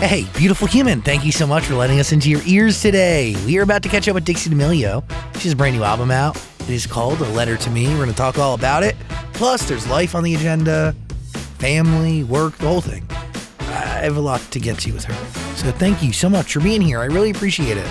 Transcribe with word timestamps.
Hey, 0.00 0.24
beautiful 0.34 0.66
human, 0.66 1.02
thank 1.02 1.26
you 1.26 1.30
so 1.30 1.46
much 1.46 1.64
for 1.64 1.74
letting 1.74 2.00
us 2.00 2.10
into 2.10 2.30
your 2.30 2.40
ears 2.46 2.80
today. 2.80 3.36
We 3.44 3.58
are 3.58 3.62
about 3.62 3.82
to 3.82 3.90
catch 3.90 4.08
up 4.08 4.14
with 4.14 4.24
Dixie 4.24 4.48
D'Amelio. 4.48 5.04
She 5.34 5.42
has 5.42 5.52
a 5.52 5.56
brand 5.56 5.76
new 5.76 5.82
album 5.82 6.10
out. 6.10 6.42
It 6.60 6.70
is 6.70 6.86
called 6.86 7.20
A 7.20 7.28
Letter 7.32 7.58
to 7.58 7.70
Me. 7.70 7.86
We're 7.86 7.96
going 7.96 8.08
to 8.08 8.14
talk 8.14 8.38
all 8.38 8.54
about 8.54 8.82
it. 8.82 8.96
Plus, 9.34 9.68
there's 9.68 9.86
life 9.88 10.14
on 10.14 10.24
the 10.24 10.34
agenda, 10.34 10.94
family, 11.58 12.24
work, 12.24 12.56
the 12.56 12.66
whole 12.66 12.80
thing. 12.80 13.06
I 13.58 14.00
have 14.04 14.16
a 14.16 14.20
lot 14.22 14.40
to 14.40 14.58
get 14.58 14.78
to 14.78 14.92
with 14.92 15.04
her. 15.04 15.12
So 15.56 15.70
thank 15.70 16.02
you 16.02 16.14
so 16.14 16.30
much 16.30 16.54
for 16.54 16.60
being 16.60 16.80
here. 16.80 17.00
I 17.00 17.04
really 17.04 17.28
appreciate 17.28 17.76
it. 17.76 17.90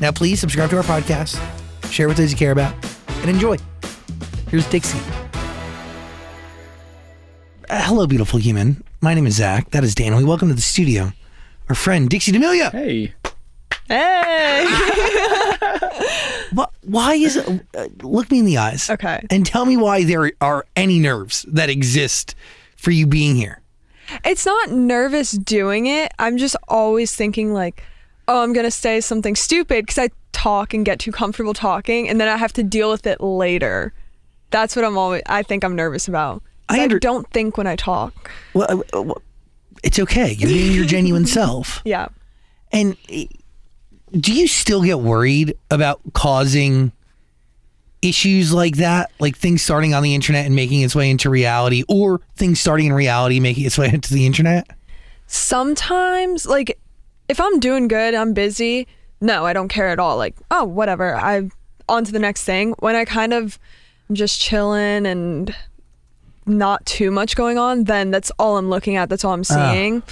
Now, 0.00 0.12
please 0.12 0.40
subscribe 0.40 0.68
to 0.68 0.76
our 0.76 0.82
podcast, 0.82 1.40
share 1.90 2.08
with 2.08 2.18
those 2.18 2.30
you 2.30 2.36
care 2.36 2.52
about, 2.52 2.74
and 3.22 3.30
enjoy. 3.30 3.56
Here's 4.50 4.68
Dixie. 4.68 5.00
Uh, 7.70 7.82
hello, 7.84 8.06
beautiful 8.06 8.38
human. 8.38 8.84
My 9.00 9.14
name 9.14 9.26
is 9.26 9.36
Zach. 9.36 9.70
That 9.70 9.82
is 9.82 9.94
Dan. 9.94 10.14
We 10.14 10.24
welcome 10.24 10.48
to 10.48 10.54
the 10.54 10.60
studio 10.60 11.10
our 11.68 11.74
friend 11.74 12.08
Dixie 12.08 12.32
D'Amelio. 12.32 12.70
Hey. 12.70 13.14
Hey. 13.88 14.66
Wh- 16.54 16.64
Why 16.82 17.14
is 17.14 17.36
it? 17.36 17.48
Uh, 17.76 17.88
look 18.02 18.30
me 18.30 18.38
in 18.40 18.44
the 18.44 18.58
eyes. 18.58 18.88
Okay. 18.90 19.24
And 19.30 19.44
tell 19.46 19.64
me 19.64 19.76
why 19.76 20.04
there 20.04 20.30
are 20.40 20.66
any 20.76 20.98
nerves 20.98 21.44
that 21.48 21.70
exist 21.70 22.34
for 22.76 22.90
you 22.90 23.06
being 23.06 23.36
here. 23.36 23.60
it's 24.24 24.46
not 24.46 24.70
nervous 24.70 25.32
doing 25.32 25.86
it. 25.86 26.12
I'm 26.18 26.36
just 26.38 26.56
always 26.68 27.14
thinking 27.14 27.52
like, 27.52 27.82
oh, 28.26 28.42
I'm 28.42 28.52
gonna 28.52 28.70
say 28.70 29.00
something 29.00 29.34
stupid 29.36 29.84
because 29.86 29.98
I 29.98 30.10
talk 30.32 30.72
and 30.74 30.84
get 30.84 30.98
too 30.98 31.12
comfortable 31.12 31.54
talking, 31.54 32.08
and 32.08 32.20
then 32.20 32.28
I 32.28 32.36
have 32.36 32.52
to 32.54 32.62
deal 32.62 32.90
with 32.90 33.06
it 33.06 33.20
later. 33.20 33.92
That's 34.50 34.76
what 34.76 34.84
I'm 34.84 34.96
always. 34.96 35.22
I 35.26 35.42
think 35.42 35.64
I'm 35.64 35.76
nervous 35.76 36.08
about. 36.08 36.42
I 36.68 36.80
I, 36.80 36.82
under- 36.84 36.98
don't 36.98 37.28
think 37.30 37.56
when 37.56 37.66
I 37.66 37.76
talk. 37.76 38.30
Well, 38.54 38.66
uh, 38.94 39.02
well, 39.02 39.22
it's 39.82 39.98
okay. 39.98 40.32
You're 40.32 40.48
being 40.48 40.72
your 40.72 40.84
genuine 40.84 41.26
self. 41.38 41.82
Yeah. 41.84 42.08
And 42.72 42.96
do 44.12 44.32
you 44.32 44.46
still 44.46 44.82
get 44.82 45.00
worried 45.00 45.56
about 45.70 46.00
causing 46.12 46.92
issues 48.00 48.52
like 48.52 48.76
that, 48.76 49.10
like 49.18 49.36
things 49.36 49.62
starting 49.62 49.94
on 49.94 50.02
the 50.02 50.14
internet 50.14 50.46
and 50.46 50.54
making 50.54 50.82
its 50.82 50.94
way 50.94 51.10
into 51.10 51.30
reality, 51.30 51.84
or 51.88 52.20
things 52.36 52.60
starting 52.60 52.86
in 52.86 52.92
reality 52.92 53.40
making 53.40 53.64
its 53.64 53.78
way 53.78 53.88
into 53.92 54.12
the 54.12 54.26
internet? 54.26 54.68
Sometimes, 55.26 56.46
like, 56.46 56.78
if 57.28 57.40
I'm 57.40 57.60
doing 57.60 57.88
good, 57.88 58.14
I'm 58.14 58.32
busy. 58.32 58.86
No, 59.20 59.44
I 59.44 59.52
don't 59.52 59.68
care 59.68 59.88
at 59.88 59.98
all. 59.98 60.16
Like, 60.16 60.36
oh, 60.50 60.64
whatever. 60.64 61.14
I'm 61.16 61.50
on 61.88 62.04
to 62.04 62.12
the 62.12 62.18
next 62.18 62.44
thing. 62.44 62.74
When 62.78 62.94
I 62.94 63.04
kind 63.04 63.32
of 63.32 63.58
I'm 64.08 64.14
just 64.14 64.40
chilling 64.40 65.06
and 65.06 65.54
not 66.48 66.84
too 66.86 67.10
much 67.10 67.36
going 67.36 67.58
on, 67.58 67.84
then 67.84 68.10
that's 68.10 68.30
all 68.38 68.56
I'm 68.56 68.70
looking 68.70 68.96
at. 68.96 69.08
That's 69.08 69.24
all 69.24 69.32
I'm 69.32 69.44
seeing. 69.44 70.02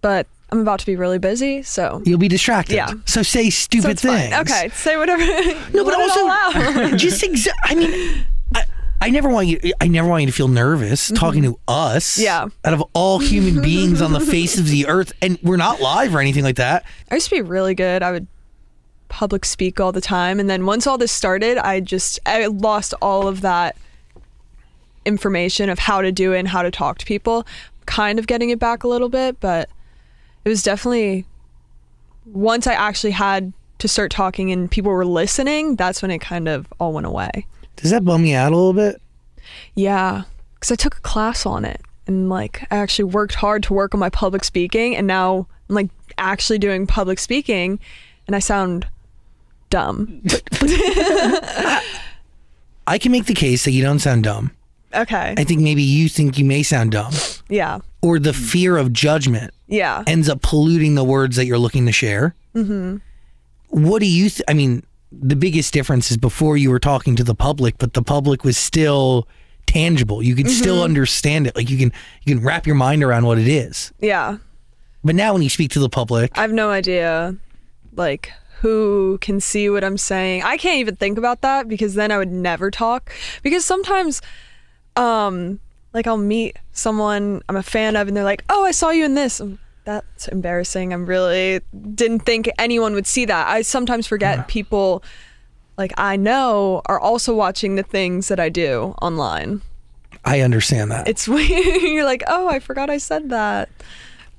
But 0.00 0.26
I'm 0.50 0.60
about 0.60 0.80
to 0.80 0.86
be 0.86 0.96
really 0.96 1.18
busy, 1.18 1.62
so 1.62 2.02
You'll 2.04 2.18
be 2.18 2.28
distracted. 2.28 2.74
Yeah. 2.74 2.92
So 3.06 3.22
say 3.22 3.44
so 3.48 3.50
stupid 3.50 4.00
fine. 4.00 4.30
things. 4.30 4.34
Okay, 4.50 4.68
say 4.70 4.96
whatever. 4.96 5.22
No, 5.72 5.84
but 5.84 5.94
also 5.94 6.96
just 6.96 7.22
exa- 7.26 7.48
I 7.64 7.74
mean, 7.74 8.24
I, 8.54 8.64
I 9.00 9.10
never 9.10 9.28
want 9.30 9.46
you. 9.46 9.58
I 9.80 9.88
never 9.88 10.06
want 10.08 10.22
you 10.22 10.26
to 10.26 10.32
feel 10.32 10.48
nervous 10.48 11.10
talking 11.10 11.42
to 11.44 11.58
us. 11.66 12.16
Mm-hmm. 12.18 12.22
Yeah. 12.24 12.48
Out 12.64 12.74
of 12.74 12.84
all 12.92 13.18
human 13.18 13.62
beings 13.62 14.02
on 14.02 14.12
the 14.12 14.20
face 14.20 14.58
of 14.58 14.68
the 14.68 14.86
earth, 14.88 15.12
and 15.22 15.38
we're 15.42 15.56
not 15.56 15.80
live 15.80 16.14
or 16.14 16.20
anything 16.20 16.44
like 16.44 16.56
that. 16.56 16.84
I 17.10 17.14
used 17.14 17.28
to 17.30 17.34
be 17.34 17.40
really 17.40 17.74
good. 17.74 18.02
I 18.02 18.12
would 18.12 18.26
public 19.08 19.44
speak 19.44 19.80
all 19.80 19.92
the 19.92 20.00
time, 20.02 20.38
and 20.38 20.50
then 20.50 20.66
once 20.66 20.86
all 20.86 20.98
this 20.98 21.12
started, 21.12 21.56
I 21.58 21.80
just 21.80 22.20
I 22.26 22.46
lost 22.46 22.92
all 23.00 23.26
of 23.26 23.40
that 23.40 23.76
information 25.04 25.68
of 25.68 25.78
how 25.78 26.00
to 26.00 26.12
do 26.12 26.32
it 26.32 26.38
and 26.38 26.48
how 26.48 26.62
to 26.62 26.70
talk 26.70 26.98
to 26.98 27.06
people. 27.06 27.46
Kind 27.86 28.18
of 28.18 28.26
getting 28.26 28.50
it 28.50 28.58
back 28.58 28.84
a 28.84 28.88
little 28.88 29.08
bit, 29.08 29.40
but 29.40 29.68
it 30.44 30.48
was 30.48 30.62
definitely 30.62 31.26
once 32.26 32.66
I 32.66 32.74
actually 32.74 33.10
had 33.12 33.52
to 33.78 33.88
start 33.88 34.10
talking 34.10 34.52
and 34.52 34.70
people 34.70 34.92
were 34.92 35.04
listening. 35.04 35.76
That's 35.76 36.02
when 36.02 36.10
it 36.10 36.20
kind 36.20 36.48
of 36.48 36.72
all 36.78 36.92
went 36.92 37.06
away. 37.06 37.46
Does 37.76 37.90
that 37.90 38.04
bum 38.04 38.24
you 38.24 38.36
out 38.36 38.52
a 38.52 38.56
little 38.56 38.72
bit? 38.72 39.00
Yeah, 39.74 40.22
because 40.54 40.70
I 40.70 40.76
took 40.76 40.98
a 40.98 41.00
class 41.00 41.44
on 41.46 41.64
it 41.64 41.80
and 42.06 42.28
like 42.28 42.62
I 42.70 42.76
actually 42.76 43.06
worked 43.06 43.34
hard 43.34 43.62
to 43.64 43.74
work 43.74 43.94
on 43.94 44.00
my 44.00 44.10
public 44.10 44.44
speaking, 44.44 44.96
and 44.96 45.06
now 45.06 45.46
I'm 45.68 45.74
like 45.74 45.90
actually 46.18 46.58
doing 46.58 46.86
public 46.86 47.18
speaking, 47.18 47.78
and 48.26 48.36
I 48.36 48.38
sound 48.38 48.86
dumb. 49.70 50.22
I 52.86 52.98
can 53.00 53.12
make 53.12 53.26
the 53.26 53.34
case 53.34 53.64
that 53.64 53.70
you 53.72 53.82
don't 53.82 54.00
sound 54.00 54.24
dumb. 54.24 54.50
Okay. 54.94 55.34
I 55.36 55.44
think 55.44 55.60
maybe 55.60 55.82
you 55.82 56.08
think 56.08 56.38
you 56.38 56.44
may 56.44 56.62
sound 56.62 56.92
dumb, 56.92 57.12
Yeah. 57.48 57.78
or 58.02 58.18
the 58.18 58.32
fear 58.32 58.76
of 58.76 58.92
judgment 58.92 59.52
Yeah. 59.68 60.02
ends 60.06 60.28
up 60.28 60.42
polluting 60.42 60.94
the 60.94 61.04
words 61.04 61.36
that 61.36 61.46
you're 61.46 61.58
looking 61.58 61.86
to 61.86 61.92
share. 61.92 62.34
Mm-hmm. 62.54 62.96
What 63.68 64.00
do 64.00 64.06
you? 64.06 64.28
Th- 64.28 64.42
I 64.48 64.54
mean, 64.54 64.82
the 65.10 65.36
biggest 65.36 65.72
difference 65.72 66.10
is 66.10 66.16
before 66.16 66.56
you 66.56 66.70
were 66.70 66.78
talking 66.78 67.16
to 67.16 67.24
the 67.24 67.34
public, 67.34 67.78
but 67.78 67.94
the 67.94 68.02
public 68.02 68.44
was 68.44 68.56
still 68.58 69.26
tangible. 69.66 70.22
You 70.22 70.34
could 70.34 70.50
still 70.50 70.82
understand 70.82 71.46
it. 71.46 71.56
Like 71.56 71.70
you 71.70 71.78
can 71.78 71.92
you 72.24 72.34
can 72.34 72.44
wrap 72.44 72.66
your 72.66 72.76
mind 72.76 73.02
around 73.02 73.24
what 73.24 73.38
it 73.38 73.48
is. 73.48 73.92
Yeah. 74.00 74.38
But 75.04 75.14
now 75.14 75.32
when 75.32 75.42
you 75.42 75.48
speak 75.48 75.70
to 75.72 75.80
the 75.80 75.88
public, 75.88 76.36
I 76.36 76.42
have 76.42 76.52
no 76.52 76.70
idea, 76.70 77.34
like, 77.96 78.30
who 78.60 79.18
can 79.20 79.40
see 79.40 79.68
what 79.68 79.82
I'm 79.82 79.98
saying. 79.98 80.42
I 80.44 80.56
can't 80.56 80.78
even 80.78 80.94
think 80.96 81.18
about 81.18 81.40
that 81.40 81.66
because 81.66 81.94
then 81.94 82.12
I 82.12 82.18
would 82.18 82.30
never 82.30 82.70
talk. 82.70 83.10
Because 83.42 83.64
sometimes, 83.64 84.20
um, 84.96 85.60
like, 85.92 86.06
I'll 86.06 86.16
meet 86.16 86.56
someone 86.72 87.42
I'm 87.48 87.56
a 87.56 87.62
fan 87.62 87.96
of 87.96 88.08
and 88.08 88.16
they're 88.16 88.24
like, 88.24 88.44
oh, 88.48 88.64
I 88.64 88.70
saw 88.70 88.90
you 88.90 89.04
in 89.04 89.14
this. 89.14 89.40
I'm, 89.40 89.58
That's 89.84 90.28
embarrassing. 90.28 90.92
I'm 90.92 91.06
really 91.06 91.60
didn't 91.94 92.20
think 92.20 92.50
anyone 92.58 92.94
would 92.94 93.06
see 93.06 93.24
that. 93.26 93.48
I 93.48 93.62
sometimes 93.62 94.06
forget 94.06 94.48
people, 94.48 95.02
like, 95.76 95.92
I 95.96 96.16
know, 96.16 96.82
are 96.86 97.00
also 97.00 97.34
watching 97.34 97.76
the 97.76 97.82
things 97.82 98.28
that 98.28 98.40
I 98.40 98.48
do 98.48 98.94
online. 99.02 99.62
I 100.24 100.40
understand 100.40 100.90
that. 100.90 101.08
It's 101.08 101.26
weird. 101.28 101.82
You're 101.82 102.04
like, 102.04 102.22
oh, 102.26 102.48
I 102.48 102.60
forgot 102.60 102.90
I 102.90 102.98
said 102.98 103.30
that. 103.30 103.68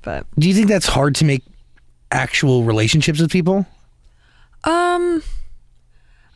But 0.02 0.26
do 0.38 0.48
you 0.48 0.54
think 0.54 0.68
that's 0.68 0.86
hard 0.86 1.14
to 1.16 1.24
make 1.24 1.42
actual 2.10 2.64
relationships 2.64 3.20
with 3.20 3.30
people? 3.30 3.66
Um, 4.64 5.22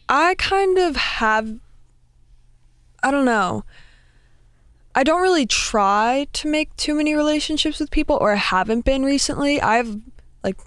I 0.08 0.34
kind 0.36 0.78
of 0.78 0.96
have. 0.96 1.58
I 3.02 3.10
don't 3.10 3.24
know. 3.24 3.64
I 4.98 5.04
don't 5.04 5.22
really 5.22 5.46
try 5.46 6.26
to 6.32 6.48
make 6.48 6.74
too 6.74 6.92
many 6.92 7.14
relationships 7.14 7.78
with 7.78 7.88
people, 7.88 8.18
or 8.20 8.32
I 8.32 8.34
haven't 8.34 8.84
been 8.84 9.04
recently. 9.04 9.60
I 9.60 9.76
have 9.76 9.96
like 10.42 10.58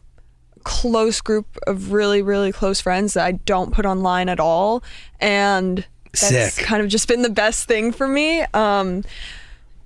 a 0.55 0.59
close 0.61 1.19
group 1.19 1.57
of 1.67 1.91
really, 1.91 2.21
really 2.21 2.53
close 2.53 2.79
friends 2.79 3.13
that 3.15 3.25
I 3.25 3.33
don't 3.33 3.73
put 3.73 3.85
online 3.85 4.29
at 4.29 4.39
all, 4.39 4.85
and 5.19 5.85
that's 6.13 6.53
Sick. 6.53 6.65
kind 6.65 6.81
of 6.81 6.87
just 6.87 7.09
been 7.09 7.23
the 7.23 7.29
best 7.29 7.67
thing 7.67 7.91
for 7.91 8.07
me. 8.07 8.39
Um, 8.53 9.03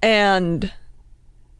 and 0.03 0.71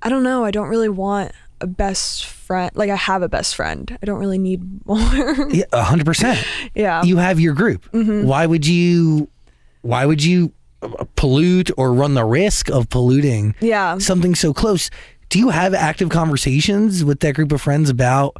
I 0.04 0.10
don't 0.10 0.22
know. 0.22 0.46
I 0.46 0.52
don't 0.52 0.68
really 0.68 0.88
want 0.88 1.32
a 1.62 1.66
best 1.66 2.28
friend. 2.28 2.70
Like 2.76 2.92
I 2.92 2.96
have 2.96 3.24
a 3.24 3.30
best 3.30 3.56
friend. 3.56 3.98
I 4.00 4.06
don't 4.06 4.20
really 4.20 4.38
need 4.38 4.62
more. 4.86 5.00
Yeah, 5.50 5.66
a 5.74 5.82
hundred 5.82 6.06
percent. 6.06 6.46
yeah. 6.76 7.02
You 7.02 7.18
have 7.18 7.40
your 7.40 7.56
group. 7.56 7.88
Why 7.92 8.46
would 8.46 8.68
you? 8.68 9.28
Why 9.82 10.06
would 10.06 10.24
you 10.24 10.52
pollute 11.16 11.72
or 11.78 11.94
run 11.94 12.14
the 12.14 12.26
risk 12.26 12.70
of 12.70 12.90
polluting 12.90 13.56
yeah. 13.60 13.98
something 13.98 14.36
so 14.36 14.54
close? 14.54 14.90
Do 15.30 15.40
you 15.40 15.50
have 15.50 15.74
active 15.74 16.10
conversations 16.10 17.04
with 17.04 17.20
that 17.22 17.36
group 17.36 17.52
of 17.52 17.62
friends 17.62 17.90
about, 17.90 18.38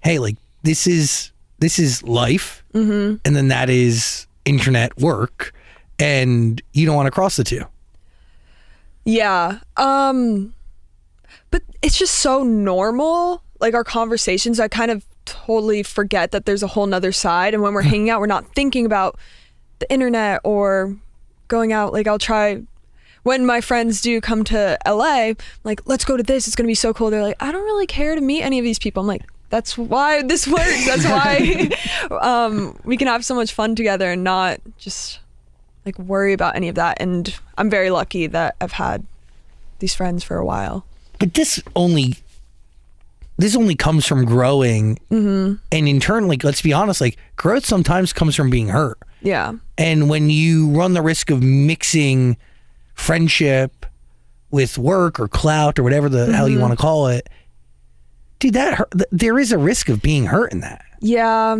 hey, 0.00 0.18
like 0.18 0.36
this 0.62 0.86
is 0.86 1.32
this 1.58 1.78
is 1.78 2.02
life, 2.02 2.64
mm-hmm. 2.72 3.16
and 3.24 3.36
then 3.36 3.48
that 3.48 3.68
is 3.68 4.26
internet 4.44 4.96
work, 4.98 5.52
and 5.98 6.60
you 6.72 6.86
don't 6.86 6.96
want 6.96 7.06
to 7.06 7.10
cross 7.10 7.36
the 7.36 7.44
two. 7.44 7.64
Yeah. 9.04 9.58
Um 9.76 10.54
but 11.50 11.62
it's 11.82 11.98
just 11.98 12.16
so 12.16 12.42
normal. 12.42 13.42
Like 13.60 13.74
our 13.74 13.84
conversations, 13.84 14.60
I 14.60 14.68
kind 14.68 14.90
of 14.90 15.04
totally 15.24 15.82
forget 15.82 16.30
that 16.30 16.46
there's 16.46 16.62
a 16.62 16.66
whole 16.66 16.86
nother 16.86 17.12
side. 17.12 17.54
And 17.54 17.62
when 17.62 17.74
we're 17.74 17.82
hanging 17.92 18.10
out, 18.10 18.20
we're 18.20 18.26
not 18.26 18.54
thinking 18.54 18.86
about 18.86 19.18
the 19.78 19.90
internet 19.92 20.40
or 20.44 20.96
going 21.50 21.72
out. 21.74 21.92
Like 21.92 22.06
I'll 22.06 22.18
try 22.18 22.62
when 23.22 23.44
my 23.44 23.60
friends 23.60 24.00
do 24.00 24.18
come 24.22 24.44
to 24.44 24.78
LA, 24.86 25.32
like, 25.62 25.82
let's 25.86 26.06
go 26.06 26.16
to 26.16 26.22
this. 26.22 26.46
It's 26.46 26.56
going 26.56 26.64
to 26.64 26.70
be 26.70 26.74
so 26.74 26.94
cool. 26.94 27.10
They're 27.10 27.22
like, 27.22 27.36
I 27.38 27.52
don't 27.52 27.64
really 27.64 27.86
care 27.86 28.14
to 28.14 28.20
meet 28.22 28.40
any 28.40 28.58
of 28.58 28.64
these 28.64 28.78
people. 28.78 29.02
I'm 29.02 29.06
like, 29.06 29.24
that's 29.50 29.76
why 29.76 30.22
this 30.22 30.48
works. 30.48 30.86
That's 30.86 31.04
why 31.04 31.68
um, 32.22 32.78
we 32.82 32.96
can 32.96 33.08
have 33.08 33.22
so 33.24 33.34
much 33.34 33.52
fun 33.52 33.74
together 33.74 34.10
and 34.12 34.24
not 34.24 34.60
just 34.78 35.18
like 35.84 35.98
worry 35.98 36.32
about 36.32 36.56
any 36.56 36.68
of 36.70 36.76
that. 36.76 36.96
And 36.98 37.34
I'm 37.58 37.68
very 37.68 37.90
lucky 37.90 38.26
that 38.28 38.56
I've 38.60 38.72
had 38.72 39.04
these 39.80 39.94
friends 39.94 40.24
for 40.24 40.38
a 40.38 40.44
while. 40.46 40.86
But 41.18 41.34
this 41.34 41.62
only 41.76 42.16
this 43.36 43.56
only 43.56 43.74
comes 43.74 44.06
from 44.06 44.24
growing 44.24 44.98
Mm-hmm. 45.10 45.54
and 45.72 45.88
in 45.88 46.00
turn 46.00 46.28
like 46.28 46.44
let's 46.44 46.62
be 46.62 46.72
honest 46.72 47.00
like 47.00 47.16
growth 47.36 47.64
sometimes 47.64 48.12
comes 48.12 48.36
from 48.36 48.50
being 48.50 48.68
hurt 48.68 48.98
Yeah. 49.22 49.54
And 49.80 50.08
when 50.08 50.30
you 50.30 50.68
run 50.70 50.92
the 50.92 51.02
risk 51.02 51.30
of 51.30 51.42
mixing 51.42 52.36
friendship 52.94 53.86
with 54.50 54.76
work 54.78 55.18
or 55.18 55.26
clout 55.26 55.78
or 55.78 55.82
whatever 55.82 56.08
the 56.08 56.32
hell 56.32 56.48
you 56.48 56.54
Mm-hmm. 56.56 56.62
want 56.62 56.72
to 56.72 56.76
call 56.76 57.08
it 57.08 57.28
dude 58.38 58.54
that 58.54 58.74
hurt, 58.74 58.90
th- 58.92 59.08
there 59.10 59.38
is 59.38 59.52
a 59.52 59.58
risk 59.58 59.88
of 59.88 60.00
being 60.02 60.26
hurt 60.26 60.52
in 60.52 60.60
that 60.60 60.84
Yeah, 61.00 61.56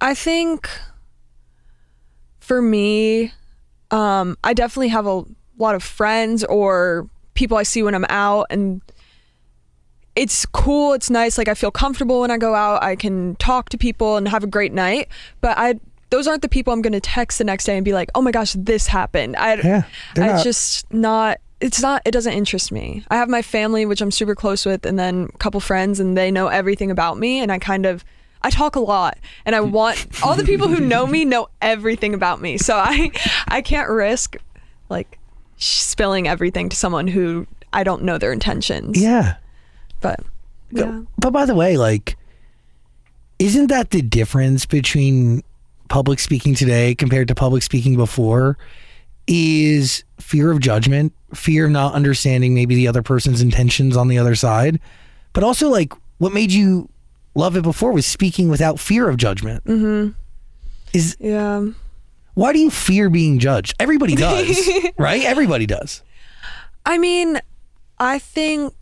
I 0.00 0.14
think 0.14 0.68
for 2.40 2.60
me, 2.60 3.32
um, 3.90 4.36
I 4.44 4.52
definitely 4.54 4.88
have 4.88 5.06
a 5.06 5.24
lot 5.58 5.74
of 5.74 5.82
friends 5.82 6.44
or 6.44 7.08
people 7.34 7.56
I 7.56 7.62
see 7.62 7.82
when 7.82 7.94
I'm 7.94 8.04
out, 8.08 8.46
and 8.50 8.82
it's 10.14 10.44
cool. 10.46 10.92
It's 10.92 11.08
nice. 11.10 11.38
Like 11.38 11.48
I 11.48 11.54
feel 11.54 11.70
comfortable 11.70 12.20
when 12.20 12.30
I 12.30 12.36
go 12.38 12.54
out. 12.54 12.82
I 12.82 12.96
can 12.96 13.34
talk 13.36 13.70
to 13.70 13.78
people 13.78 14.16
and 14.16 14.28
have 14.28 14.44
a 14.44 14.46
great 14.46 14.72
night. 14.72 15.08
But 15.40 15.56
I, 15.58 15.80
those 16.14 16.28
aren't 16.28 16.42
the 16.42 16.48
people 16.48 16.72
I'm 16.72 16.80
going 16.80 16.92
to 16.92 17.00
text 17.00 17.38
the 17.38 17.44
next 17.44 17.64
day 17.64 17.76
and 17.76 17.84
be 17.84 17.92
like, 17.92 18.08
"Oh 18.14 18.22
my 18.22 18.30
gosh, 18.30 18.54
this 18.56 18.86
happened." 18.86 19.34
I, 19.36 19.54
Yeah, 19.54 19.82
they're 20.14 20.24
I 20.24 20.32
not- 20.34 20.44
just 20.44 20.92
not. 20.92 21.40
It's 21.60 21.82
not. 21.82 22.02
It 22.04 22.12
doesn't 22.12 22.32
interest 22.32 22.70
me. 22.70 23.04
I 23.10 23.16
have 23.16 23.28
my 23.28 23.42
family, 23.42 23.84
which 23.84 24.00
I'm 24.00 24.12
super 24.12 24.34
close 24.34 24.64
with, 24.64 24.86
and 24.86 24.96
then 24.96 25.28
a 25.34 25.38
couple 25.38 25.58
friends, 25.58 25.98
and 25.98 26.16
they 26.16 26.30
know 26.30 26.46
everything 26.46 26.90
about 26.92 27.18
me. 27.18 27.40
And 27.40 27.50
I 27.50 27.58
kind 27.58 27.84
of, 27.84 28.04
I 28.42 28.50
talk 28.50 28.76
a 28.76 28.80
lot, 28.80 29.18
and 29.44 29.56
I 29.56 29.60
mm. 29.60 29.70
want 29.72 30.06
all 30.22 30.36
the 30.36 30.44
people 30.44 30.68
who 30.68 30.78
know 30.92 31.06
me 31.06 31.24
know 31.24 31.48
everything 31.60 32.14
about 32.14 32.40
me. 32.40 32.58
So 32.58 32.76
I, 32.76 33.10
I 33.48 33.60
can't 33.60 33.88
risk, 33.88 34.36
like, 34.88 35.18
spilling 35.56 36.28
everything 36.28 36.68
to 36.68 36.76
someone 36.76 37.08
who 37.08 37.46
I 37.72 37.82
don't 37.82 38.02
know 38.04 38.18
their 38.18 38.32
intentions. 38.32 39.00
yeah 39.00 39.36
But 40.00 40.20
yeah, 40.70 41.02
but 41.18 41.30
by 41.30 41.44
the 41.46 41.54
way 41.54 41.76
like 41.76 42.16
isn't 43.38 43.66
that 43.68 43.90
the 43.90 44.02
difference 44.02 44.66
between 44.66 45.42
public 45.88 46.18
speaking 46.18 46.54
today 46.54 46.94
compared 46.94 47.28
to 47.28 47.34
public 47.34 47.62
speaking 47.62 47.96
before 47.96 48.58
is 49.26 50.04
fear 50.18 50.50
of 50.50 50.60
judgment 50.60 51.12
fear 51.34 51.66
of 51.66 51.70
not 51.70 51.94
understanding 51.94 52.54
maybe 52.54 52.74
the 52.74 52.88
other 52.88 53.02
person's 53.02 53.40
intentions 53.40 53.96
on 53.96 54.08
the 54.08 54.18
other 54.18 54.34
side 54.34 54.78
but 55.32 55.42
also 55.42 55.68
like 55.68 55.92
what 56.18 56.32
made 56.32 56.52
you 56.52 56.88
love 57.34 57.56
it 57.56 57.62
before 57.62 57.92
was 57.92 58.06
speaking 58.06 58.48
without 58.48 58.78
fear 58.78 59.08
of 59.08 59.16
judgment 59.16 59.64
mm-hmm. 59.64 60.10
is 60.92 61.16
yeah. 61.20 61.64
why 62.34 62.52
do 62.52 62.58
you 62.58 62.70
fear 62.70 63.08
being 63.08 63.38
judged 63.38 63.74
everybody 63.78 64.14
does 64.14 64.68
right 64.98 65.22
everybody 65.24 65.66
does 65.66 66.02
I 66.86 66.98
mean, 66.98 67.40
I 67.98 68.18
think 68.18 68.74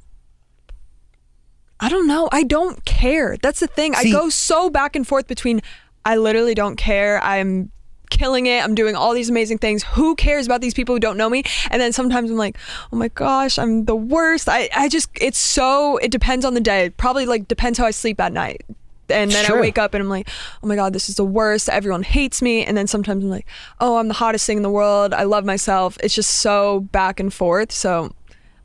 I 1.81 1.89
don't 1.89 2.07
know. 2.07 2.29
I 2.31 2.45
don't 2.45 2.85
care. 2.85 3.37
That's 3.43 3.61
the 3.61 3.67
thing. 3.67 3.95
See- 3.95 4.11
I 4.11 4.13
go 4.13 4.29
so 4.29 4.71
back 4.71 4.95
and 4.95 5.07
forth 5.07 5.27
between 5.27 5.61
I 6.05 6.17
literally 6.17 6.55
don't 6.55 6.77
care. 6.77 7.23
I'm 7.23 7.71
killing 8.11 8.47
it. 8.47 8.63
I'm 8.63 8.75
doing 8.75 8.95
all 8.95 9.15
these 9.15 9.31
amazing 9.31 9.59
things. 9.59 9.83
Who 9.83 10.15
cares 10.17 10.47
about 10.47 10.61
these 10.61 10.75
people 10.75 10.95
who 10.95 11.01
don't 11.01 11.17
know 11.17 11.31
me? 11.31 11.45
And 11.71 11.81
then 11.81 11.93
sometimes 11.93 12.31
I'm 12.31 12.37
like, 12.37 12.57
"Oh 12.93 12.97
my 12.97 13.09
gosh, 13.09 13.59
I'm 13.59 13.87
the 13.87 13.97
worst." 13.97 14.49
I 14.49 14.69
I 14.75 14.89
just 14.89 15.09
it's 15.21 15.39
so 15.39 15.97
it 15.99 16.11
depends 16.11 16.45
on 16.45 16.55
the 16.55 16.61
day. 16.61 16.91
Probably 16.91 17.27
like 17.27 17.49
depends 17.49 17.79
how 17.79 17.87
I 17.87 17.91
sleep 17.91 18.21
at 18.21 18.33
night. 18.33 18.65
And 19.09 19.31
then 19.31 19.45
Sure. 19.45 19.59
I 19.59 19.61
wake 19.61 19.79
up 19.79 19.93
and 19.95 20.03
I'm 20.03 20.09
like, 20.09 20.29
oh 20.63 20.67
my 20.67 20.77
God, 20.77 20.95
this 20.95 21.09
is 21.11 21.17
the 21.17 21.25
worst. 21.25 21.69
Everyone 21.69 22.03
hates 22.03 22.41
me. 22.41 22.65
And 22.65 22.77
then 22.77 22.87
sometimes 22.87 23.23
I'm 23.23 23.31
like, 23.31 23.47
oh, 23.79 23.99
I'm 23.99 24.09
the 24.09 24.15
hottest 24.15 24.47
thing 24.47 24.57
in 24.57 24.63
the 24.63 24.71
world. 24.71 25.13
I 25.13 25.25
love 25.25 25.45
myself. 25.45 25.99
It's 26.03 26.15
just 26.15 26.31
so 26.31 26.81
back 26.81 27.21
and 27.21 27.33
forth. 27.35 27.73
So 27.73 28.15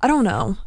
I 0.01 0.07
don't 0.07 0.23
know. 0.23 0.57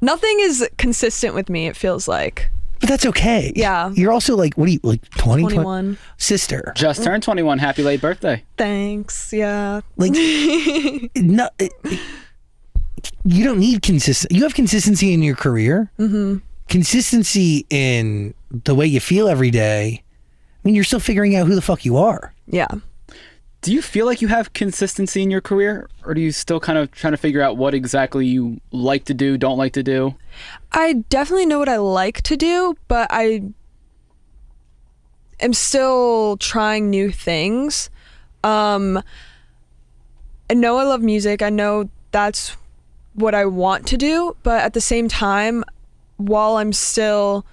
Nothing 0.00 0.40
is 0.40 0.68
consistent 0.78 1.34
with 1.34 1.48
me, 1.48 1.68
it 1.68 1.76
feels 1.76 2.08
like. 2.08 2.48
But 2.90 2.94
that's 2.94 3.06
okay 3.06 3.52
Yeah. 3.54 3.90
you're 3.94 4.10
also 4.10 4.36
like 4.36 4.54
what 4.54 4.68
are 4.68 4.72
you 4.72 4.80
like 4.82 5.08
20 5.10 5.42
21. 5.42 5.98
sister 6.16 6.72
Just 6.74 7.04
turned 7.04 7.22
21. 7.22 7.58
Happy 7.58 7.82
late 7.84 8.00
birthday. 8.00 8.42
Thanks. 8.58 9.32
Yeah. 9.32 9.82
like 9.96 10.10
no 11.16 11.48
it- 11.58 11.72
it- 11.84 12.00
you 13.24 13.44
don't 13.44 13.58
need 13.58 13.82
consistent 13.82 14.32
you 14.32 14.42
have 14.42 14.54
consistency 14.54 15.12
in 15.12 15.22
your 15.22 15.36
career 15.36 15.90
mm-hmm. 15.98 16.38
consistency 16.68 17.64
in 17.70 18.34
the 18.50 18.74
way 18.74 18.86
you 18.86 18.98
feel 19.00 19.28
every 19.28 19.50
day 19.50 20.02
i 20.02 20.58
mean 20.64 20.74
you're 20.74 20.84
still 20.84 21.00
figuring 21.00 21.36
out 21.36 21.46
who 21.46 21.54
the 21.54 21.62
fuck 21.62 21.84
you 21.84 21.96
are 21.96 22.34
Yeah. 22.46 22.66
Do 23.62 23.72
you 23.72 23.82
feel 23.82 24.06
like 24.06 24.22
you 24.22 24.28
have 24.28 24.54
consistency 24.54 25.22
in 25.22 25.30
your 25.30 25.42
career, 25.42 25.88
or 26.04 26.14
do 26.14 26.20
you 26.20 26.32
still 26.32 26.60
kind 26.60 26.78
of 26.78 26.90
trying 26.92 27.12
to 27.12 27.18
figure 27.18 27.42
out 27.42 27.58
what 27.58 27.74
exactly 27.74 28.26
you 28.26 28.60
like 28.70 29.04
to 29.04 29.14
do, 29.14 29.36
don't 29.36 29.58
like 29.58 29.74
to 29.74 29.82
do? 29.82 30.14
I 30.72 31.04
definitely 31.10 31.44
know 31.46 31.58
what 31.58 31.68
I 31.68 31.76
like 31.76 32.22
to 32.22 32.36
do, 32.36 32.76
but 32.88 33.08
I 33.10 33.42
am 35.40 35.52
still 35.52 36.38
trying 36.38 36.88
new 36.88 37.10
things. 37.10 37.90
Um 38.42 39.02
I 40.48 40.54
know 40.54 40.78
I 40.78 40.84
love 40.84 41.02
music. 41.02 41.42
I 41.42 41.50
know 41.50 41.90
that's 42.10 42.56
what 43.14 43.34
I 43.34 43.44
want 43.44 43.86
to 43.88 43.96
do, 43.96 44.36
but 44.42 44.62
at 44.62 44.72
the 44.72 44.80
same 44.80 45.08
time 45.08 45.64
while 46.16 46.56
I'm 46.56 46.72
still 46.72 47.46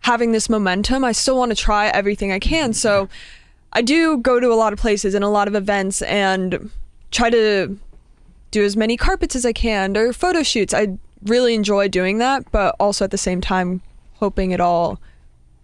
having 0.00 0.32
this 0.32 0.48
momentum, 0.48 1.04
I 1.04 1.12
still 1.12 1.36
want 1.36 1.50
to 1.50 1.56
try 1.56 1.88
everything 1.88 2.32
I 2.32 2.38
can. 2.38 2.72
So 2.72 3.08
I 3.72 3.82
do 3.82 4.18
go 4.18 4.40
to 4.40 4.48
a 4.52 4.54
lot 4.54 4.72
of 4.72 4.78
places 4.78 5.14
and 5.14 5.24
a 5.24 5.28
lot 5.28 5.48
of 5.48 5.54
events 5.54 6.02
and 6.02 6.70
try 7.10 7.30
to 7.30 7.76
do 8.50 8.64
as 8.64 8.76
many 8.76 8.96
carpets 8.96 9.36
as 9.36 9.46
I 9.46 9.52
can 9.52 9.96
or 9.96 10.12
photo 10.12 10.42
shoots. 10.42 10.74
I 10.74 10.98
really 11.24 11.54
enjoy 11.54 11.88
doing 11.88 12.18
that, 12.18 12.50
but 12.50 12.74
also 12.80 13.04
at 13.04 13.10
the 13.12 13.18
same 13.18 13.40
time 13.40 13.80
hoping 14.14 14.50
it 14.50 14.60
all 14.60 14.98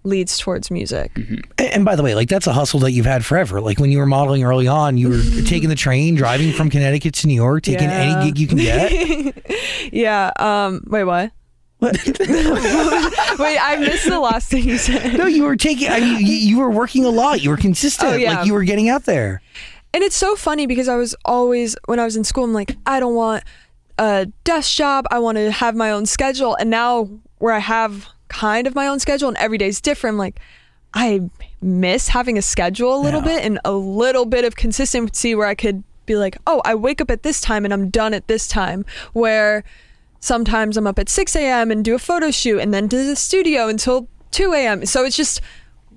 leads 0.05 0.38
towards 0.38 0.70
music. 0.70 1.11
A- 1.58 1.75
and 1.75 1.85
by 1.85 1.97
the 1.97 2.03
way 2.05 2.14
like 2.14 2.29
that's 2.29 2.47
a 2.47 2.53
hustle 2.53 2.79
that 2.81 2.93
you've 2.93 3.06
had 3.06 3.25
forever 3.25 3.61
like 3.61 3.81
when 3.81 3.91
you 3.91 3.99
were 3.99 4.06
modeling 4.06 4.44
early 4.44 4.69
on 4.69 4.97
you 4.97 5.09
were 5.09 5.20
taking 5.47 5.69
the 5.69 5.75
train 5.75 6.14
driving 6.14 6.52
from 6.52 6.70
connecticut 6.70 7.12
to 7.12 7.26
new 7.26 7.35
york 7.35 7.64
taking 7.64 7.88
Yeah. 7.88 8.14
any 8.20 8.26
gig 8.31 8.38
you 8.38 8.47
can 8.47 8.56
get 8.59 9.43
Yeah. 9.93 10.31
Um. 10.38 10.85
Wait. 10.87 11.02
What? 11.02 11.32
What? 11.78 11.94
Wait. 13.38 13.58
I 13.61 13.76
missed 13.78 14.08
the 14.08 14.19
last 14.20 14.49
thing 14.49 14.64
you 14.64 14.78
said. 14.78 15.18
no 15.18 15.26
you 15.26 15.45
were 15.45 15.56
taking 15.56 15.88
i 15.90 16.00
mean 16.00 16.21
you, 16.21 16.33
you 16.35 16.59
were 16.59 16.71
working 16.71 17.04
a 17.04 17.11
lot 17.11 17.42
you 17.42 17.50
were 17.50 17.56
consistent 17.56 18.12
Oh, 18.12 18.16
yeah. 18.16 18.35
like 18.38 18.47
you 18.47 18.54
were 18.54 18.64
getting 18.64 18.88
out 18.88 19.04
there 19.04 19.42
And 19.92 20.02
it's 20.02 20.16
so 20.16 20.37
funny 20.37 20.66
because 20.66 20.88
I 20.88 20.97
was 20.97 21.14
always 21.25 21.76
when 21.87 21.99
I 22.00 22.04
was 22.04 22.16
in 22.16 22.25
school, 22.25 22.45
I'm 22.45 22.52
like, 22.52 22.76
I 22.87 23.00
don't 23.00 23.14
want 23.14 23.45
a 23.99 24.26
desk 24.45 24.75
job. 24.76 25.06
I 25.11 25.18
want 25.18 25.37
to 25.38 25.50
have 25.50 25.75
my 25.75 25.90
own 25.90 26.04
schedule. 26.04 26.54
And 26.56 26.68
now 26.68 27.09
where 27.38 27.54
I 27.54 27.61
have 27.61 28.06
kind 28.28 28.66
of 28.66 28.75
my 28.75 28.87
own 28.88 28.99
schedule 29.00 29.28
and 29.28 29.38
every 29.38 29.56
day's 29.56 29.80
different, 29.80 30.14
I'm 30.14 30.18
like, 30.18 30.38
I 30.92 31.30
miss 31.62 32.09
having 32.09 32.37
a 32.37 32.42
schedule 32.42 32.95
a 32.95 33.00
little 33.00 33.21
Yeah. 33.23 33.37
bit 33.37 33.45
and 33.45 33.59
a 33.64 33.73
little 33.73 34.26
bit 34.26 34.45
of 34.45 34.54
consistency 34.56 35.35
where 35.35 35.47
I 35.47 35.54
could 35.54 35.83
be 36.04 36.16
like, 36.16 36.37
oh, 36.47 36.61
I 36.66 36.75
wake 36.75 37.00
up 37.00 37.11
at 37.11 37.23
this 37.23 37.40
time 37.40 37.64
and 37.64 37.73
I'm 37.73 37.88
done 37.88 38.12
at 38.12 38.28
this 38.28 38.49
time. 38.49 38.85
Where 39.14 39.64
sometimes 40.26 40.76
I'm 40.76 40.87
up 40.87 40.99
at 40.99 41.09
6 41.09 41.37
a.m. 41.37 41.71
and 41.71 41.85
do 41.85 41.95
a 41.95 41.99
photo 41.99 42.30
shoot 42.30 42.59
and 42.59 42.75
then 42.75 42.88
to 42.88 42.97
the 42.97 43.16
studio 43.16 43.68
until 43.68 44.09
2 44.33 44.52
a.m. 44.52 44.85
So 44.87 45.04
it's 45.04 45.16
just 45.16 45.40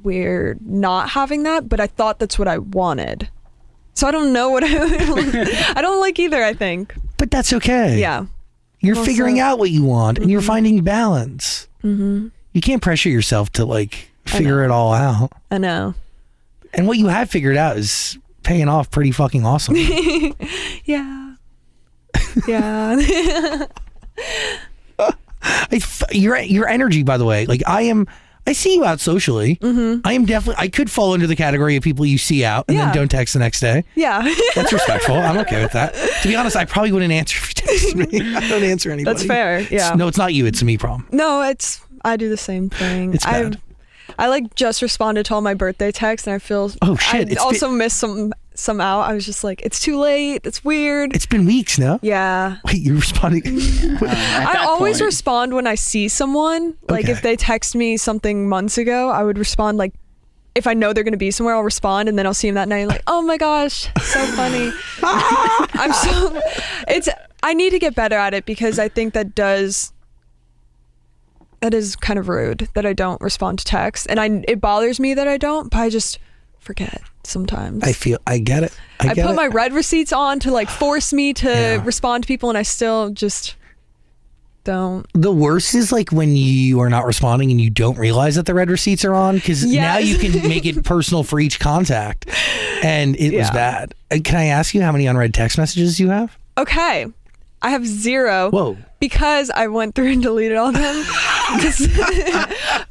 weird 0.04 0.62
not 0.66 1.10
having 1.10 1.44
that, 1.44 1.68
but 1.68 1.80
I 1.80 1.88
thought 1.88 2.20
that's 2.20 2.38
what 2.40 2.48
I 2.48 2.60
wanted. 2.60 3.30
So 3.96 4.08
I 4.08 4.12
don't 4.12 4.32
know 4.32 4.50
what 4.50 4.64
I, 4.64 5.74
I 5.76 5.82
don't 5.82 6.00
like 6.00 6.20
either, 6.20 6.42
I 6.44 6.54
think. 6.54 6.94
but 7.18 7.30
that's 7.32 7.52
okay 7.54 8.00
Yeah. 8.00 8.28
You're 8.80 8.96
Also- 8.96 9.10
figuring 9.10 9.40
out 9.42 9.60
what 9.60 9.72
you 9.72 9.84
want 9.84 10.18
and 10.20 10.26
Mm-hmm. 10.26 10.32
you're 10.32 10.42
finding 10.42 10.84
balance. 10.84 11.68
Mm-hmm. 11.84 12.28
You 12.54 12.62
can't 12.62 12.82
pressure 12.82 13.10
yourself 13.10 13.52
to 13.54 13.66
like 13.66 14.10
figure 14.26 14.64
it 14.64 14.72
all 14.72 14.94
out. 14.94 15.32
I 15.52 15.58
know. 15.58 15.96
And 16.74 16.88
what 16.88 16.98
you 16.98 17.08
have 17.08 17.30
figured 17.30 17.58
out 17.58 17.78
is 17.78 18.18
paying 18.44 18.70
off 18.70 18.90
pretty 18.92 19.12
fucking 19.12 19.46
awesome. 19.46 19.76
Yeah. 20.86 21.34
Yeah. 22.48 23.66
I 25.42 25.68
f- 25.72 26.04
your 26.12 26.38
your 26.40 26.68
energy, 26.68 27.04
by 27.04 27.18
the 27.18 27.26
way, 27.26 27.46
like 27.46 27.64
I 27.68 27.84
am. 27.84 28.08
I 28.48 28.54
see 28.54 28.74
you 28.76 28.84
out 28.84 29.00
socially. 29.00 29.58
Mm-hmm. 29.58 30.08
I 30.08 30.14
am 30.14 30.26
definitely. 30.26 30.64
I 30.64 30.70
could 30.70 30.90
fall 30.90 31.14
into 31.14 31.28
the 31.28 31.36
category 31.36 31.76
of 31.76 31.84
people 31.84 32.04
you 32.06 32.18
see 32.18 32.44
out 32.44 32.66
and 32.68 32.78
then 32.80 32.94
don't 32.96 33.10
text 33.12 33.34
the 33.34 33.40
next 33.40 33.60
day. 33.60 33.84
yeah. 33.96 34.28
That's 34.56 34.74
respectful. 34.74 35.16
I'm 35.16 35.38
okay 35.40 35.62
with 35.62 35.74
that. 35.74 35.94
To 36.24 36.28
be 36.28 36.36
honest, 36.36 36.56
I 36.56 36.66
probably 36.66 36.92
wouldn't 36.92 37.12
answer 37.12 37.38
if 37.38 37.50
you 37.50 37.54
text 37.54 37.96
me. 37.96 38.36
I 38.36 38.50
don't 38.50 38.64
answer 38.64 38.92
anybody. 38.92 39.14
That's 39.14 39.26
fair. 39.26 39.62
Yeah. 39.62 39.94
No, 39.96 40.08
it's 40.08 40.18
not 40.18 40.34
you. 40.34 40.46
It's 40.48 40.62
a 40.62 40.66
me 40.66 40.78
problem. 40.80 41.08
No, 41.12 41.44
it's 41.44 41.82
I 42.04 42.18
do 42.18 42.28
the 42.30 42.38
same 42.38 42.70
thing. 42.70 43.14
It's 43.14 43.26
bad. 43.26 43.60
I 44.18 44.26
I 44.26 44.28
like 44.30 44.56
just 44.56 44.82
responded 44.82 45.26
to 45.28 45.36
all 45.36 45.42
my 45.42 45.54
birthday 45.54 45.92
texts 45.92 46.26
and 46.28 46.34
I 46.34 46.40
feel 46.40 46.72
Oh, 46.82 46.96
shit, 46.96 47.28
I 47.30 47.32
it's 47.32 47.42
also 47.42 47.70
missed 47.70 47.98
some 47.98 48.34
some 48.60 48.80
out, 48.82 49.02
I 49.02 49.14
was 49.14 49.26
just 49.26 49.44
like, 49.44 49.62
it's 49.64 49.80
too 49.80 49.98
late. 49.98 50.42
It's 50.44 50.64
weird. 50.64 51.16
It's 51.16 51.26
been 51.26 51.46
weeks, 51.46 51.80
no? 51.80 52.00
yeah. 52.02 52.58
Wait, 52.66 52.82
you're 52.82 52.96
responding. 52.96 53.44
At 54.06 54.56
I 54.58 54.66
always 54.66 54.98
point- 54.98 55.06
respond 55.08 55.54
when 55.54 55.66
I 55.68 55.76
see 55.76 56.08
someone. 56.08 56.76
Like 56.90 57.06
Okay. 57.06 57.14
if 57.14 57.22
they 57.22 57.36
text 57.36 57.76
me 57.76 57.98
something 57.98 58.48
months 58.50 58.78
ago, 58.78 59.10
I 59.10 59.24
would 59.24 59.38
respond 59.38 59.78
like 59.78 59.94
if 60.56 60.66
I 60.68 60.74
know 60.74 60.92
they're 60.94 61.04
gonna 61.04 61.16
be 61.18 61.32
somewhere, 61.32 61.56
I'll 61.56 61.62
respond 61.64 62.10
and 62.10 62.18
then 62.18 62.26
I'll 62.26 62.34
see 62.34 62.48
them 62.50 62.56
that 62.56 62.68
night 62.68 62.88
like, 62.88 63.04
oh 63.08 63.22
my 63.22 63.38
gosh, 63.38 63.88
so 64.02 64.26
funny. 64.36 64.72
I'm 65.04 65.94
so 65.94 66.42
it's 66.88 67.08
I 67.44 67.54
need 67.54 67.70
to 67.70 67.80
get 67.80 67.96
better 67.96 68.16
at 68.18 68.34
it 68.34 68.46
because 68.46 68.80
I 68.80 68.90
think 68.90 69.14
that 69.14 69.36
does 69.36 69.94
that 71.62 71.74
is 71.74 71.96
kind 71.96 72.18
of 72.18 72.30
rude 72.30 72.68
that 72.74 72.86
I 72.86 72.94
don't 72.94 73.22
respond 73.22 73.60
to 73.60 73.66
text. 73.66 74.08
And 74.10 74.20
I 74.20 74.44
it 74.48 74.60
bothers 74.60 75.00
me 75.00 75.14
that 75.14 75.28
I 75.28 75.38
don't, 75.38 75.70
but 75.72 75.78
I 75.80 75.90
just 75.90 76.20
forget 76.58 77.02
sometimes. 77.30 77.84
I 77.84 77.94
feel, 77.94 78.18
I 78.28 78.40
get 78.40 78.64
it. 78.64 78.78
I, 79.00 79.10
I 79.10 79.14
get 79.14 79.26
put 79.26 79.34
it. 79.34 79.36
my 79.36 79.48
read 79.48 79.72
receipts 79.74 80.12
on 80.12 80.40
to 80.42 80.52
like 80.52 80.70
force 80.70 81.14
me 81.14 81.34
to 81.36 81.48
Yeah. 81.50 81.86
respond 81.86 82.24
to 82.24 82.28
people 82.28 82.50
and 82.50 82.58
I 82.58 82.64
still 82.64 83.10
just 83.12 83.56
don't. 84.66 85.06
the 85.14 85.32
worst 85.32 85.74
is 85.74 85.92
like 85.92 86.12
when 86.12 86.36
you 86.36 86.80
are 86.82 86.90
not 86.90 87.06
responding 87.06 87.50
and 87.50 87.60
you 87.62 87.70
don't 87.70 87.98
realize 87.98 88.36
that 88.36 88.46
the 88.46 88.54
read 88.54 88.70
receipts 88.70 89.06
are 89.06 89.14
on 89.16 89.36
because 89.36 89.66
now 89.66 89.98
you 89.98 90.18
can 90.18 90.34
make 90.48 90.66
it 90.66 90.84
personal 90.86 91.24
for 91.24 91.40
each 91.40 91.60
contact. 91.60 92.26
And 92.84 93.16
it 93.16 93.36
was 93.38 93.50
bad. 93.52 93.94
Uh, 94.12 94.18
Can 94.24 94.36
I 94.38 94.46
ask 94.48 94.74
you 94.74 94.82
how 94.82 94.92
many 94.92 95.06
unread 95.08 95.34
text 95.34 95.58
messages 95.58 96.00
you 96.00 96.10
have? 96.10 96.38
Okay. 96.58 97.08
I 97.62 97.72
have 97.72 97.86
zero. 97.86 98.50
Whoa. 98.52 98.78
Because 99.00 99.50
I 99.50 99.68
went 99.68 99.96
through 99.96 100.12
and 100.12 100.22
deleted 100.22 100.58
all 100.58 100.72
them. 100.72 101.06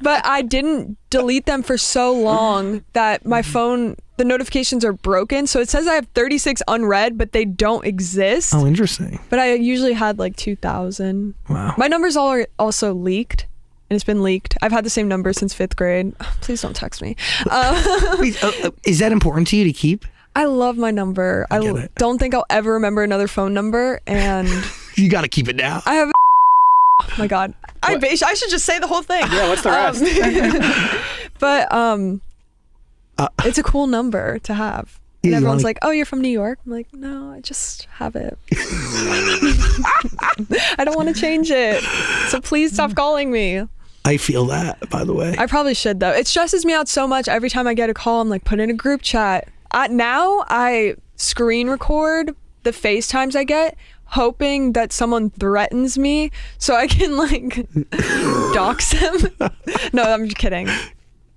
but 0.00 0.24
I 0.24 0.42
didn't 0.46 0.96
delete 1.10 1.46
them 1.46 1.62
for 1.62 1.76
so 1.76 2.12
long 2.12 2.82
that 2.94 3.26
my 3.26 3.42
phone, 3.42 3.96
the 4.16 4.24
notifications 4.24 4.84
are 4.84 4.92
broken. 4.92 5.46
So 5.46 5.60
it 5.60 5.68
says 5.68 5.86
I 5.86 5.94
have 5.94 6.06
36 6.14 6.62
unread, 6.66 7.18
but 7.18 7.32
they 7.32 7.44
don't 7.44 7.84
exist. 7.84 8.54
Oh, 8.54 8.66
interesting. 8.66 9.20
But 9.28 9.38
I 9.38 9.54
usually 9.54 9.92
had 9.92 10.18
like 10.18 10.36
2,000. 10.36 11.34
Wow. 11.48 11.74
My 11.76 11.88
numbers 11.88 12.16
all 12.16 12.28
are 12.28 12.46
also 12.58 12.94
leaked. 12.94 13.46
And 13.90 13.96
it's 13.96 14.04
been 14.04 14.22
leaked. 14.22 14.54
I've 14.60 14.72
had 14.72 14.84
the 14.84 14.90
same 14.90 15.08
number 15.08 15.32
since 15.32 15.54
fifth 15.54 15.76
grade. 15.76 16.18
Please 16.40 16.60
don't 16.60 16.76
text 16.76 17.00
me. 17.02 17.16
Uh, 17.50 18.16
Wait, 18.20 18.42
uh, 18.44 18.52
uh, 18.64 18.70
is 18.84 18.98
that 18.98 19.12
important 19.12 19.48
to 19.48 19.56
you 19.56 19.64
to 19.64 19.72
keep? 19.72 20.04
I 20.34 20.44
love 20.44 20.76
my 20.76 20.90
number. 20.90 21.46
I, 21.50 21.60
it. 21.60 21.94
don't 21.96 22.18
think 22.18 22.34
I'll 22.34 22.46
ever 22.48 22.74
remember 22.74 23.02
another 23.02 23.26
phone 23.28 23.54
number. 23.54 24.00
And 24.06 24.48
You 24.96 25.08
got 25.08 25.22
to 25.22 25.28
keep 25.28 25.48
it 25.48 25.56
down. 25.56 25.82
I 25.86 25.94
have. 25.94 26.12
Oh 27.00 27.14
my 27.16 27.28
god! 27.28 27.54
I 27.80 27.94
I 27.94 28.34
should 28.34 28.50
just 28.50 28.64
say 28.64 28.80
the 28.80 28.88
whole 28.88 29.02
thing. 29.02 29.22
Yeah, 29.30 29.48
what's 29.48 29.62
the 29.62 29.70
rest? 29.70 30.02
Um, 30.02 30.98
but 31.38 31.72
um, 31.72 32.20
Uh, 33.16 33.28
it's 33.44 33.56
a 33.58 33.62
cool 33.62 33.86
number 33.86 34.40
to 34.40 34.52
have. 34.54 34.98
And 35.22 35.32
everyone's 35.32 35.62
like, 35.62 35.78
"Oh, 35.82 35.90
you're 35.90 36.06
from 36.06 36.22
New 36.22 36.28
York." 36.28 36.58
I'm 36.66 36.72
like, 36.72 36.92
"No, 36.92 37.30
I 37.30 37.40
just 37.40 37.84
have 37.94 38.16
it. 38.16 38.36
I 40.78 40.84
don't 40.84 40.96
want 40.96 41.14
to 41.14 41.20
change 41.20 41.50
it. 41.52 41.82
So 42.30 42.40
please 42.40 42.72
stop 42.72 42.94
calling 42.96 43.30
me." 43.30 43.62
I 44.04 44.16
feel 44.16 44.46
that, 44.46 44.88
by 44.90 45.04
the 45.04 45.12
way. 45.12 45.34
I 45.38 45.46
probably 45.46 45.74
should 45.74 46.00
though. 46.00 46.12
It 46.12 46.26
stresses 46.26 46.64
me 46.64 46.72
out 46.72 46.88
so 46.88 47.06
much 47.06 47.28
every 47.28 47.50
time 47.50 47.66
I 47.66 47.74
get 47.74 47.90
a 47.90 47.94
call. 47.94 48.20
I'm 48.20 48.28
like, 48.28 48.44
put 48.44 48.58
in 48.58 48.70
a 48.70 48.74
group 48.74 49.02
chat. 49.02 49.48
I, 49.70 49.88
now 49.88 50.44
I 50.48 50.94
screen 51.16 51.68
record 51.68 52.34
the 52.62 52.70
FaceTimes 52.70 53.34
I 53.36 53.44
get, 53.44 53.76
hoping 54.04 54.72
that 54.72 54.92
someone 54.92 55.30
threatens 55.30 55.98
me 55.98 56.30
so 56.58 56.74
I 56.74 56.86
can 56.86 57.16
like 57.16 57.66
dox 58.54 58.90
them. 58.90 59.30
no, 59.92 60.02
I'm 60.02 60.24
just 60.26 60.38
kidding. 60.38 60.68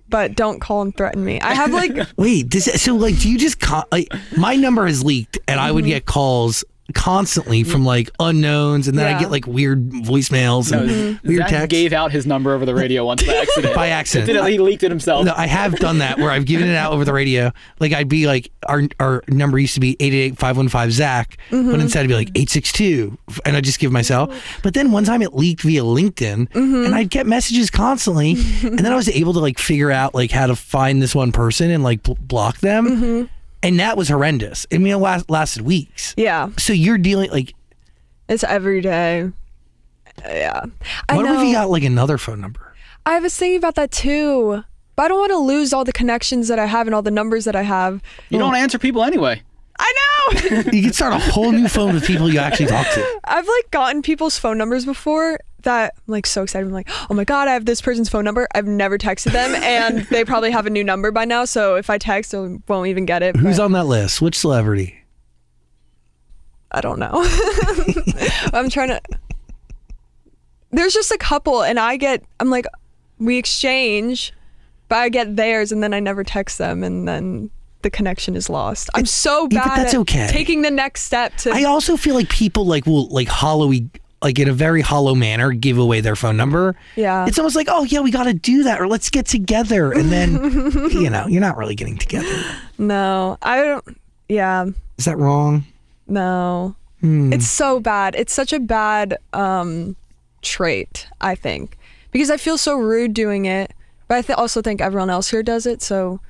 But 0.08 0.34
don't 0.36 0.60
call 0.60 0.82
and 0.82 0.94
threaten 0.96 1.24
me. 1.24 1.40
I 1.40 1.54
have 1.54 1.72
like 1.72 1.96
Wait, 2.16 2.48
does 2.50 2.64
so 2.80 2.94
like, 2.94 3.18
do 3.18 3.30
you 3.30 3.38
just 3.38 3.60
con- 3.60 3.84
like 3.90 4.08
my 4.36 4.56
number 4.56 4.86
is 4.86 5.02
leaked, 5.02 5.38
and 5.48 5.58
I 5.58 5.66
Mm-hmm. 5.66 5.74
would 5.76 5.84
get 5.86 6.04
calls 6.06 6.64
constantly 6.92 7.64
from 7.64 7.84
like 7.84 8.10
unknowns, 8.20 8.88
and 8.88 8.98
then 8.98 9.14
I 9.14 9.18
get 9.18 9.30
like 9.30 9.46
weird 9.46 9.90
voicemails 9.90 10.70
and 10.72 10.90
Mm-hmm. 10.90 11.26
weird 11.28 11.40
Zach 11.42 11.48
texts 11.50 11.68
gave 11.68 11.92
out 11.92 12.12
his 12.12 12.26
number 12.26 12.54
over 12.54 12.64
the 12.66 12.74
radio 12.74 13.04
once 13.04 13.22
by 13.22 13.34
accident. 13.42 13.74
by 13.74 13.88
accident. 13.88 14.26
Did 14.26 14.36
it- 14.36 14.44
he 14.52 14.58
leaked 14.58 14.82
it 14.82 14.90
himself. 14.90 15.24
No, 15.24 15.32
I 15.36 15.46
have 15.46 15.76
done 15.76 15.98
that 15.98 16.18
where 16.18 16.30
I've 16.30 16.44
given 16.46 16.68
it 16.68 16.74
out 16.76 16.92
over 16.92 17.04
the 17.04 17.12
radio. 17.12 17.52
Like 17.80 17.92
I'd 17.92 18.08
be 18.08 18.26
like, 18.26 18.50
our 18.66 18.82
our 19.00 19.22
number 19.28 19.58
used 19.58 19.74
to 19.74 19.80
be 19.80 19.96
888-515 19.96 20.90
Zach, 20.90 21.36
Mm-hmm. 21.50 21.70
but 21.70 21.80
instead 21.80 22.04
I'd 22.04 22.08
be 22.08 22.14
like 22.14 22.28
862, 22.28 23.16
and 23.44 23.56
I'd 23.56 23.64
just 23.64 23.78
give 23.78 23.92
myself. 23.92 24.34
But 24.62 24.74
then 24.74 24.92
one 24.92 25.04
time 25.04 25.22
it 25.22 25.34
leaked 25.34 25.62
via 25.62 25.82
LinkedIn, 25.82 26.48
Mm-hmm. 26.50 26.84
and 26.86 26.94
I'd 26.94 27.10
get 27.10 27.26
messages 27.26 27.70
constantly, 27.70 28.32
and 28.62 28.78
then 28.78 28.92
I 28.92 28.96
was 28.96 29.08
able 29.08 29.32
to 29.34 29.40
like 29.40 29.58
figure 29.58 29.90
out 29.90 30.14
like 30.14 30.30
how 30.30 30.46
to 30.46 30.56
find 30.56 31.00
this 31.02 31.14
one 31.14 31.32
person 31.32 31.70
and 31.70 31.82
like 31.82 32.02
bl- 32.02 32.12
block 32.20 32.58
them, 32.58 32.86
Mm-hmm. 32.86 33.26
And 33.62 33.78
that 33.80 33.96
was 33.96 34.08
horrendous. 34.08 34.66
I 34.72 34.78
mean, 34.78 34.92
it 34.92 34.96
last, 34.96 35.30
lasted 35.30 35.62
weeks. 35.62 36.14
yeah, 36.16 36.50
So 36.58 36.72
you're 36.72 36.98
dealing 36.98 37.30
like, 37.30 37.54
it's 38.28 38.44
every 38.44 38.80
day. 38.80 39.30
Yeah, 40.24 40.64
I 41.08 41.16
what 41.16 41.24
know. 41.24 41.40
if 41.40 41.46
you 41.46 41.54
got 41.54 41.70
like 41.70 41.82
another 41.84 42.18
phone 42.18 42.40
number? 42.40 42.74
I 43.06 43.18
was 43.18 43.36
thinking 43.36 43.58
about 43.58 43.74
that 43.76 43.90
too. 43.90 44.64
But 44.94 45.04
I 45.04 45.08
don't 45.08 45.18
want 45.18 45.32
to 45.32 45.38
lose 45.38 45.72
all 45.72 45.84
the 45.84 45.92
connections 45.92 46.48
that 46.48 46.58
I 46.58 46.66
have 46.66 46.86
and 46.86 46.94
all 46.94 47.00
the 47.02 47.10
numbers 47.10 47.46
that 47.46 47.56
I 47.56 47.62
have. 47.62 48.02
You 48.28 48.38
don't 48.38 48.54
answer 48.54 48.78
people 48.78 49.02
anyway. 49.02 49.42
I 49.82 49.92
know. 49.92 50.62
You 50.72 50.82
can 50.82 50.92
start 50.92 51.12
a 51.12 51.18
whole 51.18 51.50
new 51.50 51.68
phone 51.68 51.94
with 51.94 52.06
people 52.06 52.32
you 52.32 52.38
actually 52.38 52.66
talk 52.66 52.86
to. 52.90 53.20
I've 53.24 53.46
like 53.46 53.70
gotten 53.70 54.02
people's 54.02 54.38
phone 54.38 54.56
numbers 54.56 54.84
before 54.84 55.40
that 55.62 55.94
I'm 55.96 56.12
like 56.12 56.26
so 56.26 56.42
excited. 56.44 56.66
I'm 56.66 56.72
like, 56.72 56.88
oh 57.10 57.14
my 57.14 57.24
god, 57.24 57.48
I 57.48 57.54
have 57.54 57.64
this 57.64 57.80
person's 57.80 58.08
phone 58.08 58.24
number. 58.24 58.46
I've 58.54 58.66
never 58.66 58.96
texted 58.98 59.32
them, 59.32 59.54
and 59.56 60.06
they 60.06 60.24
probably 60.24 60.50
have 60.50 60.66
a 60.66 60.70
new 60.70 60.84
number 60.84 61.10
by 61.10 61.24
now. 61.24 61.44
So 61.44 61.74
if 61.76 61.90
I 61.90 61.98
text, 61.98 62.34
I 62.34 62.58
won't 62.68 62.88
even 62.88 63.06
get 63.06 63.22
it. 63.22 63.36
Who's 63.36 63.56
but 63.56 63.64
on 63.64 63.72
that 63.72 63.84
list? 63.84 64.22
Which 64.22 64.38
celebrity? 64.38 64.98
I 66.70 66.80
don't 66.80 66.98
know. 66.98 67.10
I'm 68.52 68.70
trying 68.70 68.88
to. 68.88 69.00
There's 70.70 70.94
just 70.94 71.10
a 71.10 71.18
couple, 71.18 71.62
and 71.62 71.78
I 71.78 71.96
get. 71.96 72.24
I'm 72.40 72.50
like, 72.50 72.66
we 73.18 73.36
exchange, 73.36 74.32
but 74.88 74.98
I 74.98 75.08
get 75.08 75.36
theirs, 75.36 75.72
and 75.72 75.82
then 75.82 75.92
I 75.92 76.00
never 76.00 76.24
text 76.24 76.58
them, 76.58 76.82
and 76.82 77.06
then 77.06 77.50
the 77.82 77.90
connection 77.90 78.36
is 78.36 78.48
lost. 78.48 78.90
I'm 78.94 79.06
so 79.06 79.48
bad 79.48 79.64
but 79.64 79.76
that's 79.76 79.94
at 79.94 80.00
okay. 80.00 80.28
taking 80.30 80.62
the 80.62 80.70
next 80.70 81.02
step 81.02 81.36
to. 81.38 81.50
I 81.50 81.64
also 81.64 81.96
feel 81.96 82.14
like 82.14 82.28
people 82.28 82.66
like 82.66 82.86
will 82.86 83.08
like 83.08 83.28
hollowy 83.28 83.88
like 84.22 84.38
in 84.38 84.48
a 84.48 84.52
very 84.52 84.80
hollow 84.80 85.14
manner 85.14 85.52
give 85.52 85.78
away 85.78 86.00
their 86.00 86.16
phone 86.16 86.36
number. 86.36 86.76
Yeah. 86.96 87.26
It's 87.26 87.38
almost 87.38 87.56
like, 87.56 87.66
oh 87.68 87.84
yeah, 87.84 88.00
we 88.00 88.10
got 88.10 88.24
to 88.24 88.32
do 88.32 88.62
that 88.64 88.80
or 88.80 88.86
let's 88.86 89.10
get 89.10 89.26
together, 89.26 89.92
and 89.92 90.10
then 90.10 90.32
you 90.90 91.10
know 91.10 91.26
you're 91.26 91.40
not 91.40 91.56
really 91.56 91.74
getting 91.74 91.98
together. 91.98 92.44
no, 92.78 93.36
I 93.42 93.62
don't. 93.62 94.00
Yeah. 94.28 94.66
Is 94.96 95.04
that 95.04 95.18
wrong? 95.18 95.64
No. 96.06 96.74
Hmm. 97.00 97.32
It's 97.32 97.48
so 97.48 97.80
bad. 97.80 98.14
It's 98.14 98.32
such 98.32 98.52
a 98.52 98.60
bad 98.60 99.18
um, 99.32 99.96
trait, 100.40 101.08
I 101.20 101.34
think, 101.34 101.76
because 102.12 102.30
I 102.30 102.36
feel 102.36 102.56
so 102.56 102.76
rude 102.76 103.12
doing 103.12 103.46
it. 103.46 103.72
But 104.08 104.18
I 104.18 104.22
th- 104.22 104.38
also 104.38 104.62
think 104.62 104.80
everyone 104.80 105.10
else 105.10 105.30
here 105.30 105.42
does 105.42 105.66
it, 105.66 105.82
so 105.82 106.20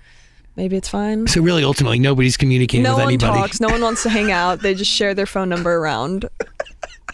maybe 0.56 0.76
it's 0.76 0.88
fine. 0.88 1.26
So 1.26 1.40
really, 1.42 1.64
ultimately, 1.64 1.98
nobody's 1.98 2.36
communicating 2.36 2.82
No 2.84 2.90
with 2.92 2.98
one 3.04 3.08
anybody. 3.08 3.32
talks. 3.38 3.60
No 3.60 3.68
one 3.68 3.80
wants 3.80 4.02
to 4.04 4.08
hang 4.10 4.30
out. 4.32 4.60
They 4.60 4.74
just 4.74 4.90
share 4.90 5.14
their 5.14 5.26
phone 5.26 5.48
number 5.48 5.74
around. 5.76 6.28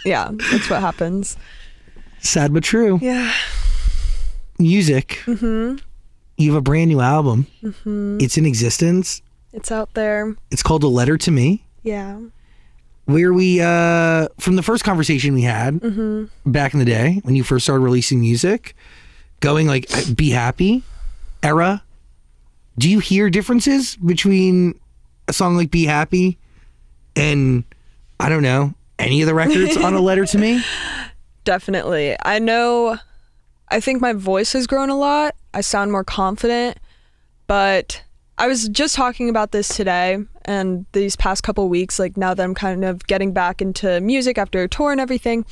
Yeah, 0.04 0.30
that's 0.50 0.71
what 0.71 0.80
happens. 0.80 1.37
Sad 2.21 2.52
but 2.54 2.62
true. 2.64 2.99
Yeah. 3.02 3.33
Music. 4.59 5.21
Mm-hmm. 5.26 5.76
You 6.37 6.50
have 6.52 6.59
a 6.59 6.62
brand 6.62 6.88
new 6.88 7.00
album. 7.00 7.47
Mhm. 7.62 8.21
It's 8.23 8.37
in 8.37 8.47
existence. 8.47 9.23
It's 9.52 9.71
out 9.73 9.95
there. 9.95 10.37
It's 10.50 10.62
called 10.62 10.83
A 10.85 10.88
Letter 10.88 11.16
to 11.18 11.30
Me. 11.30 11.64
Yeah. 11.83 12.18
where 13.07 13.33
we 13.33 13.59
uh 13.62 14.28
from 14.38 14.57
the 14.57 14.62
first 14.62 14.85
conversation 14.85 15.33
we 15.33 15.40
had 15.42 15.75
Mm-hmm. 15.80 16.50
back 16.50 16.75
in 16.75 16.78
the 16.78 16.85
day 16.85 17.21
when 17.25 17.35
you 17.37 17.42
first 17.42 17.64
started 17.64 17.83
releasing 17.83 18.21
music 18.21 18.75
going 19.40 19.66
like 19.66 19.88
be 20.14 20.28
happy 20.30 20.83
era 21.42 21.83
do 22.79 22.89
you 22.89 23.01
hear 23.01 23.29
differences 23.29 23.97
between 23.97 24.79
a 25.27 25.33
song 25.33 25.57
like 25.57 25.71
be 25.71 25.85
happy 25.85 26.39
and 27.15 27.65
i 28.21 28.29
don't 28.29 28.43
know 28.43 28.73
any 28.99 29.21
of 29.21 29.27
the 29.27 29.35
records 29.35 29.77
on 29.77 29.95
a 29.95 30.01
letter 30.01 30.25
to 30.25 30.39
me 30.39 30.63
Definitely. 31.49 32.15
I 32.27 32.41
know 32.41 32.99
I 33.71 33.81
think 33.81 34.03
my 34.03 34.13
voice 34.13 34.53
has 34.53 34.67
grown 34.67 34.91
a 34.91 34.95
lot. 34.95 35.35
I 35.55 35.63
sound 35.63 35.91
more 35.91 36.05
confident, 36.05 36.77
but 37.47 38.03
I 38.37 38.47
was 38.47 38.69
just 38.69 38.95
talking 38.95 39.31
about 39.31 39.53
this 39.53 39.75
today 39.75 40.19
and 40.45 40.85
these 40.93 41.17
past 41.17 41.43
couple 41.43 41.67
weeks 41.71 41.99
like 41.99 42.19
now 42.19 42.35
that 42.35 42.45
I'm 42.45 42.55
kind 42.55 42.85
of 42.85 43.07
getting 43.07 43.33
back 43.33 43.63
into 43.63 43.99
music 44.03 44.37
after 44.37 44.63
a 44.63 44.69
tour 44.69 44.93
and 44.93 45.01
everything, 45.01 45.47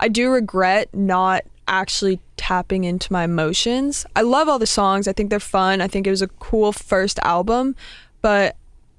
I 0.00 0.08
do 0.08 0.30
regret 0.30 0.92
not 0.92 1.44
actually 1.68 2.20
tapping 2.36 2.84
into 2.84 3.12
my 3.12 3.24
emotions. 3.24 4.06
I 4.14 4.22
love 4.22 4.48
all 4.48 4.58
the 4.58 4.66
songs. 4.66 5.08
I 5.08 5.12
think 5.12 5.30
they're 5.30 5.40
fun. 5.40 5.80
I 5.80 5.88
think 5.88 6.06
it 6.06 6.10
was 6.10 6.22
a 6.22 6.28
cool 6.28 6.72
first 6.72 7.18
album, 7.20 7.74
but 8.22 8.56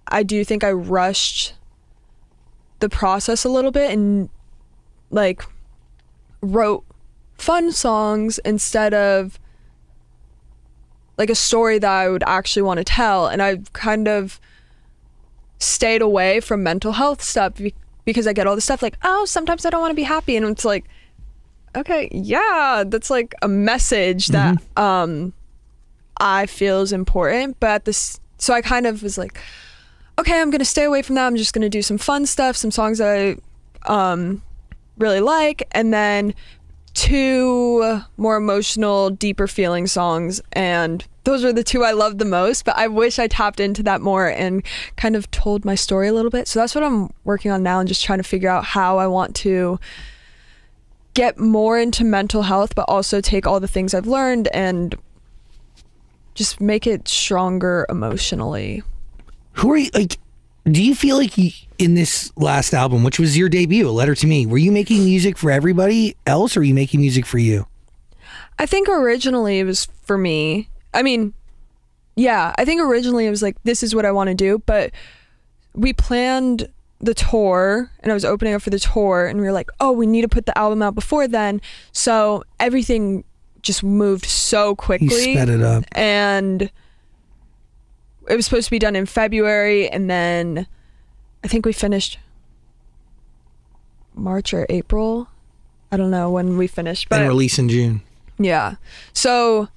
I 0.07 0.23
do 0.23 0.43
think 0.43 0.63
I 0.63 0.71
rushed 0.71 1.53
the 2.79 2.89
process 2.89 3.43
a 3.43 3.49
little 3.49 3.71
bit 3.71 3.91
and 3.91 4.29
like 5.09 5.43
wrote 6.41 6.83
fun 7.37 7.71
songs 7.71 8.39
instead 8.39 8.93
of 8.93 9.39
like 11.17 11.29
a 11.29 11.35
story 11.35 11.79
that 11.79 11.91
I 11.91 12.09
would 12.09 12.23
actually 12.27 12.61
want 12.61 12.77
to 12.79 12.83
tell. 12.83 13.27
And 13.27 13.41
I 13.41 13.57
kind 13.73 14.07
of 14.07 14.39
stayed 15.59 16.01
away 16.01 16.39
from 16.39 16.61
mental 16.61 16.93
health 16.93 17.23
stuff 17.23 17.59
because 18.05 18.27
I 18.27 18.33
get 18.33 18.45
all 18.45 18.55
this 18.55 18.65
stuff 18.65 18.83
like, 18.83 18.97
oh, 19.03 19.25
sometimes 19.25 19.65
I 19.65 19.69
don't 19.69 19.81
want 19.81 19.91
to 19.91 19.95
be 19.95 20.03
happy. 20.03 20.35
And 20.35 20.45
it's 20.45 20.65
like, 20.65 20.85
okay, 21.75 22.09
yeah, 22.11 22.83
that's 22.85 23.09
like 23.09 23.35
a 23.41 23.47
message 23.47 24.27
that 24.27 24.61
um, 24.77 25.33
I 26.17 26.45
feel 26.45 26.81
is 26.81 26.93
important. 26.93 27.59
But 27.59 27.69
at 27.69 27.85
this, 27.85 28.19
so 28.37 28.53
I 28.53 28.61
kind 28.61 28.85
of 28.85 29.03
was 29.03 29.17
like, 29.17 29.39
okay, 30.19 30.39
I'm 30.39 30.49
going 30.49 30.59
to 30.59 30.65
stay 30.65 30.83
away 30.83 31.01
from 31.01 31.15
that. 31.15 31.27
I'm 31.27 31.35
just 31.35 31.53
going 31.53 31.61
to 31.61 31.69
do 31.69 31.81
some 31.81 31.97
fun 31.97 32.25
stuff, 32.25 32.55
some 32.55 32.71
songs 32.71 32.97
that 32.97 33.37
I 33.87 34.11
um, 34.11 34.41
really 34.97 35.21
like. 35.21 35.67
And 35.71 35.93
then 35.93 36.33
two 36.93 38.01
more 38.17 38.37
emotional, 38.37 39.11
deeper 39.11 39.47
feeling 39.47 39.85
songs. 39.85 40.41
And 40.53 41.05
those 41.25 41.43
are 41.43 41.53
the 41.53 41.63
two 41.63 41.83
I 41.83 41.91
loved 41.91 42.17
the 42.17 42.25
most. 42.25 42.65
But 42.65 42.77
I 42.77 42.87
wish 42.87 43.19
I 43.19 43.27
tapped 43.27 43.59
into 43.59 43.83
that 43.83 44.01
more 44.01 44.27
and 44.27 44.63
kind 44.95 45.15
of 45.15 45.29
told 45.29 45.63
my 45.63 45.75
story 45.75 46.07
a 46.07 46.13
little 46.13 46.31
bit. 46.31 46.47
So 46.47 46.59
that's 46.59 46.73
what 46.73 46.83
I'm 46.83 47.11
working 47.23 47.51
on 47.51 47.61
now 47.61 47.79
and 47.79 47.87
just 47.87 48.03
trying 48.03 48.17
to 48.19 48.23
figure 48.23 48.49
out 48.49 48.65
how 48.65 48.97
I 48.97 49.05
want 49.05 49.35
to 49.37 49.79
get 51.17 51.39
more 51.39 51.79
into 51.79 52.03
mental 52.03 52.43
health, 52.43 52.75
but 52.75 52.83
also 52.83 53.19
take 53.19 53.47
all 53.47 53.59
the 53.59 53.67
things 53.67 53.95
I've 53.95 54.05
learned 54.05 54.49
and 54.49 54.93
just 56.35 56.61
make 56.61 56.85
it 56.85 57.07
stronger 57.07 57.87
emotionally. 57.89 58.83
Who 59.53 59.71
are 59.71 59.77
you 59.77 59.89
like? 59.95 60.19
Do 60.65 60.83
you 60.83 60.93
feel 60.93 61.17
like 61.17 61.35
you, 61.35 61.49
in 61.79 61.95
this 61.95 62.31
last 62.37 62.71
album, 62.71 63.03
which 63.03 63.17
was 63.17 63.35
your 63.35 63.49
debut, 63.49 63.89
A 63.89 63.89
Letter 63.89 64.13
to 64.13 64.27
Me, 64.27 64.45
were 64.45 64.59
you 64.59 64.71
making 64.71 65.03
music 65.05 65.39
for 65.39 65.49
everybody 65.49 66.15
else 66.27 66.55
or 66.55 66.59
are 66.59 66.63
you 66.63 66.75
making 66.75 66.99
music 66.99 67.25
for 67.25 67.39
you? 67.39 67.65
I 68.59 68.67
think 68.67 68.87
originally 68.87 69.57
it 69.59 69.63
was 69.63 69.87
for 70.03 70.19
me. 70.19 70.69
I 70.93 71.01
mean, 71.01 71.33
yeah, 72.15 72.53
I 72.59 72.65
think 72.65 72.79
originally 72.79 73.25
it 73.25 73.31
was 73.31 73.41
like, 73.41 73.55
this 73.63 73.81
is 73.81 73.95
what 73.95 74.05
I 74.05 74.11
want 74.11 74.27
to 74.27 74.35
do. 74.35 74.61
But 74.67 74.91
we 75.73 75.93
planned 75.93 76.67
the 76.99 77.13
tour 77.13 77.91
and 77.99 78.11
I 78.11 78.15
was 78.15 78.25
opening 78.25 78.53
up 78.53 78.61
for 78.61 78.69
the 78.69 78.79
tour 78.79 79.27
and 79.27 79.39
we 79.39 79.45
were 79.45 79.51
like, 79.51 79.69
oh, 79.79 79.91
we 79.91 80.05
need 80.07 80.23
to 80.23 80.27
put 80.27 80.45
the 80.45 80.57
album 80.57 80.81
out 80.81 80.95
before 80.95 81.27
then. 81.27 81.61
So 81.91 82.43
everything 82.59 83.23
just 83.61 83.83
moved 83.83 84.25
so 84.25 84.75
quickly. 84.75 85.33
sped 85.33 85.49
it 85.49 85.61
up. 85.61 85.83
and 85.91 86.71
it 88.27 88.35
was 88.35 88.45
supposed 88.45 88.65
to 88.65 88.71
be 88.71 88.79
done 88.79 88.95
in 88.95 89.05
February, 89.05 89.87
and 89.89 90.09
then 90.09 90.67
I 91.43 91.47
think 91.47 91.65
we 91.65 91.71
finished 91.71 92.19
March 94.15 94.53
or 94.53 94.65
April. 94.69 95.29
I 95.91 95.97
don't 95.97 96.11
know 96.11 96.29
when 96.31 96.57
we 96.57 96.67
finished, 96.67 97.07
but 97.09 97.19
and 97.19 97.27
release 97.29 97.57
in 97.57 97.69
June. 97.69 98.01
yeah. 98.37 98.75
So 99.13 99.69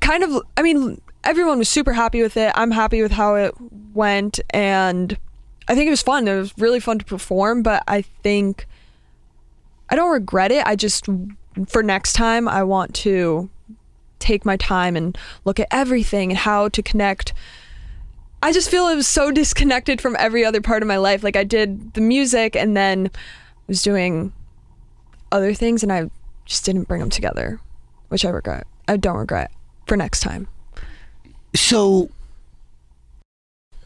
kind 0.00 0.22
of 0.22 0.42
I 0.56 0.62
mean 0.62 1.00
everyone 1.24 1.58
was 1.58 1.68
super 1.68 1.92
happy 1.92 2.22
with 2.22 2.36
it. 2.36 2.52
I'm 2.54 2.70
happy 2.70 3.02
with 3.02 3.12
how 3.12 3.34
it 3.34 3.54
went 3.92 4.38
and 4.50 5.18
I 5.68 5.74
think 5.74 5.86
it 5.86 5.90
was 5.90 6.02
fun. 6.02 6.28
It 6.28 6.36
was 6.36 6.56
really 6.58 6.80
fun 6.80 6.98
to 6.98 7.04
perform, 7.04 7.62
but 7.62 7.82
I 7.88 8.02
think 8.02 8.66
I 9.88 9.96
don't 9.96 10.12
regret 10.12 10.52
it. 10.52 10.66
I 10.66 10.76
just 10.76 11.06
for 11.68 11.82
next 11.82 12.12
time 12.12 12.48
I 12.48 12.62
want 12.62 12.94
to 12.96 13.48
take 14.18 14.44
my 14.44 14.56
time 14.56 14.96
and 14.96 15.16
look 15.44 15.60
at 15.60 15.68
everything 15.70 16.30
and 16.30 16.38
how 16.38 16.68
to 16.68 16.82
connect 16.82 17.32
I 18.42 18.52
just 18.52 18.70
feel 18.70 18.88
it 18.88 18.94
was 18.94 19.08
so 19.08 19.30
disconnected 19.32 20.00
from 20.00 20.16
every 20.18 20.44
other 20.44 20.60
part 20.60 20.82
of 20.82 20.88
my 20.88 20.98
life. 20.98 21.22
Like 21.22 21.36
I 21.36 21.44
did 21.44 21.94
the 21.94 22.00
music 22.00 22.54
and 22.54 22.76
then 22.76 23.10
I 23.12 23.18
was 23.66 23.82
doing 23.82 24.32
other 25.32 25.54
things 25.54 25.82
and 25.82 25.92
I 25.92 26.10
just 26.44 26.64
didn't 26.64 26.86
bring 26.86 27.00
them 27.00 27.10
together, 27.10 27.60
which 28.08 28.24
I 28.24 28.30
regret. 28.30 28.66
I 28.86 28.96
don't 28.98 29.16
regret 29.16 29.50
for 29.86 29.96
next 29.96 30.20
time. 30.20 30.48
So, 31.54 32.10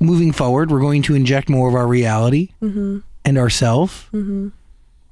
moving 0.00 0.32
forward, 0.32 0.70
we're 0.70 0.80
going 0.80 1.02
to 1.02 1.14
inject 1.14 1.48
more 1.48 1.68
of 1.68 1.74
our 1.74 1.86
reality 1.86 2.50
Mm-hmm. 2.62 2.98
and 3.24 3.38
ourself. 3.38 4.08
Mm-hmm. 4.12 4.48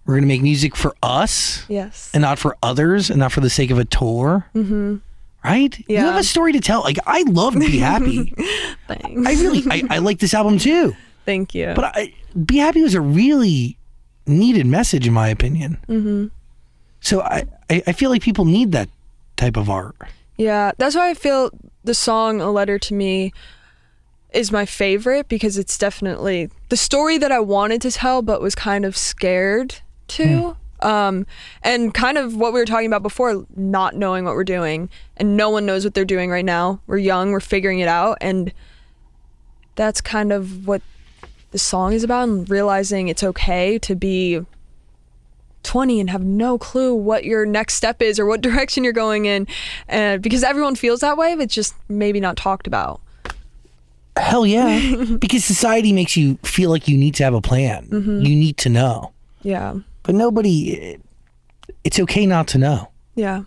We're 0.07 0.15
going 0.15 0.23
to 0.23 0.29
make 0.29 0.43
music 0.43 0.75
for 0.75 0.95
us 1.03 1.65
Yes. 1.69 2.11
and 2.15 2.23
not 2.23 2.39
for 2.39 2.57
others 2.63 3.11
and 3.11 3.19
not 3.19 3.31
for 3.33 3.41
the 3.41 3.51
sake 3.51 3.71
of 3.71 3.79
a 3.79 3.85
tour. 3.85 4.47
Mm-hmm. 4.55 4.97
Right? 5.45 5.79
You 5.81 5.85
Yeah. 5.89 6.07
have 6.07 6.17
a 6.17 6.25
story 6.25 6.53
to 6.53 6.61
tell. 6.61 6.81
Like, 6.83 6.99
I 7.07 7.23
love 7.29 7.55
Be 7.59 7.79
Happy. 7.79 8.35
Thanks. 8.89 9.27
I 9.29 9.33
really, 9.43 9.63
I, 9.71 9.83
I 9.91 9.99
like 9.99 10.19
this 10.19 10.33
album 10.35 10.59
too. 10.59 10.97
Thank 11.27 11.55
you. 11.55 11.73
But 11.77 11.85
I, 11.97 12.15
Be 12.45 12.57
Happy 12.57 12.83
was 12.83 12.95
a 12.95 13.01
really 13.03 13.77
needed 14.27 14.67
message, 14.67 15.07
in 15.07 15.13
my 15.13 15.29
opinion. 15.29 15.77
mm-hmm. 15.89 16.27
So 17.01 17.21
I, 17.21 17.45
I, 17.71 17.83
I 17.87 17.93
feel 17.93 18.11
like 18.11 18.23
people 18.23 18.45
need 18.47 18.73
that 18.73 18.89
type 19.37 19.57
of 19.57 19.71
art. 19.71 19.95
Yeah, 20.37 20.73
that's 20.79 20.97
why 20.97 21.11
I 21.11 21.15
feel 21.15 21.51
the 21.85 21.95
song 21.95 22.41
"A 22.41 22.51
Letter 22.51 22.79
to 22.79 22.95
Me" 22.95 23.33
is 24.33 24.53
my 24.53 24.67
favorite 24.67 25.29
because 25.29 25.57
it's 25.57 25.79
definitely 25.79 26.51
the 26.69 26.77
story 26.77 27.19
that 27.19 27.33
I 27.33 27.41
wanted 27.41 27.81
to 27.83 27.91
tell, 27.91 28.23
but 28.23 28.41
was 28.43 28.55
kind 28.55 28.85
of 28.85 28.97
scared 28.97 29.77
to. 30.09 30.57
Um, 30.81 31.27
and 31.63 31.93
kind 31.93 32.19
of 32.19 32.37
what 32.37 32.53
we 32.53 32.61
were 32.61 32.67
talking 32.67 32.87
about 32.87 33.03
before, 33.03 33.45
not 33.57 33.97
knowing 33.97 34.25
what 34.25 34.35
we're 34.35 34.45
doing, 34.45 34.89
and 35.17 35.37
no 35.37 35.51
one 35.51 35.67
knows 35.67 35.85
what 35.85 35.95
they're 35.95 36.05
doing 36.05 36.31
right 36.31 36.45
now. 36.45 36.81
We're 36.87 36.99
young, 36.99 37.33
we're 37.33 37.41
figuring 37.41 37.81
it 37.81 37.89
out, 37.89 38.19
and 38.21 38.53
that's 39.75 40.01
kind 40.01 40.33
of 40.33 40.69
what 40.69 40.83
the 41.51 41.59
song 41.59 41.95
is 41.95 42.05
about, 42.05 42.29
and 42.29 42.49
realizing 42.49 43.09
it's 43.09 43.25
okay 43.25 43.79
to 43.81 43.97
be 43.97 44.45
20 45.65 46.01
and 46.01 46.11
have 46.11 46.23
no 46.23 46.57
clue 46.57 46.95
what 46.95 47.25
your 47.25 47.45
next 47.45 47.75
step 47.75 48.01
is 48.01 48.21
or 48.21 48.27
what 48.27 48.41
direction 48.43 48.85
you're 48.85 48.93
going 48.93 49.27
in 49.27 49.47
and 49.89 50.23
because 50.23 50.43
everyone 50.45 50.75
feels 50.75 51.01
that 51.01 51.17
way 51.17 51.35
but 51.35 51.49
just 51.49 51.75
maybe 51.89 52.21
not 52.21 52.37
talked 52.37 52.67
about 52.67 53.01
Hell 54.19 54.47
yeah. 54.47 55.05
because 55.19 55.45
society 55.45 55.93
makes 55.93 56.17
you 56.17 56.37
feel 56.43 56.71
like 56.71 56.89
you 56.89 56.97
need 56.99 57.15
to 57.17 57.25
have 57.25 57.35
a 57.35 57.41
plan. 57.41 57.87
Mm-hmm. 57.89 58.21
You 58.21 58.35
need 58.37 58.57
to 58.59 58.69
know. 58.69 59.13
yeah 59.43 59.75
But 60.03 60.15
nobody, 60.15 60.99
it's 61.85 61.99
okay 62.01 62.27
not 62.27 62.49
to 62.49 62.59
know. 62.59 62.89
yeah 63.15 63.43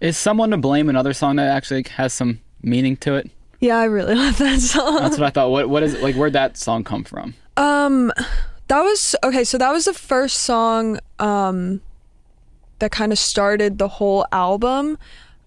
Is 0.00 0.16
someone 0.16 0.50
to 0.50 0.56
blame 0.56 0.88
another 0.88 1.12
song 1.12 1.36
that 1.36 1.48
actually 1.48 1.84
has 1.96 2.12
some 2.12 2.40
meaning 2.62 2.96
to 2.98 3.14
it? 3.14 3.30
yeah 3.60 3.76
i 3.78 3.84
really 3.84 4.14
love 4.24 4.38
that 4.38 4.60
song 4.60 4.96
That's 5.02 5.18
what 5.18 5.26
I 5.26 5.30
thought. 5.30 5.50
What 5.50 5.68
what 5.68 5.82
is 5.82 5.94
like? 6.00 6.14
Where'd 6.14 6.32
that 6.34 6.56
song 6.56 6.84
come 6.84 7.02
from? 7.04 7.34
um 7.56 8.12
that 8.68 8.82
was 8.82 9.16
okay 9.24 9.42
so 9.42 9.58
that 9.58 9.72
was 9.72 9.84
the 9.86 9.94
first 9.94 10.40
song 10.46 11.00
um 11.18 11.80
that 12.78 12.92
kind 12.92 13.10
of 13.10 13.18
started 13.18 13.78
the 13.78 13.88
whole 13.88 14.24
album 14.30 14.96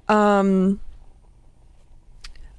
um 0.10 0.80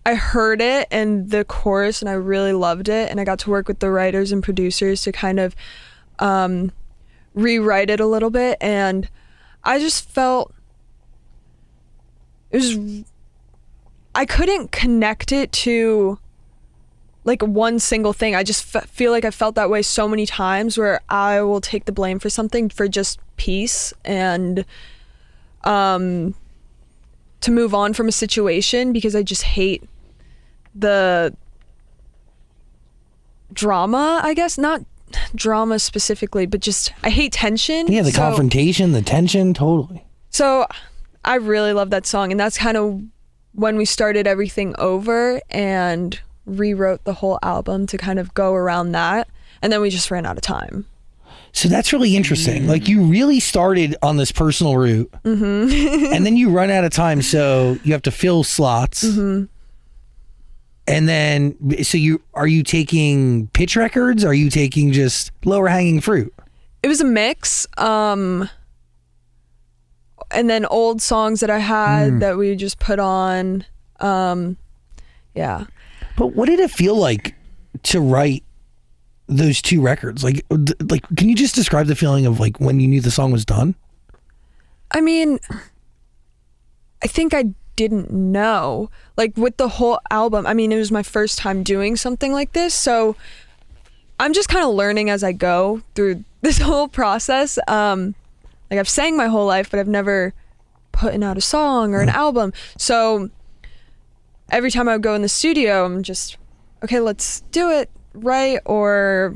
I 0.04 0.14
heard 0.14 0.60
it 0.60 0.88
and 0.90 1.30
the 1.30 1.44
chorus 1.44 2.02
and 2.02 2.08
I 2.08 2.14
really 2.14 2.52
loved 2.52 2.88
it 2.88 3.10
and 3.10 3.20
I 3.20 3.24
got 3.24 3.38
to 3.40 3.50
work 3.50 3.68
with 3.68 3.78
the 3.78 3.90
writers 3.90 4.32
and 4.32 4.42
producers 4.42 5.02
to 5.02 5.12
kind 5.12 5.38
of 5.38 5.54
um 6.18 6.72
rewrite 7.34 7.88
it 7.88 8.00
a 8.00 8.06
little 8.06 8.30
bit 8.30 8.58
and 8.60 9.08
I 9.64 9.78
just 9.78 10.08
felt 10.08 10.52
it 12.50 12.56
was 12.56 13.04
I 14.14 14.26
couldn't 14.26 14.72
connect 14.72 15.32
it 15.32 15.52
to 15.52 16.18
like 17.24 17.40
one 17.40 17.78
single 17.78 18.12
thing. 18.12 18.34
I 18.34 18.42
just 18.42 18.74
f- 18.74 18.88
feel 18.90 19.12
like 19.12 19.24
I 19.24 19.30
felt 19.30 19.54
that 19.54 19.70
way 19.70 19.80
so 19.82 20.08
many 20.08 20.26
times 20.26 20.76
where 20.76 21.00
I 21.08 21.40
will 21.42 21.60
take 21.60 21.84
the 21.84 21.92
blame 21.92 22.18
for 22.18 22.28
something 22.28 22.68
for 22.68 22.88
just 22.88 23.20
peace 23.36 23.94
and 24.04 24.64
um 25.64 26.34
to 27.40 27.50
move 27.50 27.74
on 27.74 27.92
from 27.92 28.08
a 28.08 28.12
situation 28.12 28.92
because 28.92 29.14
I 29.16 29.22
just 29.22 29.42
hate 29.42 29.88
the 30.74 31.34
drama, 33.52 34.20
I 34.22 34.34
guess, 34.34 34.58
not 34.58 34.82
drama 35.34 35.78
specifically, 35.78 36.46
but 36.46 36.60
just 36.60 36.92
I 37.02 37.10
hate 37.10 37.32
tension. 37.32 37.86
Yeah, 37.88 38.02
the 38.02 38.12
So- 38.12 38.18
confrontation, 38.18 38.92
the 38.92 39.02
tension, 39.02 39.52
totally. 39.54 40.04
so 40.30 40.66
I 41.24 41.36
really 41.36 41.72
love 41.72 41.90
that 41.90 42.06
song, 42.06 42.30
and 42.32 42.40
that's 42.40 42.58
kind 42.58 42.76
of 42.76 43.00
when 43.54 43.76
we 43.76 43.84
started 43.84 44.26
everything 44.26 44.74
over 44.78 45.40
and 45.50 46.18
rewrote 46.46 47.04
the 47.04 47.12
whole 47.14 47.38
album 47.42 47.86
to 47.86 47.98
kind 47.98 48.18
of 48.18 48.32
go 48.34 48.54
around 48.54 48.92
that. 48.92 49.28
And 49.60 49.72
then 49.72 49.80
we 49.80 49.90
just 49.90 50.10
ran 50.10 50.26
out 50.26 50.36
of 50.36 50.42
time. 50.42 50.86
So 51.52 51.68
that's 51.68 51.92
really 51.92 52.16
interesting. 52.16 52.66
Like 52.66 52.88
you 52.88 53.02
really 53.02 53.38
started 53.38 53.94
on 54.02 54.16
this 54.16 54.32
personal 54.32 54.76
route, 54.76 55.12
Mm-hmm. 55.24 56.12
and 56.14 56.24
then 56.26 56.36
you 56.36 56.48
run 56.50 56.70
out 56.70 56.82
of 56.84 56.90
time, 56.92 57.20
so 57.22 57.76
you 57.84 57.92
have 57.92 58.02
to 58.02 58.10
fill 58.10 58.42
slots. 58.42 59.04
Mm-hmm. 59.04 59.44
And 60.86 61.08
then, 61.08 61.84
so 61.84 61.96
you 61.96 62.20
are 62.34 62.46
you 62.46 62.62
taking 62.62 63.46
pitch 63.48 63.76
records? 63.76 64.24
Are 64.24 64.34
you 64.34 64.50
taking 64.50 64.92
just 64.92 65.30
lower 65.44 65.68
hanging 65.68 66.00
fruit? 66.00 66.34
It 66.82 66.88
was 66.88 67.00
a 67.00 67.04
mix. 67.04 67.66
Um, 67.78 68.48
and 70.32 70.50
then 70.50 70.66
old 70.66 71.00
songs 71.00 71.40
that 71.40 71.50
I 71.50 71.58
had 71.58 72.20
that 72.20 72.36
we 72.36 72.56
just 72.56 72.78
put 72.78 72.98
on. 72.98 73.64
Um, 74.00 74.56
yeah. 75.34 75.66
But 76.16 76.28
what 76.28 76.46
did 76.46 76.58
it 76.58 76.70
feel 76.70 76.96
like 76.96 77.34
to 77.84 78.00
write 78.00 78.44
those 79.28 79.62
two 79.62 79.80
records? 79.80 80.24
Like, 80.24 80.44
like, 80.50 81.06
can 81.16 81.28
you 81.28 81.34
just 81.34 81.54
describe 81.54 81.86
the 81.86 81.94
feeling 81.94 82.26
of 82.26 82.40
like 82.40 82.58
when 82.58 82.80
you 82.80 82.88
knew 82.88 83.00
the 83.00 83.10
song 83.10 83.30
was 83.30 83.44
done? 83.44 83.74
I 84.90 85.00
mean, 85.00 85.38
I 87.02 87.06
think 87.06 87.32
I 87.34 87.44
didn't 87.76 88.10
know. 88.10 88.90
Like 89.16 89.36
with 89.36 89.56
the 89.56 89.68
whole 89.68 90.00
album, 90.10 90.46
I 90.46 90.54
mean, 90.54 90.72
it 90.72 90.76
was 90.78 90.92
my 90.92 91.02
first 91.02 91.38
time 91.38 91.62
doing 91.62 91.96
something 91.96 92.32
like 92.32 92.52
this, 92.52 92.74
so 92.74 93.16
I'm 94.18 94.32
just 94.32 94.48
kind 94.48 94.64
of 94.64 94.74
learning 94.74 95.10
as 95.10 95.24
I 95.24 95.32
go 95.32 95.82
through 95.94 96.24
this 96.42 96.58
whole 96.58 96.88
process. 96.88 97.58
Um, 97.68 98.14
like 98.70 98.78
I've 98.78 98.88
sang 98.88 99.16
my 99.16 99.26
whole 99.26 99.46
life, 99.46 99.70
but 99.70 99.80
I've 99.80 99.88
never 99.88 100.34
putting 100.92 101.24
out 101.24 101.38
a 101.38 101.40
song 101.40 101.94
or 101.94 102.00
an 102.00 102.08
album. 102.08 102.52
So 102.78 103.30
every 104.50 104.70
time 104.70 104.88
I 104.88 104.92
would 104.92 105.02
go 105.02 105.14
in 105.14 105.22
the 105.22 105.28
studio, 105.28 105.84
I'm 105.84 106.02
just 106.02 106.36
okay. 106.84 107.00
Let's 107.00 107.40
do 107.52 107.70
it 107.70 107.90
right 108.14 108.60
or 108.64 109.34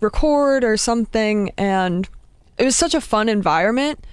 record 0.00 0.64
or 0.64 0.76
something, 0.76 1.50
and 1.56 2.08
it 2.56 2.64
was 2.64 2.76
such 2.76 2.94
a 2.94 3.00
fun 3.00 3.28
environment. 3.28 4.04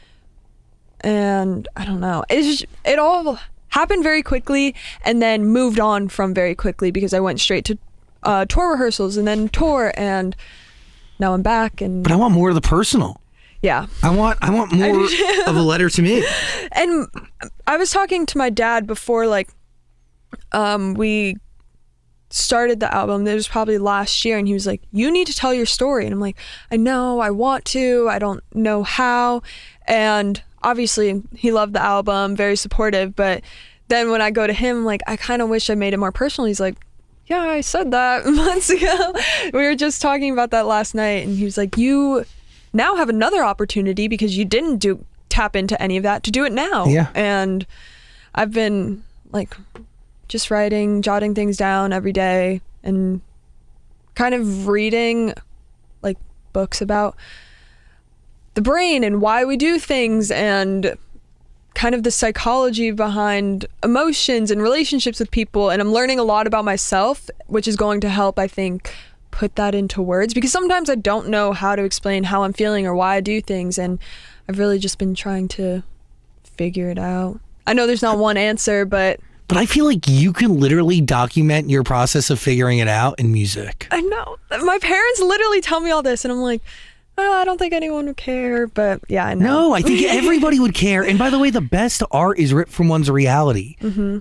And 1.05 1.67
I 1.75 1.85
don't 1.85 1.99
know, 1.99 2.23
it 2.29 2.41
just, 2.41 2.65
it 2.83 2.97
all 2.97 3.37
happened 3.69 4.01
very 4.03 4.23
quickly, 4.23 4.73
and 5.03 5.21
then 5.21 5.45
moved 5.45 5.79
on 5.79 6.07
from 6.07 6.33
very 6.33 6.55
quickly 6.55 6.89
because 6.89 7.13
I 7.13 7.19
went 7.19 7.39
straight 7.39 7.63
to 7.65 7.77
uh, 8.23 8.45
tour 8.45 8.71
rehearsals 8.71 9.15
and 9.15 9.27
then 9.27 9.49
tour, 9.49 9.93
and 9.95 10.35
now 11.19 11.33
I'm 11.35 11.43
back. 11.43 11.79
And 11.79 12.01
But 12.01 12.11
I 12.11 12.15
want 12.15 12.33
more 12.33 12.49
of 12.49 12.55
the 12.55 12.61
personal. 12.61 13.21
yeah, 13.61 13.85
I 14.01 14.09
want 14.09 14.39
I 14.41 14.49
want 14.49 14.71
more 14.77 15.05
of 15.45 15.55
a 15.55 15.61
letter 15.61 15.89
to 15.91 16.01
me. 16.01 16.25
and 16.71 17.07
I 17.67 17.77
was 17.77 17.91
talking 17.91 18.25
to 18.25 18.37
my 18.39 18.49
dad 18.49 18.87
before 18.87 19.27
like 19.27 19.49
um 20.51 20.95
we 20.95 21.35
started 22.31 22.79
the 22.79 22.93
album. 22.93 23.27
It 23.27 23.35
was 23.35 23.47
probably 23.47 23.77
last 23.77 24.25
year 24.25 24.37
and 24.39 24.47
he 24.47 24.53
was 24.53 24.65
like, 24.65 24.81
"You 24.91 25.11
need 25.11 25.27
to 25.27 25.33
tell 25.35 25.53
your 25.53 25.65
story." 25.67 26.05
And 26.05 26.13
I'm 26.13 26.19
like, 26.19 26.37
"I 26.71 26.77
know, 26.77 27.19
I 27.19 27.29
want 27.29 27.63
to. 27.65 28.07
I 28.09 28.17
don't 28.17 28.43
know 28.53 28.81
how." 28.83 29.43
And 29.87 30.41
obviously, 30.65 31.21
he 31.35 31.51
loved 31.51 31.73
the 31.73 31.81
album, 31.81 32.35
very 32.35 32.55
supportive, 32.57 33.15
but 33.15 33.41
then 33.87 34.09
when 34.09 34.21
I 34.21 34.31
go 34.31 34.45
to 34.47 34.53
him 34.53 34.83
like, 34.83 35.01
"I 35.07 35.15
kind 35.15 35.41
of 35.41 35.47
wish 35.49 35.69
I 35.69 35.75
made 35.75 35.93
it 35.93 35.97
more 35.97 36.11
personal." 36.11 36.47
He's 36.47 36.59
like, 36.59 36.75
yeah, 37.27 37.41
I 37.41 37.61
said 37.61 37.91
that 37.91 38.25
months 38.43 38.69
ago. 38.69 39.13
we 39.53 39.63
were 39.63 39.75
just 39.75 40.01
talking 40.01 40.31
about 40.31 40.51
that 40.51 40.65
last 40.65 40.95
night, 40.95 41.25
and 41.27 41.37
he 41.37 41.43
was 41.43 41.57
like, 41.57 41.77
"You 41.77 42.25
now 42.73 42.95
have 42.95 43.09
another 43.09 43.43
opportunity 43.43 44.07
because 44.07 44.37
you 44.37 44.45
didn't 44.45 44.77
do 44.77 45.03
tap 45.29 45.55
into 45.55 45.79
any 45.81 45.97
of 45.97 46.03
that 46.03 46.23
to 46.23 46.31
do 46.31 46.45
it 46.45 46.51
now." 46.51 46.85
Yeah. 46.85 47.09
And 47.15 47.65
I've 48.33 48.51
been 48.51 49.03
like 49.31 49.55
just 50.27 50.51
writing, 50.51 51.01
jotting 51.01 51.35
things 51.35 51.57
down 51.57 51.93
every 51.93 52.13
day, 52.13 52.61
and 52.83 53.21
kind 54.13 54.33
of 54.33 54.67
reading 54.67 55.33
like 56.01 56.17
books 56.53 56.81
about 56.81 57.15
the 58.55 58.61
brain 58.61 59.03
and 59.03 59.21
why 59.21 59.45
we 59.45 59.55
do 59.57 59.77
things 59.79 60.31
and 60.31 60.97
kind 61.75 61.93
of 61.93 62.03
the 62.03 62.11
psychology 62.11 62.89
behind 62.91 63.65
emotions 63.83 64.49
and 64.49 64.61
relationships 64.61 65.19
with 65.19 65.29
people 65.29 65.69
and 65.69 65.81
I'm 65.81 65.91
learning 65.91 66.19
a 66.19 66.23
lot 66.23 66.47
about 66.47 66.63
myself 66.65 67.29
which 67.47 67.67
is 67.67 67.75
going 67.75 67.99
to 68.01 68.09
help 68.09 68.39
I 68.39 68.47
think 68.47 68.93
put 69.29 69.57
that 69.57 69.75
into 69.75 70.01
words 70.01 70.33
because 70.33 70.53
sometimes 70.53 70.89
I 70.89 70.95
don't 70.95 71.27
know 71.27 71.51
how 71.51 71.75
to 71.75 71.83
explain 71.83 72.23
how 72.23 72.43
I'm 72.43 72.53
feeling 72.53 72.87
or 72.87 72.95
why 72.95 73.15
I 73.17 73.21
do 73.21 73.41
things 73.41 73.77
and 73.77 73.99
I've 74.47 74.57
really 74.57 74.79
just 74.79 74.97
been 74.97 75.13
trying 75.15 75.49
to 75.49 75.83
figure 76.45 76.89
it 76.89 76.97
out. 76.97 77.41
I 77.67 77.73
know 77.73 77.85
there's 77.85 78.01
not 78.01 78.17
one 78.17 78.37
answer 78.37 78.85
but 78.85 79.19
But 79.49 79.57
I 79.57 79.65
feel 79.65 79.83
like 79.83 80.07
you 80.07 80.31
can 80.31 80.61
literally 80.61 81.01
document 81.01 81.69
your 81.69 81.83
process 81.83 82.29
of 82.29 82.39
figuring 82.39 82.79
it 82.79 82.87
out 82.87 83.19
in 83.19 83.33
music. 83.33 83.89
I 83.91 83.99
know 83.99 84.37
my 84.63 84.79
parents 84.79 85.19
literally 85.19 85.59
tell 85.59 85.81
me 85.81 85.91
all 85.91 86.01
this 86.01 86.23
and 86.23 86.31
I'm 86.31 86.39
like 86.39 86.61
oh, 87.17 87.33
I 87.33 87.45
don't 87.45 87.57
think 87.57 87.73
anyone 87.73 88.05
would 88.07 88.17
care 88.17 88.67
but 88.67 89.01
yeah, 89.07 89.25
I 89.25 89.33
know. 89.33 89.45
No, 89.69 89.73
I 89.73 89.81
think 89.81 90.01
everybody 90.07 90.59
would 90.59 90.73
care. 90.73 91.03
And 91.03 91.17
by 91.19 91.29
the 91.29 91.39
way, 91.39 91.49
the 91.49 91.61
best 91.61 92.03
art 92.11 92.37
is 92.39 92.53
ripped 92.53 92.71
from 92.71 92.87
one's 92.87 93.09
reality. 93.09 93.75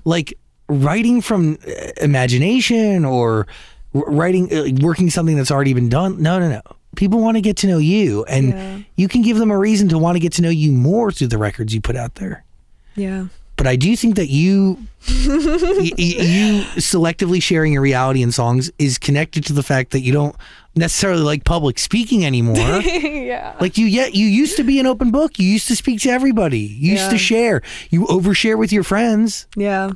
Like 0.04 0.34
writing 0.68 1.20
from 1.20 1.58
uh, 1.66 1.72
imagination 2.00 3.04
or 3.04 3.46
writing, 3.92 4.52
uh, 4.52 4.66
working 4.84 5.10
something 5.10 5.36
that's 5.36 5.50
already 5.50 5.74
been 5.74 5.88
done. 5.88 6.20
No, 6.22 6.38
no, 6.38 6.48
no. 6.48 6.62
People 6.96 7.20
want 7.20 7.36
to 7.36 7.40
get 7.40 7.56
to 7.58 7.66
know 7.66 7.78
you, 7.78 8.24
and 8.26 8.48
Yeah. 8.50 8.78
you 8.96 9.08
can 9.08 9.22
give 9.22 9.36
them 9.38 9.50
a 9.50 9.58
reason 9.58 9.88
to 9.88 9.98
want 9.98 10.14
to 10.16 10.20
get 10.20 10.32
to 10.34 10.42
know 10.42 10.48
you 10.48 10.70
more 10.72 11.10
through 11.10 11.26
the 11.26 11.38
records 11.38 11.74
you 11.74 11.80
put 11.80 11.96
out 11.96 12.14
there. 12.16 12.44
Yeah. 12.94 13.26
But 13.56 13.66
I 13.68 13.76
do 13.76 13.94
think 13.96 14.16
that 14.16 14.28
you, 14.28 14.78
y- 15.08 15.90
y- 15.96 15.96
you 15.96 16.62
selectively 16.80 17.40
sharing 17.42 17.72
your 17.72 17.82
reality 17.82 18.20
in 18.22 18.32
songs 18.32 18.70
is 18.78 18.98
connected 18.98 19.44
to 19.46 19.52
the 19.52 19.62
fact 19.62 19.92
that 19.92 20.00
you 20.00 20.12
don't 20.12 20.34
necessarily 20.74 21.22
like 21.22 21.44
public 21.44 21.78
speaking 21.78 22.26
anymore. 22.26 22.56
yeah. 22.80 23.54
Like 23.60 23.78
you, 23.78 23.86
yet 23.86 24.14
you 24.14 24.26
used 24.26 24.56
to 24.56 24.64
be 24.64 24.80
an 24.80 24.86
open 24.86 25.12
book. 25.12 25.38
You 25.38 25.46
used 25.46 25.68
to 25.68 25.76
speak 25.76 26.00
to 26.00 26.10
everybody. 26.10 26.58
You 26.58 26.92
used 26.92 27.10
to 27.10 27.18
share. 27.18 27.62
You 27.90 28.06
overshare 28.06 28.58
with 28.58 28.72
your 28.72 28.82
friends. 28.82 29.46
Yeah. 29.56 29.90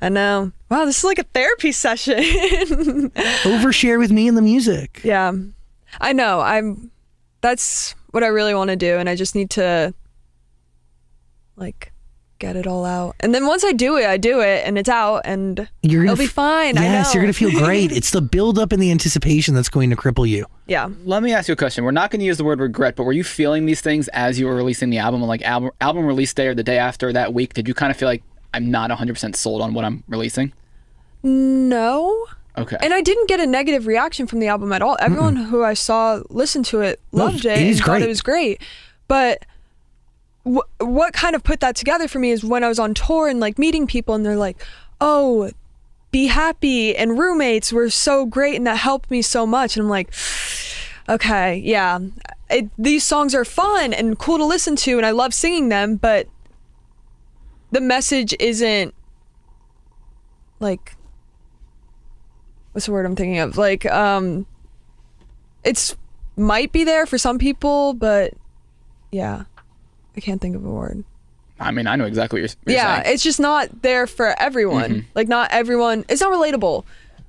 I 0.00 0.08
know. 0.08 0.52
Wow, 0.70 0.84
this 0.86 0.98
is 0.98 1.04
like 1.04 1.18
a 1.18 1.22
therapy 1.24 1.72
session. 1.72 2.16
Overshare 3.44 3.98
with 3.98 4.10
me 4.12 4.26
in 4.28 4.34
the 4.36 4.42
music. 4.42 5.00
yeah. 5.04 5.32
I 6.00 6.12
know. 6.12 6.40
I'm 6.40 6.90
that's 7.40 7.94
what 8.10 8.24
I 8.24 8.26
really 8.28 8.54
want 8.54 8.68
to 8.70 8.76
do 8.76 8.96
and 8.96 9.08
I 9.08 9.14
just 9.16 9.34
need 9.34 9.50
to 9.50 9.94
like 11.56 11.92
get 12.38 12.56
it 12.56 12.66
all 12.66 12.84
out. 12.84 13.16
And 13.20 13.34
then 13.34 13.46
once 13.46 13.64
I 13.64 13.72
do 13.72 13.96
it, 13.96 14.06
I 14.06 14.16
do 14.16 14.40
it 14.40 14.62
and 14.66 14.76
it's 14.78 14.88
out 14.88 15.22
and 15.24 15.68
You're 15.82 16.02
gonna 16.02 16.12
it'll 16.12 16.20
be 16.22 16.26
f- 16.26 16.30
fine. 16.32 16.76
I 16.78 16.82
Yes, 16.82 17.14
you're 17.14 17.22
gonna 17.22 17.32
feel 17.32 17.50
great. 17.50 17.92
It's 17.96 18.10
the 18.10 18.20
build 18.20 18.58
up 18.58 18.72
and 18.72 18.82
the 18.82 18.90
anticipation 18.90 19.54
that's 19.54 19.68
going 19.68 19.90
to 19.90 19.96
cripple 19.96 20.28
you. 20.28 20.46
Yeah. 20.66 20.88
Let 21.04 21.22
me 21.22 21.32
ask 21.32 21.48
you 21.48 21.52
a 21.52 21.56
question. 21.56 21.84
We're 21.84 21.92
not 21.92 22.10
going 22.10 22.20
to 22.20 22.26
use 22.26 22.36
the 22.38 22.44
word 22.44 22.60
regret, 22.60 22.96
but 22.96 23.04
were 23.04 23.12
you 23.12 23.24
feeling 23.24 23.66
these 23.66 23.80
things 23.80 24.08
as 24.08 24.38
you 24.38 24.46
were 24.46 24.54
releasing 24.56 24.90
the 24.90 24.98
album, 24.98 25.22
like 25.22 25.42
album 25.42 25.70
album 25.80 26.04
release 26.06 26.34
day 26.34 26.48
or 26.48 26.54
the 26.54 26.64
day 26.64 26.78
after 26.78 27.12
that 27.12 27.32
week? 27.32 27.54
Did 27.54 27.68
you 27.68 27.74
kind 27.74 27.90
of 27.90 27.96
feel 27.96 28.08
like 28.08 28.22
I'm 28.52 28.70
not 28.70 28.90
100% 28.90 29.36
sold 29.36 29.62
on 29.62 29.74
what 29.74 29.84
I'm 29.84 30.02
releasing? 30.08 30.52
No. 31.22 32.26
Okay. 32.58 32.76
And 32.80 32.94
I 32.94 33.00
didn't 33.02 33.28
get 33.28 33.38
a 33.40 33.46
negative 33.46 33.86
reaction 33.86 34.26
from 34.26 34.38
the 34.40 34.46
album 34.48 34.72
at 34.72 34.82
all. 34.82 34.96
Everyone 35.00 35.36
who 35.36 35.62
I 35.62 35.74
saw 35.74 36.22
listen 36.30 36.62
to 36.64 36.80
it 36.80 37.00
No, 37.12 37.24
loved 37.26 37.44
it 37.44 37.58
it, 37.58 37.62
is 37.66 37.76
and 37.78 37.86
thought 37.86 37.92
great. 37.98 38.02
it 38.02 38.08
was 38.08 38.22
great. 38.22 38.62
But 39.08 39.44
wh- 40.46 40.80
what 40.80 41.12
kind 41.12 41.34
of 41.34 41.42
put 41.44 41.60
that 41.60 41.76
together 41.76 42.08
for 42.08 42.18
me 42.18 42.30
is 42.30 42.44
when 42.44 42.64
I 42.64 42.68
was 42.68 42.78
on 42.78 42.94
tour 42.94 43.28
and 43.28 43.40
like 43.40 43.58
meeting 43.58 43.86
people, 43.86 44.14
and 44.14 44.24
they're 44.24 44.36
like, 44.36 44.62
"Oh, 45.00 45.50
be 46.10 46.26
happy," 46.28 46.96
and 46.96 47.18
roommates 47.18 47.72
were 47.72 47.90
so 47.90 48.26
great, 48.26 48.56
and 48.56 48.66
that 48.66 48.78
helped 48.78 49.10
me 49.10 49.22
so 49.22 49.46
much. 49.46 49.76
And 49.76 49.84
I'm 49.84 49.90
like, 49.90 50.12
okay, 51.08 51.56
yeah, 51.56 51.98
it, 52.50 52.70
these 52.78 53.04
songs 53.04 53.34
are 53.34 53.44
fun 53.44 53.92
and 53.92 54.18
cool 54.18 54.38
to 54.38 54.44
listen 54.44 54.76
to, 54.76 54.96
and 54.96 55.06
I 55.06 55.10
love 55.10 55.34
singing 55.34 55.68
them, 55.68 55.96
but 55.96 56.28
the 57.70 57.80
message 57.80 58.34
isn't 58.38 58.94
like 60.60 60.96
what's 62.72 62.86
the 62.86 62.92
word 62.92 63.06
I'm 63.06 63.16
thinking 63.16 63.38
of? 63.38 63.56
Like, 63.56 63.86
um, 63.86 64.46
it's 65.64 65.96
might 66.36 66.72
be 66.72 66.84
there 66.84 67.06
for 67.06 67.16
some 67.16 67.38
people, 67.38 67.94
but 67.94 68.34
yeah, 69.10 69.44
I 70.16 70.20
can't 70.20 70.40
think 70.40 70.56
of 70.56 70.64
a 70.64 70.70
word. 70.70 71.04
I 71.58 71.70
mean, 71.70 71.86
I 71.86 71.96
know 71.96 72.04
exactly 72.04 72.40
what 72.42 72.50
you're, 72.66 72.74
you're 72.74 72.82
yeah, 72.82 73.02
saying. 73.02 73.14
it's 73.14 73.22
just 73.22 73.40
not 73.40 73.82
there 73.82 74.06
for 74.06 74.34
everyone. 74.40 75.06
Like, 75.14 75.26
not 75.28 75.50
everyone. 75.52 76.04
It's 76.08 76.20
not 76.20 76.32
relatable. 76.32 76.84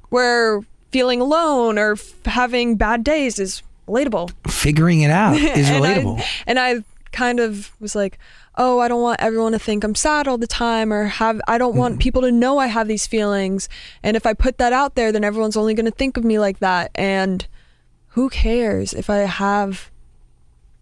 Where 0.10 0.62
feeling 0.92 1.22
alone 1.22 1.78
or 1.78 1.94
f- 1.94 2.14
having 2.26 2.76
bad 2.76 3.04
days 3.04 3.40
is 3.40 3.62
relatable. 3.88 4.32
Figuring 4.50 5.02
it 5.02 5.12
out 5.12 5.36
is 5.38 5.70
and 5.70 5.84
relatable. 5.84 6.20
I, 6.20 6.26
and 6.46 6.60
I 6.60 6.84
kind 7.12 7.40
of 7.40 7.72
was 7.80 7.96
like, 7.96 8.20
oh, 8.58 8.80
I 8.80 8.88
don't 8.88 9.02
want 9.02 9.22
everyone 9.22 9.52
to 9.54 9.60
think 9.60 9.84
I'm 9.84 9.96
sad 9.96 10.28
all 10.28 10.38
the 10.38 10.48
time 10.48 10.92
or 10.92 11.06
have, 11.06 11.40
I 11.48 11.58
don't 11.58 11.76
Mm. 11.76 11.78
want 11.78 12.00
people 12.00 12.22
to 12.24 12.32
know 12.32 12.58
I 12.58 12.68
have 12.68 12.88
these 12.88 13.06
feelings. 13.08 13.70
And 14.04 14.18
if 14.18 14.26
I 14.26 14.34
put 14.34 14.58
that 14.58 14.74
out 14.74 14.96
there, 14.96 15.12
then 15.12 15.24
everyone's 15.24 15.56
only 15.56 15.74
going 15.74 15.86
to 15.86 15.92
think 15.92 16.18
of 16.18 16.24
me 16.26 16.40
like 16.40 16.60
that. 16.60 16.92
And 16.96 17.46
who 18.10 18.30
cares 18.30 18.94
if 18.94 19.10
I 19.10 19.18
have 19.20 19.90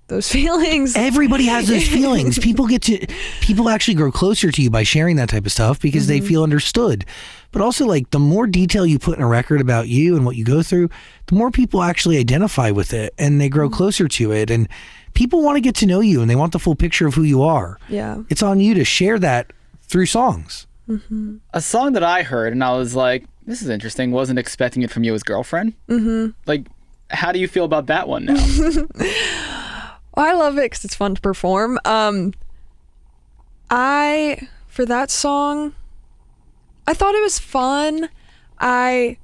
those 0.08 0.30
feelings? 0.32 0.96
Everybody 0.96 1.46
has 1.46 1.68
those 1.68 1.88
feelings. 1.98 2.40
People 2.40 2.68
get 2.68 2.84
to 2.84 3.06
people 3.42 3.70
actually 3.70 3.96
grow 3.96 4.12
closer 4.12 4.52
to 4.52 4.62
you 4.62 4.70
by 4.70 4.84
sharing 4.84 5.16
that 5.18 5.30
type 5.30 5.46
of 5.46 5.52
stuff 5.52 5.80
because 5.80 6.08
they 6.08 6.20
mm-hmm. 6.20 6.28
feel 6.28 6.44
understood. 6.44 7.06
But 7.52 7.62
also 7.62 7.86
like 7.86 8.12
the 8.12 8.20
more 8.20 8.48
detail 8.48 8.86
you 8.86 9.00
put 9.00 9.18
in 9.18 9.24
a 9.24 9.28
record 9.28 9.62
about 9.62 9.88
you 9.88 10.16
and 10.16 10.26
what 10.26 10.36
you 10.36 10.44
go 10.44 10.62
through, 10.62 10.90
the 11.28 11.36
more 11.36 11.52
people 11.52 11.82
actually 11.82 12.18
identify 12.18 12.72
with 12.72 12.94
it 12.94 13.14
and 13.18 13.40
they 13.40 13.50
grow 13.50 13.68
mm-hmm. 13.68 13.78
closer 13.78 14.08
to 14.08 14.32
it 14.32 14.52
and 14.52 14.68
people 15.14 15.42
want 15.42 15.56
to 15.56 15.62
get 15.62 15.76
to 15.76 15.86
know 15.86 16.02
you 16.02 16.22
and 16.22 16.30
they 16.30 16.36
want 16.36 16.52
the 16.52 16.60
full 16.60 16.76
picture 16.76 17.08
of 17.08 17.16
who 17.16 17.24
you 17.24 17.42
are. 17.42 17.80
yeah. 17.90 18.22
It's 18.30 18.44
on 18.44 18.60
you 18.60 18.74
to 18.74 18.84
share 18.84 19.18
that 19.20 19.52
through 19.84 20.08
songs. 20.08 20.68
Mm-hmm. 20.88 21.38
a 21.52 21.62
song 21.62 21.94
that 21.94 22.04
I 22.04 22.22
heard 22.22 22.54
and 22.54 22.64
I 22.64 22.78
was 22.78 22.96
like, 22.96 23.26
this 23.48 23.64
is 23.64 23.70
interesting. 23.70 24.12
Wasn't 24.12 24.38
expecting 24.38 24.84
it 24.84 24.92
from 24.92 25.04
you 25.04 25.16
as 25.16 25.24
girlfriend. 25.24 25.74
Mm-hmm. 25.90 26.32
Like, 26.46 26.68
how 27.10 27.32
do 27.32 27.40
you 27.40 27.48
feel 27.48 27.66
about 27.66 27.88
that 27.88 28.08
one 28.08 28.26
now? 28.26 28.36
I 30.18 30.34
love 30.34 30.58
it 30.58 30.72
because 30.72 30.86
it's 30.86 30.96
fun 30.96 31.16
to 31.16 31.22
perform. 31.22 31.80
Um, 31.86 32.34
I 33.70 34.48
for 34.68 34.86
that 34.86 35.12
song, 35.12 35.74
I 36.88 36.94
thought 36.94 37.16
it 37.16 37.22
was 37.22 37.40
fun. 37.40 38.10
I 38.60 39.18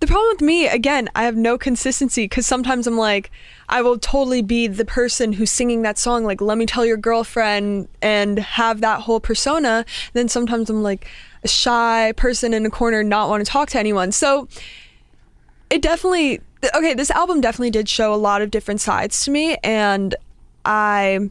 The 0.00 0.06
problem 0.08 0.34
with 0.34 0.42
me, 0.42 0.66
again, 0.66 1.08
I 1.14 1.24
have 1.24 1.36
no 1.36 1.56
consistency 1.56 2.24
because 2.24 2.46
sometimes 2.46 2.86
I'm 2.86 2.98
like, 2.98 3.30
I 3.68 3.80
will 3.80 3.98
totally 3.98 4.42
be 4.42 4.66
the 4.66 4.84
person 4.84 5.32
who's 5.32 5.50
singing 5.50 5.82
that 5.82 5.96
song, 5.96 6.24
like, 6.24 6.42
let 6.42 6.58
me 6.58 6.66
tell 6.66 6.84
your 6.84 6.98
girlfriend 6.98 7.88
and 8.02 8.38
have 8.38 8.82
that 8.82 9.02
whole 9.02 9.20
persona. 9.20 9.86
Then 10.12 10.28
sometimes 10.28 10.68
I'm 10.68 10.82
like 10.82 11.08
a 11.42 11.48
shy 11.48 12.12
person 12.16 12.52
in 12.52 12.66
a 12.66 12.70
corner, 12.70 13.02
not 13.02 13.28
want 13.30 13.46
to 13.46 13.50
talk 13.50 13.70
to 13.70 13.78
anyone. 13.78 14.12
So 14.12 14.48
it 15.70 15.80
definitely, 15.80 16.40
okay, 16.74 16.94
this 16.94 17.10
album 17.10 17.40
definitely 17.40 17.70
did 17.70 17.88
show 17.88 18.12
a 18.14 18.16
lot 18.16 18.42
of 18.42 18.50
different 18.50 18.80
sides 18.80 19.24
to 19.24 19.30
me. 19.30 19.56
And 19.62 20.14
I, 20.64 21.30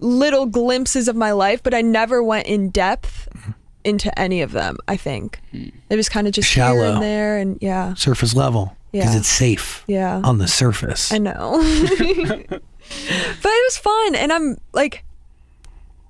little 0.00 0.46
glimpses 0.46 1.08
of 1.08 1.16
my 1.16 1.32
life, 1.32 1.62
but 1.62 1.74
I 1.74 1.80
never 1.82 2.22
went 2.22 2.46
in 2.46 2.70
depth 2.70 3.28
mm-hmm. 3.36 3.52
into 3.84 4.16
any 4.18 4.42
of 4.42 4.52
them, 4.52 4.78
I 4.88 4.96
think. 4.96 5.40
Hmm. 5.50 5.68
It 5.90 5.96
was 5.96 6.08
kind 6.08 6.26
of 6.26 6.32
just 6.32 6.52
here 6.52 6.64
Shallow. 6.64 6.94
and 6.94 7.02
there. 7.02 7.38
And 7.38 7.58
yeah. 7.60 7.94
Surface 7.94 8.34
level. 8.34 8.76
Because 8.90 9.14
Yeah. 9.14 9.18
it's 9.20 9.28
safe 9.28 9.84
Yeah. 9.86 10.20
on 10.22 10.38
the 10.38 10.48
surface. 10.48 11.12
I 11.12 11.18
know. 11.18 11.58
but 12.48 13.50
it 13.50 13.66
was 13.66 13.78
fun 13.78 14.14
and 14.14 14.32
I'm 14.32 14.58
like 14.72 15.04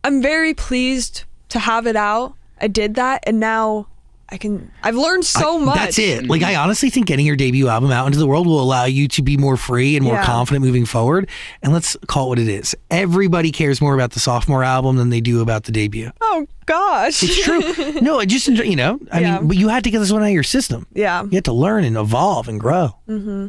I'm 0.04 0.20
very 0.20 0.52
pleased 0.52 1.22
to 1.50 1.60
have 1.60 1.86
it 1.86 1.94
out. 1.94 2.34
I 2.60 2.66
did 2.66 2.94
that 2.96 3.22
and 3.24 3.38
now 3.38 3.86
I 4.32 4.38
can 4.38 4.72
I've 4.82 4.96
learned 4.96 5.24
so 5.26 5.60
I- 5.60 5.64
much. 5.64 5.76
That's 5.76 5.98
it. 5.98 6.26
Like 6.26 6.42
I 6.42 6.56
honestly 6.56 6.88
think 6.90 7.06
getting 7.06 7.26
your 7.26 7.36
debut 7.36 7.68
album 7.68 7.90
out 7.90 8.06
into 8.06 8.18
the 8.18 8.26
world 8.26 8.46
will 8.46 8.60
allow 8.60 8.84
you 8.86 9.06
to 9.08 9.22
be 9.22 9.36
more 9.36 9.56
free 9.58 9.94
and 9.94 10.04
more 10.04 10.14
Yeah. 10.14 10.24
confident 10.24 10.64
moving 10.64 10.86
forward. 10.86 11.28
And 11.62 11.72
let's 11.72 11.96
call 12.06 12.26
it 12.26 12.28
what 12.30 12.38
it 12.38 12.48
is. 12.48 12.74
Everybody 12.90 13.52
cares 13.52 13.80
more 13.82 13.94
about 13.94 14.12
the 14.12 14.20
sophomore 14.20 14.64
album 14.64 14.96
than 14.96 15.10
they 15.10 15.20
do 15.20 15.42
about 15.42 15.64
the 15.64 15.72
debut. 15.72 16.10
Oh 16.22 16.46
gosh. 16.66 17.22
It's 17.22 17.44
true. 17.44 17.60
no, 18.00 18.18
I 18.18 18.24
just 18.24 18.48
you 18.48 18.74
know, 18.74 18.98
I 19.12 19.20
Yeah. 19.20 19.38
mean, 19.38 19.48
but 19.48 19.56
you 19.58 19.68
had 19.68 19.84
to 19.84 19.90
get 19.90 19.98
this 19.98 20.10
one 20.10 20.22
out 20.22 20.26
of 20.28 20.32
your 20.32 20.42
system. 20.42 20.86
yeah. 20.94 21.22
You 21.24 21.30
had 21.32 21.44
to 21.44 21.52
learn 21.52 21.84
and 21.84 21.96
evolve 21.98 22.48
and 22.48 22.58
grow. 22.58 22.96
Mm-hmm. 23.06 23.48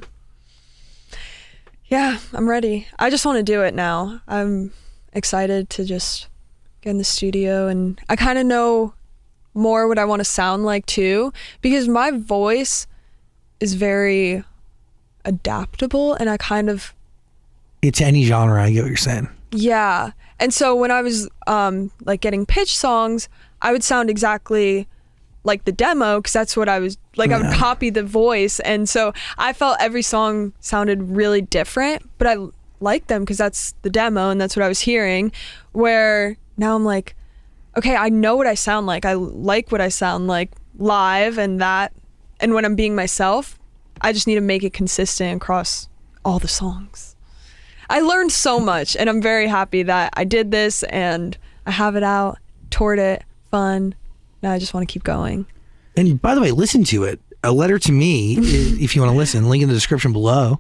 Yeah, 1.86 2.18
I'm 2.34 2.50
ready. 2.50 2.88
I 2.98 3.10
just 3.10 3.26
want 3.26 3.38
to 3.38 3.44
do 3.44 3.62
it 3.62 3.74
now. 3.74 4.22
I'm 4.28 4.74
excited 5.14 5.70
to 5.72 5.86
just 5.86 6.28
get 6.82 6.90
in 6.92 6.98
the 6.98 7.04
studio 7.04 7.68
and 7.68 8.00
I 8.10 8.16
kind 8.16 8.40
of 8.40 8.46
know 8.46 8.94
more 9.54 9.88
what 9.88 10.00
I 10.00 10.06
want 10.06 10.20
to 10.20 10.26
sound 10.26 10.66
like 10.66 10.86
too 10.86 11.32
because 11.62 11.88
my 11.88 12.12
voice 12.12 12.88
is 13.60 13.76
very 13.76 14.44
adaptable 15.26 16.14
and 16.16 16.30
I 16.30 16.38
kind 16.38 16.70
of 16.70 16.94
It's 17.82 18.02
any 18.02 18.24
genre. 18.24 18.62
I 18.64 18.72
get 18.72 18.82
what 18.82 18.88
you're 18.88 18.98
saying. 18.98 19.30
Yeah. 19.52 20.12
And 20.40 20.54
so 20.54 20.76
when 20.76 20.92
I 20.92 21.02
was 21.02 21.30
um 21.48 21.92
like 22.04 22.22
getting 22.22 22.46
pitch 22.46 22.78
songs, 22.78 23.30
I 23.62 23.72
would 23.72 23.84
sound 23.84 24.10
exactly 24.10 24.88
like 25.46 25.66
the 25.66 25.72
demo 25.72 26.20
because 26.20 26.34
that's 26.34 26.56
what 26.56 26.70
I 26.70 26.80
was 26.80 26.98
like 27.18 27.32
I 27.32 27.38
would 27.38 27.54
copy 27.54 27.90
the 27.90 28.04
voice 28.04 28.60
and 28.62 28.88
so 28.88 29.14
I 29.38 29.54
felt 29.54 29.78
every 29.80 30.02
song 30.02 30.54
sounded 30.62 31.04
really 31.04 31.42
different, 31.42 32.10
but 32.18 32.28
I 32.28 32.38
liked 32.80 33.08
them 33.08 33.22
because 33.22 33.38
that's 33.38 33.74
the 33.82 33.90
demo 33.90 34.30
and 34.30 34.40
that's 34.42 34.56
what 34.56 34.64
I 34.64 34.68
was 34.68 34.80
hearing 34.82 35.32
where 35.72 36.38
now 36.58 36.76
I'm 36.76 36.86
like 36.86 37.16
okay, 37.78 37.96
I 37.96 38.10
know 38.10 38.36
what 38.36 38.48
I 38.48 38.54
sound 38.54 38.88
like. 38.88 39.06
I 39.06 39.14
like 39.14 39.72
what 39.72 39.82
I 39.82 39.90
sound 39.90 40.28
like 40.28 40.52
live 40.78 41.38
and 41.38 41.62
that 41.62 41.94
and 42.44 42.54
when 42.54 42.66
I'm 42.66 42.76
being 42.76 42.94
myself, 42.94 43.58
I 44.02 44.12
just 44.12 44.28
need 44.28 44.36
to 44.36 44.42
make 44.42 44.64
it 44.64 44.74
consistent 44.74 45.38
across 45.38 45.88
all 46.26 46.40
the 46.40 46.48
songs. 46.50 47.16
I 47.90 48.02
learned 48.02 48.34
so 48.34 48.60
much, 48.74 48.98
and 48.98 49.10
I'm 49.10 49.22
very 49.22 49.48
happy 49.48 49.84
that 49.84 50.14
I 50.16 50.26
did 50.26 50.52
this 50.52 50.84
and 50.84 51.38
I 51.66 51.72
have 51.72 51.96
it 51.96 52.04
out, 52.04 52.38
toured 52.70 53.00
it, 53.00 53.24
fun. 53.50 53.96
Now 54.42 54.52
I 54.52 54.60
just 54.60 54.74
want 54.74 54.88
to 54.88 54.92
keep 54.92 55.04
going. 55.04 55.46
And 55.96 56.22
by 56.22 56.36
the 56.36 56.42
way, 56.42 56.52
listen 56.52 56.84
to 56.86 57.06
it. 57.06 57.22
A 57.46 57.52
letter 57.54 57.80
to 57.80 57.92
me, 57.94 58.36
if 58.40 58.94
you 58.94 59.02
want 59.02 59.14
to 59.14 59.18
listen, 59.18 59.48
link 59.48 59.64
in 59.64 59.70
the 59.70 59.76
description 59.76 60.12
below. 60.12 60.60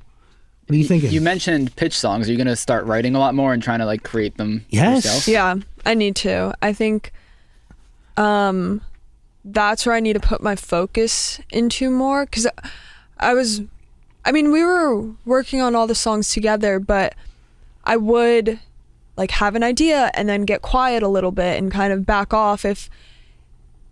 What 0.67 0.75
are 0.75 0.77
you 0.77 0.85
thinking? 0.85 1.11
You 1.11 1.21
mentioned 1.21 1.75
pitch 1.75 1.97
songs. 1.97 2.27
Are 2.27 2.31
you 2.31 2.37
gonna 2.37 2.55
start 2.55 2.85
writing 2.85 3.15
a 3.15 3.19
lot 3.19 3.35
more 3.35 3.53
and 3.53 3.61
trying 3.61 3.79
to 3.79 3.85
like 3.85 4.03
create 4.03 4.37
them 4.37 4.65
Yes. 4.69 5.03
yourself? 5.05 5.27
Yeah, 5.27 5.55
I 5.85 5.93
need 5.93 6.15
to. 6.17 6.53
I 6.61 6.73
think 6.73 7.11
um 8.17 8.81
that's 9.45 9.85
where 9.85 9.93
I 9.95 9.99
need 9.99 10.13
to 10.13 10.19
put 10.19 10.41
my 10.41 10.55
focus 10.55 11.39
into 11.51 11.89
more 11.89 12.25
cuz 12.25 12.47
I 13.19 13.33
was 13.33 13.61
I 14.25 14.31
mean, 14.31 14.53
we 14.53 14.63
were 14.63 15.01
working 15.25 15.59
on 15.61 15.75
all 15.75 15.85
the 15.85 15.95
songs 15.95 16.29
together, 16.31 16.79
but 16.79 17.13
I 17.83 17.97
would 17.97 18.59
like 19.17 19.31
have 19.31 19.55
an 19.55 19.63
idea 19.63 20.11
and 20.13 20.29
then 20.29 20.45
get 20.45 20.61
quiet 20.61 21.03
a 21.03 21.09
little 21.09 21.31
bit 21.31 21.57
and 21.61 21.69
kind 21.71 21.91
of 21.91 22.05
back 22.05 22.33
off 22.33 22.63
if 22.63 22.89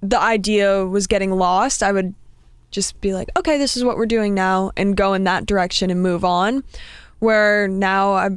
the 0.01 0.19
idea 0.19 0.85
was 0.85 1.05
getting 1.05 1.31
lost. 1.31 1.83
I 1.83 1.91
would 1.91 2.15
just 2.71 2.99
be 3.01 3.13
like, 3.13 3.29
okay, 3.37 3.57
this 3.57 3.77
is 3.77 3.83
what 3.83 3.97
we're 3.97 4.05
doing 4.05 4.33
now 4.33 4.71
and 4.75 4.95
go 4.97 5.13
in 5.13 5.23
that 5.25 5.45
direction 5.45 5.89
and 5.89 6.01
move 6.01 6.25
on. 6.25 6.63
Where 7.19 7.67
now 7.67 8.13
I 8.13 8.29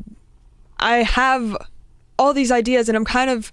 I 0.78 0.96
have 0.96 1.56
all 2.18 2.34
these 2.34 2.50
ideas 2.52 2.88
and 2.88 2.96
I'm 2.96 3.04
kind 3.04 3.30
of 3.30 3.52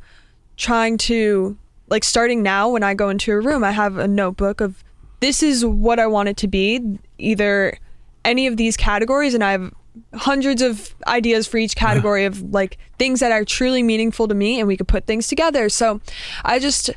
trying 0.58 0.98
to 0.98 1.58
like 1.88 2.04
starting 2.04 2.44
now 2.44 2.70
when 2.70 2.84
I 2.84 2.94
go 2.94 3.10
into 3.10 3.32
a 3.32 3.40
room, 3.40 3.64
I 3.64 3.72
have 3.72 3.98
a 3.98 4.08
notebook 4.08 4.62
of 4.62 4.84
this 5.20 5.44
is 5.44 5.66
what 5.66 6.00
I 6.00 6.08
want 6.08 6.30
it 6.30 6.38
to 6.38 6.48
be, 6.48 7.00
either 7.18 7.78
any 8.26 8.48
of 8.48 8.58
these 8.58 8.76
categories 8.76 9.34
and 9.34 9.44
I 9.44 9.52
have 9.52 9.74
hundreds 10.14 10.62
of 10.62 10.96
ideas 11.08 11.48
for 11.48 11.58
each 11.58 11.76
category 11.76 12.26
of 12.26 12.42
like 12.54 12.78
things 12.98 13.20
that 13.20 13.32
are 13.32 13.44
truly 13.44 13.84
meaningful 13.84 14.28
to 14.28 14.34
me 14.34 14.60
and 14.60 14.68
we 14.68 14.78
could 14.78 14.88
put 14.88 15.06
things 15.06 15.28
together. 15.28 15.70
So 15.70 16.02
I 16.44 16.60
just 16.60 16.92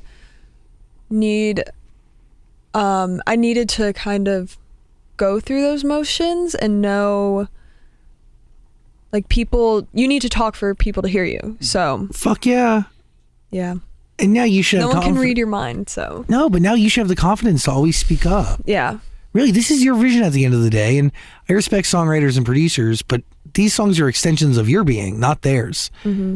need 1.11 1.65
um 2.75 3.23
I 3.27 3.37
needed 3.37 3.69
to 3.71 3.93
kind 3.93 4.29
of 4.29 4.59
go 5.17 5.39
through 5.41 5.63
those 5.63 5.85
motions 5.85 6.55
and 6.55 6.81
know 6.83 7.47
like 9.13 9.29
people 9.29 9.87
you 9.93 10.09
need 10.09 10.23
to 10.23 10.29
talk 10.29 10.57
for 10.57 10.75
people 10.75 11.03
to 11.03 11.09
hear 11.09 11.25
you. 11.25 11.57
So, 11.61 12.09
Fuck 12.13 12.47
yeah. 12.47 12.83
yeah. 13.51 13.77
And 14.19 14.33
now 14.33 14.45
you 14.45 14.63
should 14.63 14.81
No 14.81 14.89
one 14.89 15.03
can 15.03 15.15
read 15.17 15.39
your 15.39 15.47
mind, 15.47 15.89
so 15.89 16.25
No, 16.29 16.49
but 16.51 16.63
now 16.63 16.75
you 16.75 16.89
should 16.89 17.01
have 17.03 17.09
the 17.09 17.17
confidence 17.17 17.65
to 17.65 17.71
always 17.71 17.97
speak 17.97 18.27
up. 18.27 18.61
yeah. 18.65 18.99
Really, 19.33 19.51
this 19.51 19.73
is 19.73 19.83
your 19.83 19.97
vision 19.97 20.23
at 20.23 20.33
the 20.33 20.45
end 20.45 20.55
of 20.55 20.63
the 20.63 20.71
day. 20.71 20.97
And 20.97 21.11
I 21.49 21.55
respect 21.55 21.89
songwriters 21.89 22.37
and 22.37 22.47
producers, 22.47 23.03
but 23.03 23.23
these 23.55 23.75
songs 23.75 23.99
are 23.99 24.09
extensions 24.09 24.57
of 24.57 24.69
your 24.69 24.85
being, 24.85 25.19
not 25.19 25.43
theirs. 25.43 25.91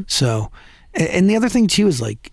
So, 0.09 0.51
and 0.95 1.31
the 1.31 1.37
other 1.37 1.49
thing 1.49 1.69
too 1.69 1.87
is 1.87 2.01
like 2.01 2.33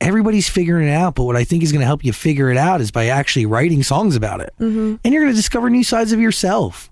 everybody's 0.00 0.48
figuring 0.48 0.88
it 0.88 0.92
out. 0.92 1.14
But 1.14 1.24
what 1.24 1.36
I 1.36 1.44
think 1.44 1.62
is 1.62 1.72
going 1.72 1.80
to 1.80 1.86
help 1.86 2.04
you 2.04 2.12
figure 2.12 2.50
it 2.50 2.56
out 2.56 2.80
is 2.80 2.90
by 2.90 3.06
actually 3.06 3.46
writing 3.46 3.82
songs 3.82 4.16
about 4.16 4.40
it. 4.40 4.52
And 5.04 5.12
you're 5.12 5.22
going 5.22 5.32
to 5.32 5.36
discover 5.36 5.70
new 5.70 5.84
sides 5.84 6.12
of 6.12 6.20
yourself. 6.20 6.90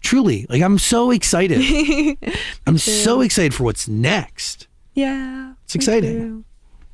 Truly, 0.00 0.46
like 0.48 0.62
I'm 0.62 0.78
so 0.78 1.10
excited. 1.12 1.60
I'm 2.66 2.78
so 2.78 3.20
excited 3.20 3.54
for 3.54 3.64
what's 3.64 3.86
next. 3.86 4.66
Yeah. 4.94 5.54
It's 5.64 5.74
exciting. 5.74 6.44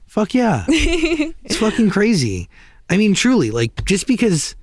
Fuck 0.07 0.35
yeah. 0.35 0.64
it's 0.68 1.57
fucking 1.57 1.90
crazy. 1.90 2.48
I 2.90 2.96
mean, 2.96 3.14
truly, 3.14 3.51
like, 3.51 3.85
just 3.85 4.07
because, 4.07 4.55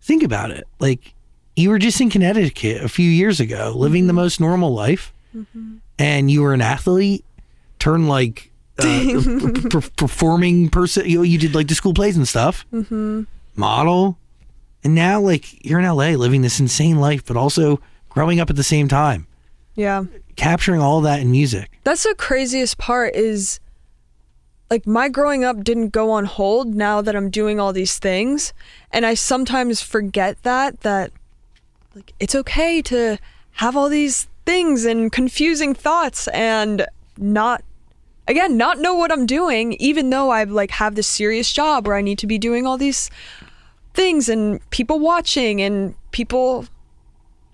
think 0.00 0.22
about 0.22 0.50
it. 0.50 0.64
Like, 0.78 1.14
you 1.56 1.70
were 1.70 1.78
just 1.78 2.00
in 2.00 2.08
Connecticut 2.08 2.82
a 2.82 2.88
few 2.88 3.08
years 3.10 3.40
ago, 3.40 3.72
living 3.74 4.06
the 4.06 4.12
most 4.12 4.40
normal 4.40 4.72
life, 4.72 5.12
and 5.98 6.30
you 6.30 6.42
were 6.42 6.54
an 6.54 6.62
athlete 6.62 7.24
turned 7.78 8.08
like 8.08 8.50
uh, 8.78 8.82
p- 8.82 9.68
p- 9.68 9.90
performing 9.96 10.68
person. 10.70 11.08
You, 11.08 11.18
know, 11.18 11.22
you 11.22 11.38
did 11.38 11.54
like 11.54 11.68
the 11.68 11.74
school 11.74 11.94
plays 11.94 12.16
and 12.16 12.26
stuff, 12.28 12.64
model. 13.56 14.18
And 14.84 14.94
now, 14.94 15.20
like, 15.20 15.64
you're 15.66 15.80
in 15.80 15.84
LA 15.86 16.10
living 16.10 16.42
this 16.42 16.60
insane 16.60 16.98
life, 16.98 17.24
but 17.26 17.36
also 17.36 17.80
growing 18.08 18.38
up 18.40 18.48
at 18.50 18.56
the 18.56 18.62
same 18.62 18.88
time, 18.88 19.26
Yeah. 19.74 20.04
capturing 20.36 20.80
all 20.80 21.00
that 21.02 21.20
in 21.20 21.30
music. 21.30 21.78
That's 21.84 22.04
the 22.04 22.14
craziest 22.16 22.78
part 22.78 23.14
is 23.14 23.58
like 24.70 24.86
my 24.86 25.08
growing 25.08 25.44
up 25.44 25.64
didn't 25.64 25.88
go 25.90 26.10
on 26.10 26.26
hold 26.26 26.74
now 26.74 27.00
that 27.00 27.16
I'm 27.16 27.30
doing 27.30 27.58
all 27.58 27.72
these 27.72 27.98
things 27.98 28.52
and 28.92 29.06
I 29.06 29.14
sometimes 29.14 29.80
forget 29.80 30.42
that 30.42 30.82
that 30.82 31.10
like 31.94 32.12
it's 32.20 32.34
okay 32.34 32.82
to 32.82 33.16
have 33.52 33.76
all 33.76 33.88
these 33.88 34.28
things 34.44 34.84
and 34.84 35.10
confusing 35.10 35.74
thoughts 35.74 36.28
and 36.28 36.86
not 37.16 37.64
again 38.28 38.56
not 38.56 38.78
know 38.78 38.94
what 38.94 39.10
I'm 39.10 39.26
doing 39.26 39.72
even 39.80 40.10
though 40.10 40.30
I 40.30 40.44
like 40.44 40.70
have 40.72 40.94
this 40.94 41.06
serious 41.08 41.52
job 41.52 41.86
where 41.86 41.96
I 41.96 42.02
need 42.02 42.18
to 42.20 42.26
be 42.26 42.38
doing 42.38 42.66
all 42.66 42.76
these 42.78 43.10
things 43.94 44.28
and 44.28 44.60
people 44.70 44.98
watching 45.00 45.60
and 45.60 45.94
people 46.12 46.66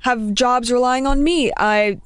have 0.00 0.34
jobs 0.34 0.70
relying 0.70 1.06
on 1.06 1.22
me. 1.24 1.50
I 1.56 1.98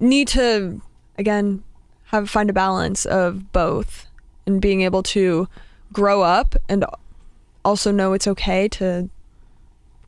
need 0.00 0.26
to 0.28 0.80
again 1.18 1.62
have 2.06 2.28
find 2.30 2.50
a 2.50 2.52
balance 2.52 3.04
of 3.06 3.52
both 3.52 4.06
and 4.46 4.60
being 4.60 4.82
able 4.82 5.02
to 5.02 5.48
grow 5.92 6.22
up 6.22 6.54
and 6.68 6.84
also 7.64 7.90
know 7.92 8.12
it's 8.12 8.26
okay 8.26 8.68
to 8.68 9.08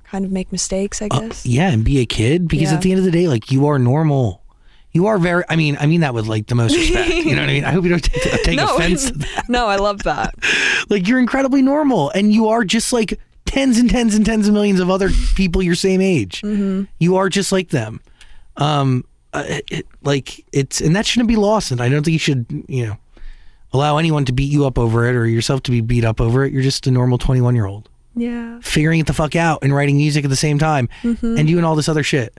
kind 0.04 0.24
of 0.24 0.31
make 0.33 0.50
mistakes, 0.52 1.02
I 1.02 1.09
Uh, 1.11 1.20
guess. 1.20 1.44
yeah, 1.44 1.70
and 1.70 1.85
be 1.85 1.98
a 2.00 2.07
kid 2.07 2.48
because 2.48 2.70
Yeah. 2.70 2.76
at 2.76 2.83
the 2.83 2.92
end 2.92 2.98
of 3.00 3.04
the 3.04 3.11
day, 3.11 3.28
like 3.28 3.50
you 3.52 3.66
are 3.66 3.78
normal. 3.78 4.42
You 4.98 5.06
are 5.06 5.16
very. 5.18 5.44
I 5.48 5.54
mean, 5.54 5.76
I 5.78 5.87
mean 5.87 6.00
that 6.00 6.12
with 6.12 6.26
like 6.26 6.48
the 6.48 6.56
most 6.56 6.74
respect. 6.76 7.08
you 7.08 7.37
know 7.37 7.42
what 7.42 7.50
I 7.50 7.52
mean? 7.52 7.64
I 7.64 7.70
hope 7.70 7.84
you 7.84 7.90
don't 7.90 8.02
take, 8.02 8.42
take 8.42 8.56
no, 8.56 8.74
offense. 8.74 9.12
no, 9.48 9.66
I 9.68 9.76
love 9.76 10.02
that. 10.02 10.34
Like 10.90 11.06
you're 11.06 11.20
incredibly 11.20 11.62
normal, 11.62 12.11
and 12.11 12.32
you 12.32 12.48
are 12.48 12.64
just 12.64 12.92
like 12.92 13.20
tens 13.44 13.78
and 13.78 13.88
tens 13.88 14.14
and 14.16 14.26
tens 14.26 14.48
of 14.48 14.54
millions 14.54 14.80
of 14.80 14.90
other 14.90 15.11
people 15.37 15.62
your 15.62 15.74
same 15.76 16.00
age. 16.00 16.42
You 16.42 17.16
are 17.16 17.28
just 17.28 17.52
like 17.52 17.68
them. 17.68 18.00
Um, 18.56 19.04
uh, 19.32 19.44
it, 19.70 19.87
like 20.02 20.44
it's 20.52 20.80
and 20.80 20.96
that 20.96 21.06
shouldn't 21.06 21.28
be 21.28 21.37
lost. 21.37 21.70
And 21.70 21.80
I 21.80 21.88
don't 21.88 22.02
think 22.02 22.14
you 22.14 22.18
should, 22.18 22.46
you 22.68 22.87
know, 22.87 22.96
allow 23.72 23.98
anyone 23.98 24.24
to 24.24 24.32
beat 24.32 24.50
you 24.50 24.66
up 24.66 24.78
over 24.78 25.06
it 25.06 25.14
or 25.14 25.26
yourself 25.26 25.62
to 25.64 25.70
be 25.70 25.80
beat 25.80 26.04
up 26.04 26.20
over 26.20 26.44
it. 26.44 26.52
You're 26.52 26.62
just 26.62 26.87
a 26.88 26.90
normal 26.90 27.18
21 27.18 27.54
year 27.54 27.66
old 27.66 27.88
Yeah. 28.16 28.58
figuring 28.62 28.98
it 29.00 29.06
the 29.06 29.12
fuck 29.14 29.37
out 29.37 29.58
and 29.62 29.74
writing 29.74 29.96
music 29.98 30.24
at 30.24 30.30
the 30.30 30.37
same 30.37 30.58
time 30.58 30.88
Mm-hmm. 31.02 31.37
and 31.38 31.46
doing 31.46 31.64
all 31.64 31.76
this 31.76 31.88
other 31.88 32.02
shit. 32.02 32.32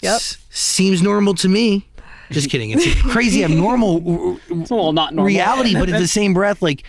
Yep. 0.00 0.14
S- 0.16 0.38
seems 0.50 1.02
normal 1.02 1.34
to 1.34 1.48
me. 1.48 1.86
Just 2.30 2.50
kidding. 2.50 2.70
It's 2.70 3.00
crazy 3.12 3.42
abnormal 3.44 3.96
uh, 3.96 4.36
It's 4.50 4.70
a 4.70 4.74
little 4.74 4.92
not 4.92 5.14
normal. 5.14 5.26
reality, 5.26 5.74
but 5.74 5.88
at 5.88 5.98
the 5.98 6.06
same 6.08 6.34
breath, 6.34 6.60
like 6.62 6.84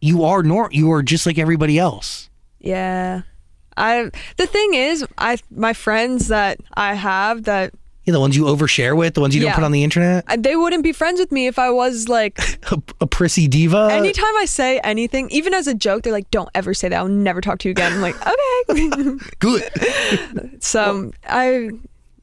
you 0.00 0.24
are 0.24 0.42
nor 0.42 0.68
you 0.72 0.90
are 0.92 1.02
just 1.02 1.26
like 1.26 1.38
everybody 1.38 1.78
else. 1.78 2.28
Yeah. 2.60 3.22
I 3.76 4.10
the 4.36 4.46
thing 4.46 4.74
is, 4.74 5.06
I 5.16 5.38
my 5.50 5.72
friends 5.72 6.26
that 6.28 6.58
I 6.74 6.94
have 6.94 7.44
that 7.44 7.72
Yeah, 8.04 8.12
the 8.14 8.20
ones 8.20 8.36
you 8.36 8.44
overshare 8.46 8.96
with, 8.96 9.14
the 9.14 9.20
ones 9.20 9.36
you 9.36 9.40
don't 9.40 9.54
put 9.54 9.62
on 9.62 9.70
the 9.70 9.84
internet. 9.84 10.24
I- 10.26 10.36
they 10.36 10.56
wouldn't 10.56 10.82
be 10.82 10.90
friends 10.92 11.20
with 11.20 11.30
me 11.30 11.46
if 11.46 11.60
I 11.60 11.70
was 11.70 12.08
like 12.08 12.38
A, 12.72 12.82
a 13.00 13.06
prissy 13.06 13.46
diva. 13.46 13.90
anytime 13.92 14.36
I 14.38 14.44
say 14.46 14.80
anything, 14.80 15.28
even 15.30 15.54
as 15.54 15.68
a 15.68 15.74
joke, 15.74 16.02
they're 16.02 16.12
like, 16.12 16.28
"Don't 16.32 16.50
ever 16.56 16.74
say 16.74 16.88
that. 16.88 16.96
I'll 16.96 17.06
never 17.06 17.40
talk 17.40 17.60
to 17.60 17.68
you 17.68 17.70
again." 17.70 17.92
I'm 17.92 18.00
like, 18.00 18.16
"Okay." 18.70 19.16
Good. 19.38 20.58
so 20.64 21.12
I, 21.28 21.70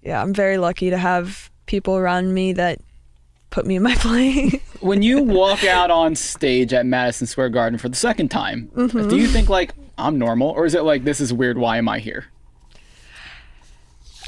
yeah, 0.05 0.21
I'm 0.21 0.33
very 0.33 0.57
lucky 0.57 0.89
to 0.91 0.97
have 0.97 1.49
people 1.65 1.97
around 1.97 2.33
me 2.33 2.53
that 2.53 2.79
put 3.49 3.65
me 3.65 3.75
in 3.75 3.83
my 3.83 3.95
place. 3.99 4.55
When 4.81 5.01
you 5.01 5.21
walk 5.23 5.63
out 5.63 5.89
on 5.91 6.15
stage 6.15 6.73
at 6.73 6.85
Madison 6.85 7.25
Square 7.27 7.49
Garden 7.49 7.79
for 7.79 7.89
the 7.89 7.95
second 7.95 8.29
time, 8.29 8.69
Mm-hmm. 8.75 9.09
do 9.09 9.17
you 9.17 9.27
think 9.27 9.49
like 9.49 9.73
I'm 9.97 10.17
normal, 10.19 10.49
or 10.49 10.65
is 10.65 10.75
it 10.75 10.83
like 10.83 11.03
this 11.05 11.19
is 11.19 11.33
weird? 11.33 11.57
Why 11.57 11.77
am 11.77 11.89
I 11.89 11.99
here? 11.99 12.25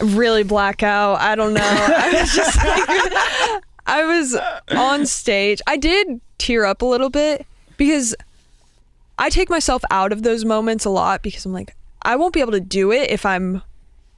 really 0.02 0.44
black 0.44 0.84
out. 0.84 1.20
I 1.20 1.36
don't 1.36 1.54
know. 1.56 1.62
I 1.64 2.20
was 2.22 2.34
just 2.36 2.58
like, 2.58 3.64
I 3.88 4.04
was 4.06 4.38
on 4.76 5.06
stage. 5.08 5.60
I 5.66 5.78
did 5.78 6.22
tear 6.38 6.66
up 6.66 6.82
a 6.82 6.86
little 6.86 7.10
bit 7.10 7.48
because 7.78 8.16
I 9.18 9.30
take 9.30 9.50
myself 9.50 9.82
out 9.90 10.12
of 10.12 10.22
those 10.24 10.46
moments 10.46 10.86
a 10.86 10.90
lot 10.92 11.24
because 11.24 11.46
I'm 11.46 11.54
like, 11.54 11.76
I 12.04 12.16
won't 12.16 12.34
be 12.34 12.42
able 12.42 12.52
to 12.52 12.60
do 12.60 12.92
it 12.92 13.10
if 13.10 13.26
I'm, 13.26 13.64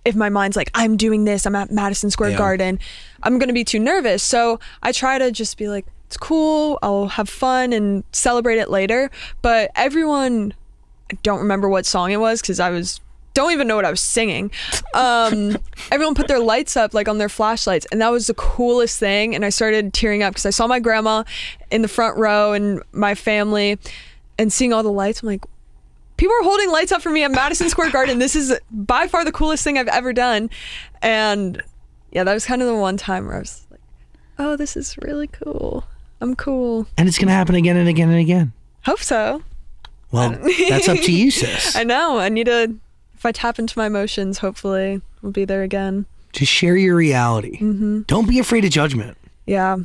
if 0.06 0.16
my 0.16 0.30
mind's 0.30 0.56
like, 0.58 0.72
I'm 0.74 0.98
doing 0.98 1.26
this, 1.26 1.46
I'm 1.46 1.56
at 1.56 1.72
Madison 1.72 2.10
Square 2.12 2.32
Yeah. 2.32 2.38
Garden. 2.38 2.80
I'm 3.24 3.38
going 3.38 3.50
to 3.50 3.54
be 3.54 3.64
too 3.64 3.80
nervous. 3.80 4.24
So 4.24 4.60
I 4.82 4.92
try 4.92 5.18
to 5.18 5.32
just 5.32 5.58
be 5.58 5.68
like, 5.68 5.86
it's 6.08 6.18
cool. 6.18 6.80
I'll 6.82 7.08
have 7.08 7.30
fun 7.30 7.74
and 7.74 8.04
celebrate 8.12 8.58
it 8.58 8.70
later. 8.70 9.12
But 9.42 9.72
everyone, 9.76 10.54
I 11.12 11.18
don't 11.22 11.40
remember 11.40 11.70
what 11.70 11.86
song 11.86 12.12
it 12.12 12.18
was 12.20 12.42
because 12.42 12.60
I 12.60 12.70
was 12.70 13.00
don't 13.36 13.52
even 13.52 13.68
know 13.68 13.76
what 13.76 13.86
I 13.86 13.92
was 13.92 14.02
singing. 14.02 14.52
Um, 14.96 15.56
everyone 15.92 16.16
put 16.16 16.28
their 16.28 16.40
lights 16.40 16.76
up 16.76 16.94
like 16.96 17.08
on 17.08 17.20
their 17.20 17.30
flashlights, 17.30 17.86
and 17.92 18.02
that 18.02 18.10
was 18.10 18.26
the 18.28 18.34
coolest 18.34 19.00
thing. 19.00 19.36
And 19.36 19.46
I 19.46 19.50
started 19.50 19.94
tearing 19.94 20.24
up 20.24 20.34
because 20.34 20.48
I 20.48 20.50
saw 20.50 20.66
my 20.66 20.80
grandma 20.80 21.24
in 21.70 21.84
the 21.84 21.88
front 21.88 22.18
row 22.18 22.54
and 22.54 22.82
my 22.92 23.14
family, 23.14 23.78
and 24.40 24.52
seeing 24.52 24.74
all 24.74 24.82
the 24.82 24.92
lights. 24.92 25.22
I'm 25.22 25.28
like, 25.28 25.46
people 26.20 26.36
are 26.40 26.44
holding 26.44 26.70
lights 26.70 26.92
up 26.92 27.02
for 27.02 27.10
me 27.10 27.24
at 27.24 27.32
Madison 27.32 27.70
Square 27.70 27.92
Garden. 27.92 28.20
This 28.20 28.36
is 28.36 28.54
by 28.70 29.08
far 29.08 29.24
the 29.24 29.32
coolest 29.32 29.64
thing 29.64 29.78
I've 29.78 29.88
ever 29.88 30.12
done. 30.14 30.50
And 31.02 31.64
yeah, 32.12 32.26
that 32.26 32.34
was 32.34 32.46
kind 32.46 32.62
of 32.62 32.68
the 32.68 32.76
one 32.76 32.98
time 32.98 33.26
where 33.26 33.38
I 33.38 33.40
was 33.40 33.66
like, 33.72 33.80
oh, 34.38 34.56
this 34.58 34.76
is 34.76 34.98
really 35.02 35.28
cool. 35.28 35.86
I'm 36.22 36.36
cool. 36.36 36.86
and 36.98 37.08
it's 37.08 37.18
gonna 37.18 37.32
happen 37.32 37.56
again 37.56 37.78
and 37.78 37.88
again 37.88 38.10
and 38.10 38.20
again. 38.20 38.52
Hope 38.84 39.00
so. 39.00 39.42
Well, 40.12 40.32
that's 40.68 40.90
up 40.90 40.98
to 40.98 41.12
you, 41.12 41.32
sis. 41.32 41.76
I 41.78 41.84
know. 41.84 42.20
I 42.20 42.30
need 42.30 42.48
to. 42.48 42.76
If 43.14 43.26
I 43.26 43.32
tap 43.32 43.60
into 43.60 43.78
my 43.78 43.88
emotions, 43.88 44.40
hopefully 44.40 45.02
we'll 45.22 45.32
be 45.32 45.46
there 45.46 45.64
again. 45.64 46.06
Just 46.34 46.52
share 46.52 46.76
your 46.76 46.96
reality. 46.96 47.58
Mm-hmm. 47.60 48.02
Don't 48.08 48.28
be 48.28 48.40
afraid 48.40 48.66
of 48.66 48.72
judgment. 48.72 49.18
Yeah. 49.46 49.78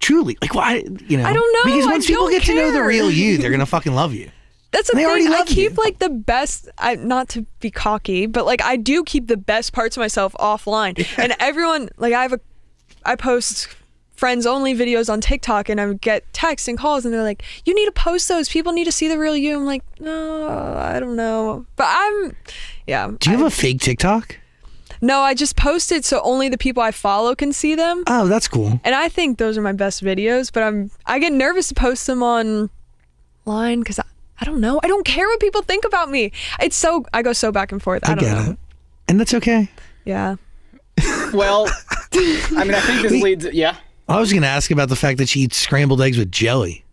Truly, 0.00 0.36
like 0.42 0.54
why? 0.54 0.84
You 1.06 1.18
know, 1.18 1.24
I 1.24 1.32
don't 1.32 1.52
know. 1.52 1.72
because 1.72 1.86
once 1.86 2.06
people 2.06 2.28
get 2.28 2.42
to 2.44 2.54
know 2.54 2.72
the 2.72 2.82
real 2.82 3.10
you, 3.10 3.38
they're 3.38 3.50
gonna 3.52 3.66
fucking 3.76 3.94
love 3.94 4.14
you. 4.14 4.30
That's 4.72 4.90
the 4.90 4.96
thing. 4.96 5.06
I 5.06 5.28
love 5.28 5.46
keep 5.46 5.72
you. 5.72 5.76
like 5.76 5.98
the 5.98 6.08
best. 6.08 6.68
I 6.78 6.94
not 6.96 7.28
to 7.30 7.46
be 7.60 7.70
cocky, 7.70 8.26
but 8.26 8.46
like 8.46 8.62
I 8.62 8.76
do 8.76 9.04
keep 9.04 9.28
the 9.28 9.36
best 9.36 9.72
parts 9.72 9.96
of 9.96 10.00
myself 10.00 10.34
offline. 10.40 11.06
And 11.18 11.34
everyone, 11.38 11.90
like 11.98 12.14
I 12.14 12.22
have 12.22 12.32
a, 12.32 12.40
I 13.04 13.16
post 13.16 13.68
friends 14.16 14.46
only 14.46 14.74
videos 14.74 15.12
on 15.12 15.20
TikTok, 15.20 15.68
and 15.68 15.80
I 15.80 15.92
get 15.94 16.32
texts 16.32 16.68
and 16.68 16.78
calls, 16.78 17.04
and 17.04 17.12
they're 17.12 17.22
like, 17.22 17.42
"You 17.64 17.74
need 17.74 17.86
to 17.86 17.92
post 17.92 18.28
those. 18.28 18.48
People 18.48 18.72
need 18.72 18.84
to 18.84 18.92
see 18.92 19.08
the 19.08 19.18
real 19.18 19.36
you." 19.36 19.56
I'm 19.56 19.66
like, 19.66 19.82
no, 20.00 20.48
I 20.78 20.98
don't 21.00 21.16
know, 21.16 21.66
but 21.76 21.86
I'm, 21.88 22.36
yeah. 22.86 23.10
Do 23.18 23.30
you 23.30 23.36
have 23.36 23.46
a 23.46 23.50
fake 23.50 23.80
TikTok? 23.80 24.38
No, 25.00 25.20
I 25.20 25.34
just 25.34 25.56
posted 25.56 26.04
so 26.04 26.20
only 26.22 26.48
the 26.48 26.56
people 26.56 26.82
I 26.82 26.92
follow 26.92 27.34
can 27.34 27.52
see 27.52 27.74
them. 27.74 28.04
Oh, 28.06 28.28
that's 28.28 28.46
cool. 28.46 28.80
and 28.84 28.94
I 28.94 29.08
think 29.08 29.38
those 29.38 29.58
are 29.58 29.62
my 29.62 29.72
best 29.72 30.02
videos. 30.02 30.52
But 30.52 30.62
I'm 30.62 30.90
I 31.04 31.18
get 31.18 31.32
nervous 31.32 31.68
to 31.68 31.74
post 31.74 32.06
them 32.06 32.22
online 32.22 33.80
because 33.80 33.98
I, 34.42 34.44
I 34.44 34.50
don't 34.50 34.60
know. 34.60 34.80
I 34.82 34.88
don't 34.88 35.04
care 35.04 35.26
what 35.28 35.38
people 35.40 35.62
think 35.62 35.84
about 35.84 36.10
me. 36.10 36.32
It's 36.60 36.74
so 36.76 37.04
I 37.14 37.22
go 37.22 37.32
so 37.32 37.52
back 37.52 37.70
and 37.72 37.80
forth. 37.82 38.02
I, 38.08 38.12
I 38.12 38.14
don't 38.16 38.24
get 38.24 38.34
know. 38.34 38.50
it, 38.52 38.58
and 39.08 39.20
that's 39.20 39.34
okay. 39.34 39.70
Yeah. 40.04 40.36
Well, 41.32 41.66
I 42.12 42.64
mean, 42.64 42.74
I 42.74 42.80
think 42.80 43.02
this 43.08 43.22
leads. 43.22 43.46
Yeah, 43.52 43.76
I 44.06 44.20
was 44.20 44.32
gonna 44.32 44.46
ask 44.46 44.70
about 44.70 44.90
the 44.90 44.96
fact 44.96 45.16
that 45.18 45.28
she 45.30 45.40
eats 45.40 45.56
scrambled 45.56 46.02
eggs 46.02 46.18
with 46.18 46.30
jelly. 46.30 46.84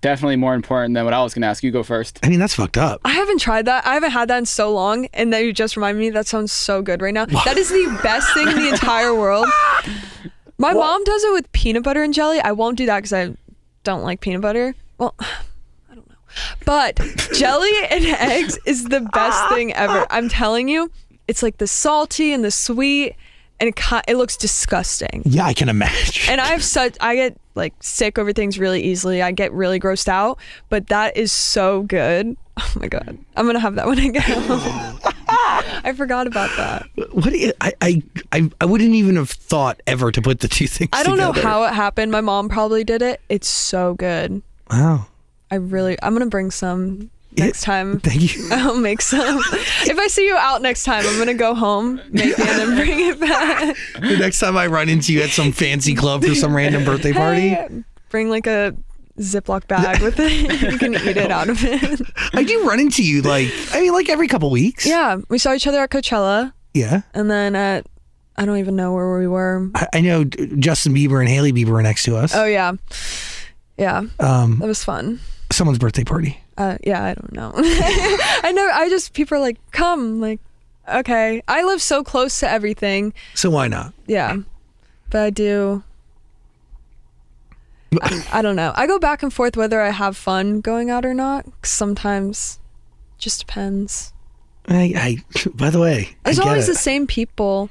definitely 0.00 0.36
more 0.36 0.54
important 0.54 0.94
than 0.94 1.04
what 1.04 1.12
I 1.12 1.22
was 1.24 1.34
going 1.34 1.42
to 1.42 1.48
ask. 1.48 1.64
You 1.64 1.72
go 1.72 1.82
first. 1.82 2.20
I 2.22 2.28
mean, 2.28 2.38
that's 2.38 2.54
fucked 2.54 2.76
up. 2.76 3.00
I 3.04 3.10
haven't 3.10 3.40
tried 3.40 3.64
that. 3.66 3.84
I 3.84 3.94
haven't 3.94 4.12
had 4.12 4.28
that 4.28 4.38
in 4.38 4.46
so 4.46 4.72
long, 4.72 5.06
and 5.12 5.32
then 5.32 5.44
you 5.44 5.52
just 5.52 5.76
reminded 5.76 5.98
me. 5.98 6.10
That 6.10 6.28
sounds 6.28 6.52
so 6.52 6.82
good 6.82 7.02
right 7.02 7.12
now. 7.12 7.24
That 7.26 7.56
is 7.58 7.68
the 7.70 7.98
best 8.02 8.32
thing 8.34 8.46
in 8.46 8.54
the 8.54 8.68
entire 8.68 9.12
world. 9.14 9.48
My 10.58 10.72
mom 10.72 11.02
does 11.02 11.24
it 11.24 11.32
with 11.32 11.50
peanut 11.50 11.82
butter 11.82 12.02
and 12.04 12.14
jelly. 12.14 12.38
I 12.40 12.52
won't 12.52 12.78
do 12.78 12.86
that 12.86 12.98
because 12.98 13.12
I 13.12 13.34
don't 13.82 14.02
like 14.04 14.20
peanut 14.20 14.42
butter. 14.42 14.76
Well, 14.98 15.14
I 15.18 15.24
don't 15.24 15.30
know. 15.30 15.47
But 16.64 16.96
jelly 17.34 17.72
and 17.90 18.04
eggs 18.04 18.58
is 18.66 18.84
the 18.84 19.00
best 19.00 19.38
ah. 19.42 19.50
thing 19.54 19.72
ever. 19.74 20.06
I'm 20.10 20.28
telling 20.28 20.68
you, 20.68 20.90
it's 21.26 21.42
like 21.42 21.58
the 21.58 21.66
salty 21.66 22.32
and 22.32 22.44
the 22.44 22.50
sweet, 22.50 23.14
and 23.60 23.68
it 23.68 23.76
ki- 23.76 24.02
it 24.08 24.16
looks 24.16 24.36
disgusting. 24.36 25.22
Yeah, 25.24 25.46
I 25.46 25.54
can 25.54 25.68
imagine. 25.68 26.32
And 26.32 26.40
I 26.40 26.46
have 26.46 26.64
such 26.64 26.96
I 27.00 27.14
get 27.14 27.36
like 27.54 27.74
sick 27.80 28.18
over 28.18 28.32
things 28.32 28.58
really 28.58 28.82
easily. 28.82 29.20
I 29.20 29.32
get 29.32 29.52
really 29.52 29.78
grossed 29.78 30.08
out, 30.08 30.38
but 30.68 30.86
that 30.88 31.16
is 31.16 31.32
so 31.32 31.82
good. 31.82 32.36
Oh 32.60 32.72
my 32.80 32.88
god. 32.88 33.16
I'm 33.36 33.44
going 33.44 33.54
to 33.54 33.60
have 33.60 33.76
that 33.76 33.86
when 33.86 34.00
I 34.00 34.08
get 34.08 34.24
home. 34.24 34.98
I 35.28 35.92
forgot 35.96 36.26
about 36.26 36.50
that. 36.56 36.88
what? 37.12 37.30
Do 37.30 37.38
you, 37.38 37.52
I, 37.60 37.72
I 37.80 38.02
I 38.32 38.50
I 38.60 38.64
wouldn't 38.64 38.94
even 38.94 39.14
have 39.14 39.30
thought 39.30 39.80
ever 39.86 40.10
to 40.10 40.20
put 40.20 40.40
the 40.40 40.48
two 40.48 40.66
things. 40.66 40.90
I 40.92 41.04
don't 41.04 41.18
know 41.18 41.30
how 41.30 41.62
it 41.64 41.72
happened. 41.72 42.10
My 42.10 42.20
mom 42.20 42.48
probably 42.48 42.82
did 42.82 43.00
it. 43.00 43.20
It's 43.28 43.46
so 43.46 43.94
good. 43.94 44.42
Wow. 44.72 45.06
I 45.50 45.56
really 45.56 45.96
I'm 46.02 46.18
to 46.18 46.26
bring 46.26 46.50
some 46.50 47.10
next 47.36 47.62
time. 47.62 48.00
Thank 48.04 48.36
you. 48.36 48.48
I'll 48.52 48.78
make 48.78 49.00
some. 49.00 49.38
if 49.86 49.98
I 49.98 50.06
see 50.08 50.26
you 50.26 50.36
out 50.36 50.60
next 50.62 50.84
time, 50.84 51.04
I'm 51.06 51.18
gonna 51.18 51.34
go 51.34 51.54
home, 51.54 52.00
make 52.10 52.30
it, 52.30 52.40
and 52.40 52.58
then 52.58 52.76
bring 52.76 52.98
it 53.00 53.20
back. 53.20 53.76
the 54.00 54.16
next 54.18 54.40
time 54.40 54.56
I 54.56 54.66
run 54.66 54.88
into 54.88 55.12
you 55.12 55.22
at 55.22 55.30
some 55.30 55.52
fancy 55.52 55.94
club 55.94 56.24
for 56.24 56.34
some 56.34 56.54
random 56.54 56.84
birthday 56.84 57.12
party, 57.12 57.48
Hey, 57.50 57.84
bring 58.10 58.28
like 58.30 58.46
a 58.46 58.74
Ziploc 59.18 59.66
bag 59.66 60.00
with 60.00 60.14
it. 60.20 60.62
you 60.72 60.78
can 60.78 60.94
eat 60.94 61.16
it 61.16 61.30
out 61.32 61.48
of 61.48 61.58
it. 61.64 62.00
I 62.34 62.44
do 62.44 62.62
run 62.68 62.78
into 62.78 63.02
you 63.02 63.22
like 63.22 63.48
I 63.72 63.80
mean 63.80 63.92
like 63.92 64.08
every 64.08 64.28
couple 64.28 64.50
weeks. 64.50 64.86
Yeah, 64.86 65.16
we 65.28 65.38
saw 65.38 65.54
each 65.54 65.66
other 65.66 65.80
at 65.80 65.90
Coachella, 65.90 66.52
Yeah. 66.74 67.02
and 67.14 67.30
then 67.30 67.56
at 67.56 67.86
I 68.36 68.44
don't 68.44 68.58
even 68.58 68.76
know 68.76 68.92
where 68.92 69.18
we 69.18 69.26
were. 69.26 69.68
I, 69.74 69.86
I 69.94 70.00
know 70.02 70.22
Justin 70.22 70.94
Bieber 70.94 71.18
and 71.18 71.28
Hailey 71.28 71.52
Bieber 71.52 71.72
are 71.78 71.82
next 71.82 72.04
to 72.04 72.14
us. 72.16 72.32
Oh 72.36 72.44
yeah, 72.44 72.72
yeah, 73.76 74.02
Um, 74.20 74.58
that 74.60 74.66
was 74.68 74.84
fun. 74.84 75.18
Someone's 75.50 75.78
birthday 75.78 76.04
party. 76.04 76.40
Uh, 76.56 76.76
yeah, 76.84 77.02
I 77.02 77.14
don't 77.14 77.32
know. 77.32 77.52
I 77.56 78.52
know. 78.54 78.68
I 78.72 78.88
just 78.88 79.14
people 79.14 79.38
are 79.38 79.40
like, 79.40 79.58
come, 79.70 80.20
like, 80.20 80.40
okay. 80.92 81.42
I 81.48 81.64
live 81.64 81.80
so 81.80 82.04
close 82.04 82.38
to 82.40 82.50
everything. 82.50 83.14
So 83.34 83.48
why 83.50 83.68
not? 83.68 83.94
Yeah, 84.06 84.36
but 85.10 85.22
I 85.22 85.30
do. 85.30 85.82
I, 88.02 88.26
I 88.34 88.42
don't 88.42 88.56
know. 88.56 88.72
I 88.76 88.86
go 88.86 88.98
back 88.98 89.22
and 89.22 89.32
forth 89.32 89.56
whether 89.56 89.80
I 89.80 89.90
have 89.90 90.16
fun 90.16 90.60
going 90.60 90.90
out 90.90 91.06
or 91.06 91.14
not. 91.14 91.46
sometimes, 91.62 92.58
just 93.16 93.40
depends. 93.40 94.12
I, 94.68 94.92
I 95.34 95.48
by 95.54 95.70
the 95.70 95.80
way, 95.80 96.10
I 96.10 96.16
There's 96.24 96.38
get 96.38 96.46
always 96.46 96.68
it. 96.68 96.72
the 96.72 96.78
same 96.78 97.06
people. 97.06 97.70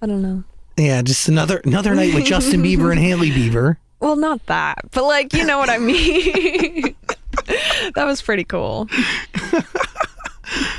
I 0.00 0.06
don't 0.06 0.22
know. 0.22 0.44
Yeah, 0.76 1.02
just 1.02 1.28
another 1.28 1.58
another 1.64 1.94
night 1.94 2.14
with 2.14 2.24
Justin 2.24 2.62
Bieber 2.62 2.92
and 2.92 3.00
Hailey 3.00 3.30
Bieber. 3.30 3.76
Well, 4.02 4.16
not 4.16 4.44
that, 4.46 4.90
but 4.90 5.04
like 5.04 5.32
you 5.32 5.44
know 5.46 5.58
what 5.58 5.70
I 5.70 5.78
mean. 5.78 6.96
that 7.94 8.04
was 8.04 8.20
pretty 8.20 8.42
cool. 8.42 8.88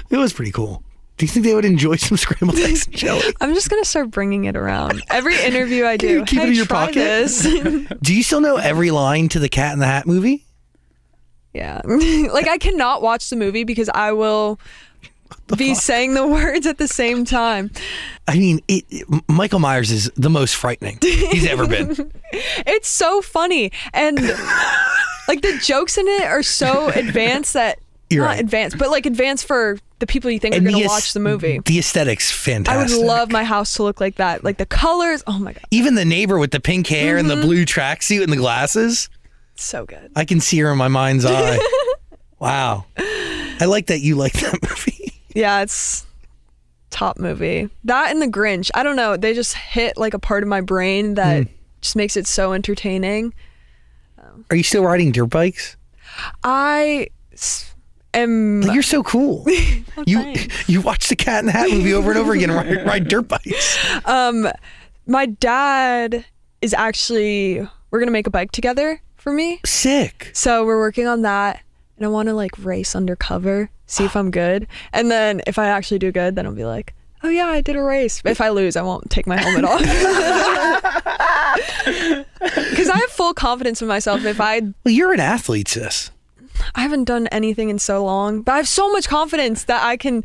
It 0.10 0.18
was 0.18 0.34
pretty 0.34 0.52
cool. 0.52 0.84
Do 1.16 1.26
you 1.26 1.30
think 1.32 1.46
they 1.46 1.56
would 1.56 1.64
enjoy 1.64 1.96
some 1.96 2.18
scrambled 2.18 2.60
eggs 2.60 2.86
and 2.86 2.96
jelly? 2.96 3.34
I'm 3.42 3.54
just 3.54 3.70
gonna 3.70 3.86
start 3.86 4.12
bringing 4.12 4.44
it 4.44 4.58
around 4.58 5.02
every 5.10 5.40
interview 5.42 5.86
I 5.86 5.96
do. 5.96 6.26
keep 6.26 6.42
it 6.42 6.50
in 6.50 6.54
your 6.54 6.66
pocket? 6.66 6.96
This. 6.96 7.44
Do 8.02 8.14
you 8.14 8.24
still 8.24 8.42
know 8.42 8.58
every 8.58 8.92
line 8.92 9.30
to 9.30 9.40
the 9.40 9.48
Cat 9.48 9.72
in 9.72 9.80
the 9.80 9.86
Hat 9.86 10.06
movie? 10.06 10.44
Yeah. 11.54 11.82
like 11.86 12.50
I 12.50 12.58
cannot 12.58 13.02
watch 13.02 13.30
the 13.30 13.38
movie 13.38 13.64
because 13.64 13.88
I 13.88 14.12
will 14.12 14.60
be 15.56 15.76
saying 15.76 16.14
the 16.14 16.28
words 16.28 16.68
at 16.68 16.78
the 16.78 16.90
same 16.90 17.24
time. 17.24 17.72
I 18.28 18.38
mean, 18.40 18.62
it, 18.68 18.86
it- 18.90 19.24
Michael 19.28 19.60
Myers 19.60 19.92
is 19.92 20.10
the 20.16 20.30
most 20.30 20.56
frightening 20.56 20.98
he's 21.02 21.46
ever 21.48 21.68
been. 21.68 22.12
It's 22.66 22.88
so 22.90 23.22
funny 23.22 23.72
and 23.94 24.20
like 25.28 25.42
the 25.42 25.60
jokes 25.64 25.98
in 26.00 26.08
it 26.08 26.24
are 26.24 26.42
so 26.42 26.88
advanced 26.90 27.54
that 27.54 27.78
You're 28.10 28.24
not 28.24 28.32
right. 28.32 28.40
advanced, 28.40 28.78
but 28.80 28.90
like 28.90 29.06
advanced 29.06 29.46
for 29.46 29.78
the 30.00 30.08
people 30.08 30.32
you 30.32 30.40
think 30.40 30.56
And 30.56 30.66
are 30.66 30.72
going 30.72 30.82
to 30.84 30.88
watch 30.88 31.14
the 31.14 31.20
movie. 31.20 31.60
The 31.64 31.78
aesthetics 31.78 32.32
fantastic. 32.32 32.98
I 32.98 32.98
would 32.98 33.06
love 33.06 33.32
my 33.32 33.44
house 33.44 33.76
to 33.76 33.84
look 33.84 34.02
like 34.02 34.16
that. 34.16 34.44
Like 34.44 34.58
the 34.58 34.66
colors. 34.66 35.24
Oh 35.28 35.38
my 35.38 35.54
god, 35.54 35.62
Even 35.70 35.94
the 35.96 36.06
neighbor 36.06 36.40
with 36.40 36.50
the 36.52 36.60
pink 36.60 36.88
hair 36.88 37.18
and 37.18 37.28
Mm-hmm. 37.28 37.42
the 37.42 37.46
blue 37.46 37.66
tracksuit 37.66 38.24
and 38.24 38.32
the 38.32 38.38
glasses. 38.38 39.10
so 39.56 39.86
good. 39.86 40.12
I 40.16 40.26
can 40.26 40.40
see 40.40 40.58
her 40.60 40.72
in 40.72 40.78
my 40.80 40.88
mind's 40.88 41.26
eye. 41.26 41.60
wow. 42.40 42.86
I 42.98 43.66
like 43.66 43.88
that 43.88 44.00
you 44.00 44.16
like 44.16 44.34
that 44.34 44.58
movie. 44.68 45.14
Yeah, 45.36 45.62
it's 45.62 46.06
top 46.94 47.18
movie. 47.20 47.70
That 47.84 48.12
and 48.12 48.22
The 48.22 48.28
Grinch. 48.28 48.70
I 48.74 48.84
don't 48.84 48.96
know. 48.96 49.18
They 49.18 49.34
just 49.34 49.54
hit 49.56 49.98
like 49.98 50.14
a 50.14 50.20
part 50.20 50.44
of 50.44 50.50
my 50.50 50.62
brain 50.62 51.16
that 51.16 51.44
Hmm. 51.48 51.54
just 51.82 51.96
makes 51.98 52.16
it 52.16 52.28
so 52.28 52.54
entertaining. 52.54 53.34
Are 54.50 54.56
you 54.56 54.64
still 54.64 54.84
riding 54.84 55.12
dirt 55.12 55.26
bikes? 55.28 55.76
I 56.44 57.08
am. 58.14 58.62
Like, 58.62 58.74
you're 58.74 58.84
so 58.84 59.04
cool. 59.04 59.44
you 60.06 60.22
thanks. 60.22 60.48
you 60.70 60.82
watch 60.82 61.10
the 61.10 61.16
Cat 61.16 61.40
in 61.42 61.48
the 61.48 61.52
Hat 61.52 61.70
movie 61.70 61.94
over 61.94 62.12
and 62.12 62.20
over 62.20 62.34
again 62.34 62.50
and 62.50 62.70
ride, 62.78 62.86
ride 62.86 63.08
dirt 63.08 63.28
bikes. 63.28 63.78
My 65.06 65.26
dad 65.26 66.26
is 66.62 66.74
actually. 66.74 67.68
We're 67.92 68.00
gonna 68.00 68.12
make 68.12 68.26
a 68.28 68.32
bike 68.32 68.52
together 68.52 69.02
for 69.18 69.32
me. 69.34 69.60
Sick. 69.66 70.32
So 70.34 70.66
we're 70.66 70.80
working 70.80 71.06
on 71.08 71.22
that, 71.24 71.62
and 71.98 72.06
I 72.06 72.10
want 72.10 72.28
to 72.28 72.34
like 72.34 72.52
race 72.60 72.96
undercover, 72.96 73.70
see 73.94 74.06
if 74.06 74.16
I'm 74.16 74.32
good, 74.32 74.68
and 74.92 75.10
then 75.12 75.42
if 75.48 75.58
I 75.60 75.68
actually 75.68 76.00
do 76.00 76.12
good, 76.12 76.36
then 76.36 76.46
I'll 76.46 76.54
be 76.54 76.66
like, 76.66 76.94
oh 77.24 77.30
yeah, 77.30 77.48
I 77.48 77.62
did 77.62 77.76
a 77.76 77.84
race. 77.84 78.22
If 78.26 78.42
I 78.42 78.50
lose, 78.50 78.76
I 78.76 78.82
won't 78.82 79.10
take 79.10 79.28
my 79.28 79.38
helmet 79.38 79.64
off. 79.66 79.82
Because 81.56 82.90
I 82.90 82.98
have 82.98 83.10
full 83.10 83.34
confidence 83.34 83.82
in 83.82 83.88
myself. 83.88 84.26
If 84.26 84.42
I 84.42 84.60
Well, 84.62 84.94
you're 84.94 85.14
an 85.14 85.20
athlete, 85.20 85.68
sis. 85.68 86.12
I 86.76 86.82
haven't 86.82 87.06
done 87.06 87.28
anything 87.28 87.70
in 87.70 87.80
so 87.80 88.04
long, 88.04 88.42
but 88.42 88.54
I 88.54 88.58
have 88.58 88.68
so 88.68 88.92
much 88.92 89.08
confidence 89.08 89.64
that 89.66 89.84
I 89.84 89.96
can 89.98 90.24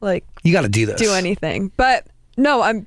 like 0.00 0.24
You 0.42 0.52
got 0.52 0.62
to 0.62 0.68
do 0.68 0.86
this. 0.86 1.00
do 1.00 1.12
anything. 1.12 1.72
But 1.76 2.06
no, 2.36 2.62
I'm 2.62 2.86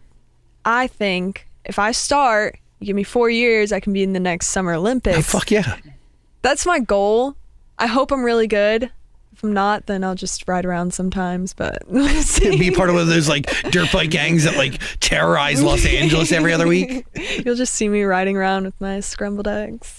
I 0.66 0.88
think 0.88 1.48
if 1.66 1.80
I 1.80 1.92
start, 1.92 2.58
you 2.80 2.86
give 2.88 2.96
me 2.96 3.04
4 3.04 3.30
years, 3.30 3.72
I 3.72 3.80
can 3.80 3.94
be 3.94 4.04
in 4.04 4.14
the 4.14 4.20
next 4.20 4.48
Summer 4.48 4.74
Olympics. 4.74 5.18
Oh, 5.18 5.22
fuck 5.22 5.52
yeah. 5.52 5.78
That's 6.42 6.66
my 6.66 6.80
goal. 6.80 7.36
I 7.80 7.88
hope 7.88 8.12
I'm 8.12 8.24
really 8.24 8.48
good. 8.48 8.92
If 9.42 9.46
I'm 9.46 9.54
not, 9.54 9.88
then 9.88 10.04
I'll 10.04 10.14
just 10.14 10.48
ride 10.48 10.68
around 10.68 10.94
sometimes, 10.94 11.56
but 11.56 11.82
we'll. 11.88 12.06
Be 12.42 12.70
part 12.70 12.90
of 12.90 12.94
one 12.94 13.02
of 13.02 13.08
those 13.08 13.28
like 13.28 13.48
dirt 13.72 13.92
bike 13.92 14.12
gangs 14.12 14.44
that 14.44 14.56
like 14.56 14.80
terrorize 15.00 15.64
Los 15.64 15.84
Angeles 15.84 16.32
every 16.32 16.54
other 16.54 16.68
week. 16.68 17.08
You'll 17.44 17.56
just 17.56 17.74
see 17.74 17.90
me 17.90 18.04
riding 18.04 18.38
around 18.38 18.66
with 18.66 18.80
my 18.80 19.00
scrambled 19.00 19.48
eggs. 19.48 19.98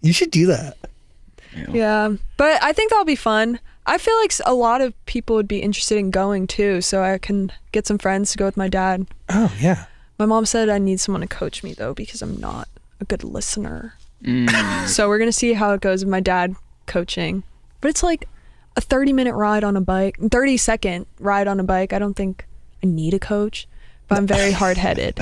You 0.00 0.14
should 0.14 0.30
do 0.30 0.46
that. 0.46 0.78
Yeah, 1.70 2.14
but 2.38 2.62
I 2.62 2.72
think 2.72 2.88
that'll 2.88 3.04
be 3.04 3.16
fun. 3.16 3.60
I 3.84 3.98
feel 3.98 4.16
like 4.16 4.32
a 4.46 4.54
lot 4.54 4.80
of 4.80 4.94
people 5.04 5.36
would 5.36 5.48
be 5.48 5.58
interested 5.58 5.98
in 5.98 6.10
going 6.10 6.46
too, 6.46 6.80
so 6.80 7.02
I 7.02 7.18
can 7.18 7.52
get 7.70 7.86
some 7.86 7.98
friends 7.98 8.32
to 8.32 8.38
go 8.38 8.46
with 8.46 8.56
my 8.56 8.68
dad. 8.68 9.06
Oh 9.28 9.54
yeah. 9.60 9.84
My 10.18 10.24
mom 10.24 10.46
said 10.46 10.70
I 10.70 10.78
need 10.78 11.00
someone 11.00 11.20
to 11.20 11.26
coach 11.26 11.62
me 11.62 11.74
though 11.74 11.92
because 11.92 12.22
I'm 12.22 12.40
not 12.40 12.66
a 12.98 13.04
good 13.04 13.24
listener. 13.24 13.92
Mm. 14.24 14.88
So 14.88 15.06
we're 15.06 15.18
gonna 15.18 15.32
see 15.32 15.52
how 15.52 15.74
it 15.74 15.82
goes 15.82 16.02
with 16.02 16.10
my 16.10 16.20
dad 16.20 16.56
coaching. 16.86 17.42
But 17.80 17.88
it's 17.88 18.02
like 18.02 18.28
a 18.76 18.80
30 18.80 19.12
minute 19.12 19.34
ride 19.34 19.64
on 19.64 19.76
a 19.76 19.80
bike, 19.80 20.16
30 20.30 20.56
second 20.56 21.06
ride 21.18 21.48
on 21.48 21.58
a 21.60 21.64
bike. 21.64 21.92
I 21.92 21.98
don't 21.98 22.14
think 22.14 22.46
I 22.82 22.86
need 22.86 23.14
a 23.14 23.18
coach, 23.18 23.66
but 24.08 24.18
I'm 24.18 24.26
very 24.26 24.52
hard 24.52 24.76
headed. 24.76 25.18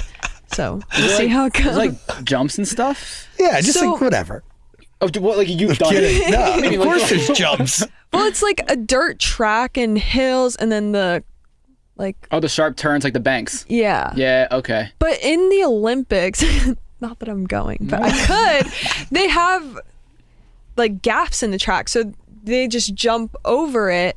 So 0.52 0.80
we'll 0.98 1.16
see 1.16 1.26
how 1.28 1.46
it 1.46 1.52
goes. 1.54 1.76
Like 1.76 2.24
jumps 2.24 2.58
and 2.58 2.66
stuff. 2.66 3.28
Yeah, 3.38 3.60
just 3.60 3.78
So- 3.78 3.92
like 3.92 4.00
whatever. 4.00 4.42
Oh, 5.00 5.06
d- 5.06 5.20
what? 5.20 5.38
Like 5.38 5.48
you've 5.48 5.78
done 5.78 5.92
Kidding. 5.92 6.22
it? 6.26 6.30
No, 6.32 6.40
I 6.42 6.60
mean, 6.60 6.74
of 6.74 6.80
course 6.82 7.08
there's 7.08 7.28
jumps. 7.28 7.84
well, 8.12 8.26
it's 8.26 8.42
like 8.42 8.60
a 8.68 8.74
dirt 8.74 9.20
track 9.20 9.76
and 9.76 9.96
hills, 9.96 10.56
and 10.56 10.72
then 10.72 10.90
the 10.90 11.22
like 11.96 12.16
Oh, 12.32 12.40
the 12.40 12.48
sharp 12.48 12.76
turns, 12.76 13.04
like 13.04 13.12
the 13.12 13.20
banks. 13.20 13.64
yeah. 13.68 14.12
Yeah. 14.16 14.48
Okay. 14.50 14.90
But 14.98 15.22
in 15.22 15.48
the 15.50 15.62
Olympics, 15.64 16.42
not 17.00 17.20
that 17.20 17.28
I'm 17.28 17.46
going, 17.46 17.78
but 17.82 18.00
I 18.02 18.26
could. 18.62 18.72
They 19.12 19.28
have 19.28 19.78
like 20.76 21.00
gaps 21.00 21.44
in 21.44 21.52
the 21.52 21.58
track, 21.58 21.88
so 21.88 22.12
they 22.48 22.68
just 22.68 22.94
jump 22.94 23.36
over 23.44 23.90
it. 23.90 24.16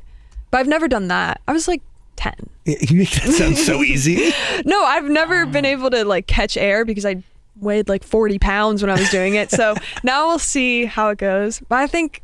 But 0.50 0.60
I've 0.60 0.68
never 0.68 0.88
done 0.88 1.08
that. 1.08 1.40
I 1.48 1.52
was 1.52 1.68
like 1.68 1.82
10. 2.16 2.34
You 2.64 2.98
make 2.98 3.10
that 3.10 3.32
sound 3.32 3.56
so 3.56 3.82
easy. 3.82 4.32
No, 4.64 4.84
I've 4.84 5.08
never 5.08 5.46
been 5.46 5.64
able 5.64 5.90
to 5.90 6.04
like 6.04 6.26
catch 6.26 6.56
air 6.56 6.84
because 6.84 7.06
I 7.06 7.22
weighed 7.56 7.88
like 7.88 8.04
40 8.04 8.38
pounds 8.38 8.82
when 8.82 8.90
I 8.90 8.98
was 8.98 9.10
doing 9.10 9.34
it. 9.34 9.50
So 9.50 9.74
now 10.02 10.28
we'll 10.28 10.38
see 10.38 10.84
how 10.84 11.08
it 11.08 11.18
goes. 11.18 11.60
But 11.68 11.78
I 11.78 11.86
think 11.86 12.22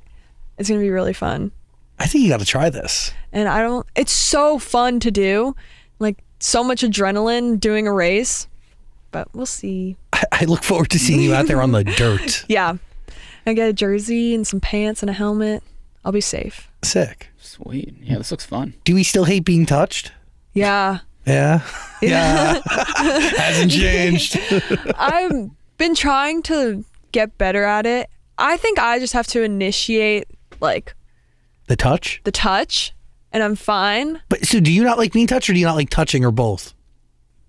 it's 0.59 0.68
going 0.68 0.80
to 0.80 0.84
be 0.84 0.90
really 0.90 1.12
fun. 1.12 1.52
I 1.98 2.06
think 2.06 2.22
you 2.22 2.30
got 2.30 2.40
to 2.40 2.46
try 2.46 2.70
this. 2.70 3.12
And 3.32 3.48
I 3.48 3.61
don't, 3.61 3.86
it's 3.96 4.12
so 4.12 4.59
fun 4.59 5.00
to 5.00 5.11
do. 5.11 5.56
Like 5.98 6.18
so 6.38 6.62
much 6.62 6.82
adrenaline 6.82 7.59
doing 7.59 7.86
a 7.88 7.92
race. 7.92 8.46
But 9.11 9.34
we'll 9.34 9.46
see. 9.46 9.96
I, 10.12 10.24
I 10.32 10.44
look 10.44 10.62
forward 10.62 10.90
to 10.90 10.98
seeing 10.98 11.20
you 11.20 11.34
out 11.34 11.46
there 11.46 11.62
on 11.62 11.72
the 11.72 11.82
dirt. 11.96 12.44
Yeah. 12.48 12.76
I 13.46 13.54
get 13.54 13.68
a 13.70 13.72
jersey 13.72 14.34
and 14.34 14.46
some 14.46 14.61
pants 14.61 15.02
and 15.02 15.09
a 15.09 15.14
helmet. 15.14 15.62
I'll 16.09 16.12
be 16.12 16.22
safe. 16.22 16.70
Sick. 16.82 17.28
Sweet. 17.36 17.94
Yeah, 18.00 18.16
this 18.16 18.30
looks 18.30 18.46
fun. 18.46 18.72
Do 18.84 18.94
we 18.94 19.02
still 19.04 19.24
hate 19.24 19.44
being 19.44 19.66
touched? 19.66 20.11
Yeah. 20.54 21.00
Yeah. 21.26 21.61
Yeah. 22.00 22.62
Hasn't 22.96 23.72
changed. 23.72 24.38
I've 24.96 25.50
been 25.76 25.94
trying 25.96 26.42
to 26.44 26.82
get 27.12 27.36
better 27.36 27.64
at 27.64 27.84
it. 27.84 28.09
I 28.38 28.56
think 28.56 28.78
I 28.78 28.98
just 29.00 29.12
have 29.12 29.26
to 29.26 29.42
initiate 29.42 30.28
like 30.61 30.94
The 31.66 31.74
touch? 31.76 32.20
the 32.24 32.30
touch 32.32 32.94
and 33.32 33.42
I'm 33.42 33.56
fine. 33.56 34.22
But 34.30 34.46
so 34.46 34.61
do 34.61 34.72
you 34.72 34.82
not 34.84 34.96
like 34.96 35.12
being 35.12 35.26
touched 35.26 35.50
or 35.50 35.52
do 35.52 35.59
you 35.59 35.66
not 35.66 35.74
like 35.76 35.90
touching 35.90 36.24
or 36.24 36.30
both? 36.30 36.72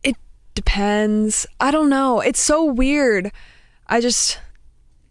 It 0.03 0.17
depends. 0.55 1.45
I 1.61 1.69
don't 1.71 1.89
know. 1.89 2.19
It's 2.19 2.41
so 2.41 2.65
weird. 2.65 3.31
I 3.87 4.01
just 4.01 4.39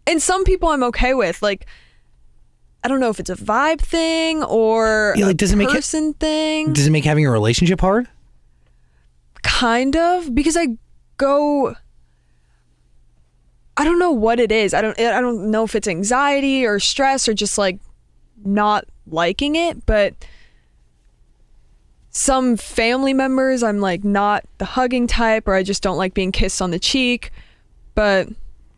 and 0.05 0.21
some 0.21 0.43
people 0.43 0.67
I'm 0.69 0.83
okay 0.83 1.13
with. 1.15 1.41
Like 1.41 1.65
I 2.83 2.87
don't 2.87 2.99
know 2.99 3.09
if 3.09 3.19
it's 3.19 3.29
a 3.29 3.35
vibe 3.35 3.81
thing 3.81 4.43
or 4.43 5.13
Yeah, 5.17 5.25
like, 5.25 5.33
a 5.33 5.37
does 5.37 5.51
it 5.51 5.57
make 5.57 5.69
it- 5.69 5.73
person 5.75 6.13
thing. 6.13 6.71
Does 6.73 6.87
it 6.87 6.91
make 6.91 7.03
having 7.05 7.25
a 7.25 7.31
relationship 7.31 7.81
hard? 7.81 8.07
kind 9.41 9.95
of 9.95 10.35
because 10.35 10.57
I 10.57 10.67
go 11.17 11.73
I 13.77 13.85
don't 13.85 13.97
know 13.99 14.11
what 14.11 14.37
it 14.39 14.51
is. 14.51 14.73
I 14.73 14.81
don't 14.81 14.99
I 14.99 15.21
don't 15.21 15.49
know 15.49 15.63
if 15.63 15.75
it's 15.75 15.87
anxiety 15.87 16.65
or 16.65 16.79
stress 16.79 17.27
or 17.29 17.33
just 17.33 17.57
like 17.57 17.79
not 18.43 18.85
liking 19.07 19.55
it, 19.55 19.85
but 19.85 20.13
some 22.11 22.57
family 22.57 23.13
members 23.13 23.63
I'm 23.63 23.79
like 23.79 24.03
not 24.03 24.43
the 24.57 24.65
hugging 24.65 25.07
type 25.07 25.47
or 25.47 25.53
I 25.53 25.63
just 25.63 25.81
don't 25.81 25.97
like 25.97 26.13
being 26.13 26.31
kissed 26.31 26.61
on 26.61 26.71
the 26.71 26.79
cheek. 26.79 27.31
But 27.95 28.27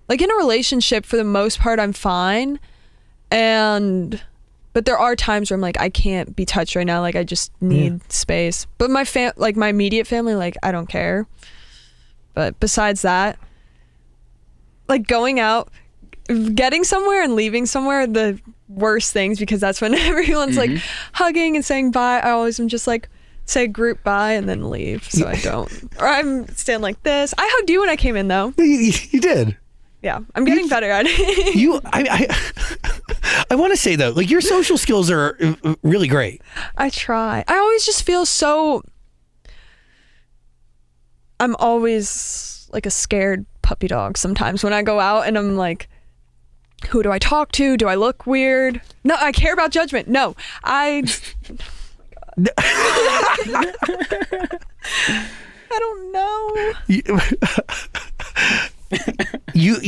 like 0.10 0.22
in 0.22 0.30
a 0.30 0.36
relationship 0.36 1.06
for 1.06 1.18
the 1.18 1.24
most 1.24 1.60
part 1.60 1.80
I'm 1.80 1.94
fine. 1.94 2.60
And 3.32 4.22
but 4.74 4.86
there 4.86 4.98
are 4.98 5.16
times 5.16 5.50
where 5.50 5.56
I'm 5.56 5.62
like 5.62 5.80
I 5.80 5.90
can't 5.90 6.36
be 6.36 6.46
touched 6.46 6.76
right 6.76 6.86
now 6.86 7.02
like 7.02 7.16
I 7.16 7.24
just 7.24 7.52
need 7.62 8.12
space. 8.12 8.68
But 8.78 8.90
my 8.90 9.06
fam 9.06 9.34
like 9.38 9.56
my 9.56 9.70
immediate 9.70 10.08
family 10.08 10.36
like 10.36 10.56
I 10.64 10.72
don't 10.72 10.88
care. 10.88 11.28
But 12.34 12.60
besides 12.60 13.02
that 13.02 13.40
like 14.88 15.08
going 15.08 15.40
out 15.40 15.72
getting 16.54 16.84
somewhere 16.84 17.24
and 17.24 17.36
leaving 17.36 17.66
somewhere 17.66 18.08
the 18.08 18.40
worst 18.68 19.12
things 19.12 19.40
because 19.40 19.60
that's 19.60 19.82
when 19.82 19.94
everyone's 19.96 20.58
like 20.58 20.70
mm-hmm. 20.70 21.12
hugging 21.14 21.56
and 21.56 21.66
saying 21.66 21.92
bye. 21.92 22.20
I 22.20 22.32
always 22.32 22.60
am 22.60 22.68
just 22.68 22.88
like 22.88 23.10
say 23.46 23.68
group 23.68 24.04
bye 24.04 24.34
and 24.34 24.48
then 24.48 24.70
leave 24.70 25.04
so 25.10 25.28
I 25.28 25.36
don't. 25.36 25.72
Or 26.00 26.08
I'm 26.08 26.48
stand 26.56 26.82
like 26.82 27.02
this. 27.04 27.34
I 27.38 27.50
hugged 27.54 27.70
you 27.70 27.82
when 27.82 27.90
I 27.90 27.96
came 27.96 28.16
in 28.16 28.28
though. 28.28 28.54
You- 28.58 28.94
you 29.12 29.20
did. 29.22 29.58
Yeah, 30.02 30.20
I'm 30.34 30.46
getting 30.46 30.68
better 30.68 30.90
at 30.90 31.06
it. 31.08 31.56
You, 31.56 31.80
I, 31.86 32.28
I, 32.84 33.46
I 33.52 33.56
want 33.56 33.72
to 33.72 33.78
say 33.78 33.96
though, 33.96 34.10
like 34.12 34.30
your 34.30 34.42
social 34.42 34.78
skills 34.78 35.12
are 35.12 35.38
uh, 35.64 35.76
really 35.84 36.08
great. 36.08 36.42
I 36.78 36.90
try. 36.90 37.44
I 37.48 37.58
always 37.58 37.86
just 37.86 38.04
feel 38.04 38.26
so. 38.26 38.84
I'm 41.40 41.56
always 41.58 42.70
like 42.74 42.86
a 42.86 42.92
scared 42.92 43.46
puppy 43.62 43.88
dog 43.88 44.18
sometimes 44.18 44.64
when 44.64 44.74
I 44.74 44.82
go 44.82 45.00
out 45.00 45.28
and 45.28 45.38
I'm 45.38 45.56
like, 45.56 45.88
who 46.90 47.04
do 47.04 47.12
I 47.12 47.20
talk 47.20 47.52
to? 47.54 47.78
Do 47.78 47.88
I 47.88 47.96
look 47.96 48.26
weird? 48.26 48.82
No, 49.04 49.16
I 49.20 49.32
care 49.32 49.54
about 49.54 49.72
judgment. 49.72 50.08
No, 50.08 50.36
I. 50.64 51.04
I 55.74 55.80
don't 55.80 56.12
know. 56.12 56.74
You, 59.54 59.78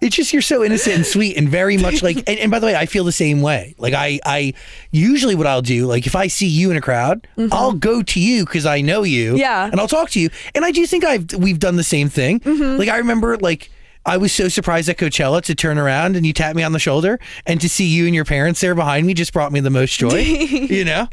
it's 0.00 0.16
just 0.16 0.32
you're 0.32 0.42
so 0.42 0.64
innocent 0.64 0.96
and 0.96 1.06
sweet 1.06 1.36
and 1.36 1.48
very 1.48 1.76
much 1.76 2.02
like 2.02 2.16
and, 2.28 2.38
and 2.38 2.50
by 2.50 2.58
the 2.58 2.66
way 2.66 2.74
i 2.76 2.86
feel 2.86 3.04
the 3.04 3.12
same 3.12 3.40
way 3.42 3.74
like 3.78 3.94
i 3.94 4.18
i 4.24 4.52
usually 4.90 5.34
what 5.34 5.46
i'll 5.46 5.62
do 5.62 5.86
like 5.86 6.06
if 6.06 6.14
i 6.16 6.26
see 6.26 6.46
you 6.46 6.70
in 6.70 6.76
a 6.76 6.80
crowd 6.80 7.26
i'll 7.52 7.72
go 7.72 8.02
to 8.02 8.20
you 8.20 8.44
because 8.44 8.66
i 8.66 8.80
know 8.80 9.02
you 9.02 9.28
Mm-hmm. 9.32 9.36
Yeah. 9.38 9.66
and 9.70 9.80
i'll 9.80 9.88
talk 9.88 10.10
to 10.10 10.20
you 10.20 10.30
and 10.54 10.64
i 10.64 10.70
do 10.70 10.86
think 10.86 11.04
i've 11.04 11.32
we've 11.34 11.58
done 11.58 11.76
the 11.76 11.84
same 11.84 12.08
thing 12.08 12.40
Mm-hmm. 12.40 12.78
like 12.78 12.88
i 12.88 12.98
remember 12.98 13.36
like 13.38 13.70
I 14.06 14.16
was 14.16 14.32
so 14.32 14.48
surprised 14.48 14.88
at 14.88 14.96
Coachella 14.96 15.42
to 15.42 15.54
turn 15.54 15.76
around 15.76 16.16
and 16.16 16.24
you 16.24 16.32
tap 16.32 16.56
me 16.56 16.62
on 16.62 16.72
the 16.72 16.78
shoulder 16.78 17.18
and 17.44 17.60
to 17.60 17.68
see 17.68 17.84
you 17.84 18.06
and 18.06 18.14
your 18.14 18.24
parents 18.24 18.58
there 18.58 18.74
behind 18.74 19.06
me 19.06 19.12
just 19.12 19.34
brought 19.34 19.52
me 19.52 19.60
the 19.60 19.68
most 19.68 19.98
joy. 19.98 20.14
you 20.20 20.82
know? 20.86 21.08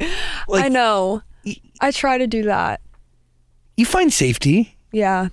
Like 0.47 0.63
I 0.65 0.67
know. 0.69 1.21
I 1.81 1.91
try 1.91 2.17
to 2.19 2.27
do 2.27 2.43
that. 2.43 2.79
you 3.75 3.85
find 3.85 4.13
safety. 4.13 4.77
Yeah. 4.93 5.27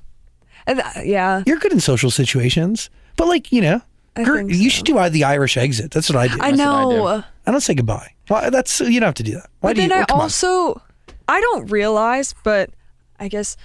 And 0.67 0.81
th- 0.81 1.07
yeah. 1.07 1.43
You're 1.47 1.59
good 1.59 1.73
in 1.73 1.81
social 1.81 2.11
situations. 2.11 2.91
But 3.17 3.29
like, 3.29 3.53
you 3.53 3.61
know, 3.61 3.83
I 4.17 4.25
gir- 4.25 4.39
think 4.39 4.53
you 4.53 4.71
should 4.71 4.85
do 4.85 4.99
uh, 4.99 5.09
the 5.09 5.25
Irish 5.25 5.57
exit. 5.57 5.91
That's 5.91 6.09
what 6.09 6.17
I 6.17 6.29
do. 6.29 6.35
I 6.35 6.51
what 6.51 6.61
I 6.61 6.65
know. 6.65 6.91
do. 6.91 7.25
I 7.47 7.51
don't 7.51 7.61
say 7.61 7.75
goodbye. 7.75 8.13
Well, 8.29 8.51
that's 8.51 8.81
you 8.81 9.01
don't 9.01 9.09
have 9.09 9.15
to 9.15 9.23
do 9.23 9.33
that. 9.33 9.49
Why 9.61 9.71
but 9.71 9.77
do 9.77 9.83
you? 9.83 9.89
then 9.89 9.99
I 9.99 10.03
oh, 10.03 10.07
come 10.07 10.19
on. 10.19 10.23
also 10.23 10.83
I 11.29 11.41
don't 11.41 11.71
realize, 11.71 12.35
but 12.45 12.71
I 13.19 13.29
guess 13.29 13.57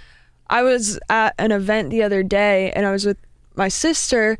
I 0.49 0.63
was 0.63 0.99
at 1.09 1.35
an 1.37 1.51
event 1.51 1.89
the 1.89 2.03
other 2.03 2.23
day 2.23 2.71
and 2.71 2.85
I 2.85 2.91
was 2.91 3.05
with 3.05 3.17
my 3.55 3.67
sister 3.67 4.37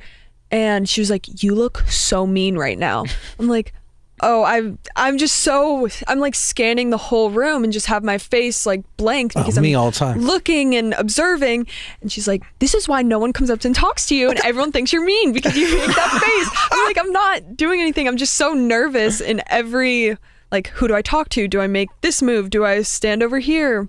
and 0.51 0.87
she 0.87 1.01
was 1.01 1.09
like, 1.09 1.43
"You 1.43 1.55
look 1.55 1.79
so 1.87 2.25
mean 2.25 2.57
right 2.57 2.77
now." 2.77 3.05
I'm 3.39 3.47
like, 3.47 3.73
"Oh, 4.21 4.43
I'm 4.43 4.79
I'm 4.95 5.17
just 5.17 5.35
so 5.37 5.87
I'm 6.07 6.19
like 6.19 6.35
scanning 6.35 6.89
the 6.89 6.97
whole 6.97 7.29
room 7.29 7.63
and 7.63 7.71
just 7.71 7.85
have 7.87 8.03
my 8.03 8.17
face 8.17 8.65
like 8.65 8.81
blank 8.97 9.33
oh, 9.35 9.41
because 9.41 9.57
Oh, 9.57 9.61
me 9.61 9.73
I'm 9.73 9.79
all 9.81 9.91
the 9.91 9.97
time. 9.97 10.19
looking 10.21 10.75
and 10.75 10.93
observing." 10.93 11.67
And 12.01 12.11
she's 12.11 12.27
like, 12.27 12.43
"This 12.59 12.73
is 12.73 12.87
why 12.87 13.01
no 13.01 13.19
one 13.19 13.33
comes 13.33 13.49
up 13.49 13.63
and 13.63 13.75
talks 13.75 14.05
to 14.07 14.15
you 14.15 14.29
and 14.29 14.39
everyone 14.43 14.71
thinks 14.71 14.91
you're 14.91 15.05
mean 15.05 15.33
because 15.33 15.55
you 15.55 15.65
make 15.75 15.87
that 15.95 16.21
face." 16.23 16.69
I'm 16.71 16.85
like, 16.85 16.97
"I'm 16.97 17.11
not 17.11 17.55
doing 17.57 17.81
anything. 17.81 18.07
I'm 18.07 18.17
just 18.17 18.33
so 18.35 18.53
nervous 18.53 19.21
in 19.21 19.41
every 19.47 20.17
like 20.51 20.67
who 20.69 20.87
do 20.87 20.95
I 20.95 21.01
talk 21.01 21.29
to? 21.29 21.47
Do 21.47 21.59
I 21.61 21.67
make 21.67 21.89
this 22.01 22.21
move? 22.21 22.49
Do 22.49 22.65
I 22.65 22.81
stand 22.81 23.21
over 23.23 23.39
here?" 23.39 23.87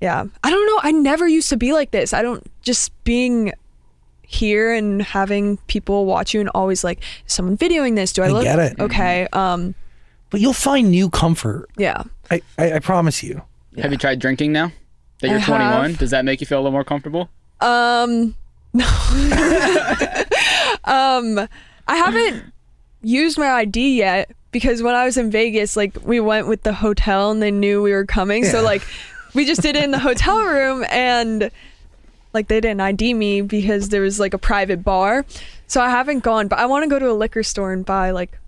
Yeah. 0.00 0.24
I 0.42 0.50
don't 0.50 0.66
know. 0.66 0.80
I 0.82 0.92
never 0.92 1.28
used 1.28 1.50
to 1.50 1.58
be 1.58 1.72
like 1.74 1.90
this. 1.90 2.14
I 2.14 2.22
don't 2.22 2.50
just 2.62 2.90
being 3.04 3.52
here 4.32 4.72
and 4.72 5.02
having 5.02 5.56
people 5.66 6.06
watch 6.06 6.32
you 6.32 6.38
and 6.40 6.48
always 6.50 6.84
like 6.84 7.00
is 7.26 7.32
someone 7.32 7.56
videoing 7.58 7.96
this 7.96 8.12
do 8.12 8.22
i, 8.22 8.26
I 8.26 8.30
look 8.30 8.44
get 8.44 8.58
it. 8.60 8.78
okay 8.78 9.26
um 9.32 9.74
But 10.30 10.40
you'll 10.40 10.52
find 10.52 10.90
new 10.90 11.10
comfort. 11.10 11.68
yeah 11.76 12.04
I, 12.30 12.40
I, 12.56 12.74
I 12.74 12.78
promise 12.78 13.24
you. 13.24 13.42
Have 13.82 13.90
you 13.90 13.98
tried 13.98 14.20
drinking 14.20 14.52
now 14.52 14.70
that 15.18 15.30
you're 15.30 15.40
I 15.40 15.42
21? 15.44 15.90
have. 15.90 15.98
Does 15.98 16.10
that 16.10 16.24
make 16.24 16.40
you 16.40 16.46
feel 16.46 16.58
a 16.58 16.62
little 16.62 16.70
more 16.70 16.84
comfortable? 16.84 17.28
um 17.60 18.36
no 18.72 18.86
um 20.84 21.38
i 21.88 21.96
haven't 21.96 22.44
used 23.02 23.36
my 23.38 23.48
id 23.62 23.96
yet 23.96 24.30
because 24.52 24.82
when 24.82 24.94
i 24.94 25.04
was 25.04 25.16
in 25.16 25.30
vegas 25.30 25.76
like 25.76 25.96
we 26.04 26.20
went 26.20 26.46
with 26.46 26.62
the 26.62 26.72
hotel 26.72 27.30
and 27.30 27.42
they 27.42 27.50
knew 27.50 27.82
we 27.82 27.92
were 27.92 28.06
coming 28.06 28.44
so 28.44 28.62
like 28.62 28.82
we 29.34 29.44
just 29.44 29.60
did 29.62 29.76
it 29.76 29.82
in 29.84 29.90
the 29.90 29.98
hotel 29.98 30.40
room 30.44 30.84
and 30.90 31.50
like 32.32 32.48
they 32.48 32.60
didn't 32.60 32.80
id 32.80 33.14
me 33.14 33.40
because 33.42 33.88
there 33.88 34.02
was 34.02 34.20
like 34.20 34.34
a 34.34 34.38
private 34.38 34.82
bar 34.84 35.24
so 35.66 35.80
i 35.80 35.88
haven't 35.88 36.22
gone 36.22 36.48
but 36.48 36.58
i 36.58 36.66
want 36.66 36.82
to 36.82 36.88
go 36.88 36.98
to 36.98 37.10
a 37.10 37.12
liquor 37.14 37.42
store 37.42 37.72
and 37.72 37.84
buy 37.84 38.10
like 38.10 38.38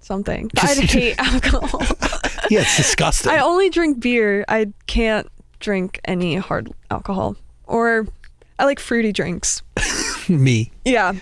something 0.00 0.50
i 0.60 0.74
hate 0.74 1.14
alcohol 1.18 1.80
Yeah, 2.50 2.60
it's 2.60 2.76
disgusting. 2.76 3.30
I 3.30 3.38
only 3.40 3.68
drink 3.68 4.00
beer. 4.00 4.44
I 4.48 4.72
can't 4.86 5.28
drink 5.60 6.00
any 6.04 6.36
hard 6.36 6.72
alcohol. 6.90 7.36
Or 7.66 8.06
I 8.58 8.64
like 8.64 8.78
fruity 8.80 9.12
drinks. 9.12 9.62
Me. 10.28 10.72
Yeah. 10.84 11.14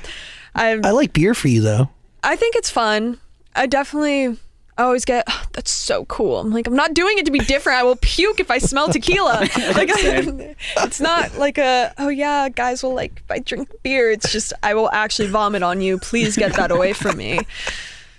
I 0.54 0.78
I 0.84 0.90
like 0.92 1.12
beer 1.12 1.34
for 1.34 1.48
you 1.48 1.62
though. 1.62 1.90
I 2.22 2.36
think 2.36 2.54
it's 2.54 2.70
fun. 2.70 3.18
I 3.54 3.66
definitely 3.66 4.38
I 4.78 4.82
always 4.82 5.04
get 5.04 5.24
"Oh, 5.28 5.44
that's 5.52 5.70
so 5.70 6.04
cool. 6.04 6.38
I'm 6.38 6.50
like 6.50 6.66
I'm 6.66 6.76
not 6.76 6.92
doing 6.92 7.18
it 7.18 7.24
to 7.26 7.32
be 7.32 7.38
different. 7.38 7.78
I 7.78 7.82
will 7.82 7.96
puke 7.96 8.40
if 8.40 8.50
I 8.50 8.58
smell 8.58 8.88
tequila. 8.88 9.40
like 9.74 9.88
it's 10.76 11.00
not 11.00 11.36
like 11.38 11.58
a 11.58 11.94
oh 11.98 12.08
yeah, 12.08 12.48
guys 12.48 12.82
will 12.82 12.94
like 12.94 13.22
if 13.24 13.30
I 13.30 13.38
drink 13.38 13.70
beer. 13.82 14.10
It's 14.10 14.30
just 14.30 14.52
I 14.62 14.74
will 14.74 14.90
actually 14.92 15.28
vomit 15.28 15.62
on 15.62 15.80
you. 15.80 15.98
Please 15.98 16.36
get 16.36 16.54
that 16.54 16.70
away 16.70 16.92
from 16.92 17.16
me. 17.16 17.40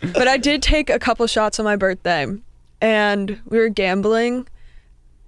But 0.02 0.28
I 0.28 0.38
did 0.38 0.62
take 0.62 0.90
a 0.90 1.00
couple 1.00 1.26
shots 1.28 1.60
on 1.60 1.66
my 1.66 1.76
birthday 1.76 2.28
and 2.82 3.40
we 3.46 3.58
were 3.58 3.70
gambling 3.70 4.48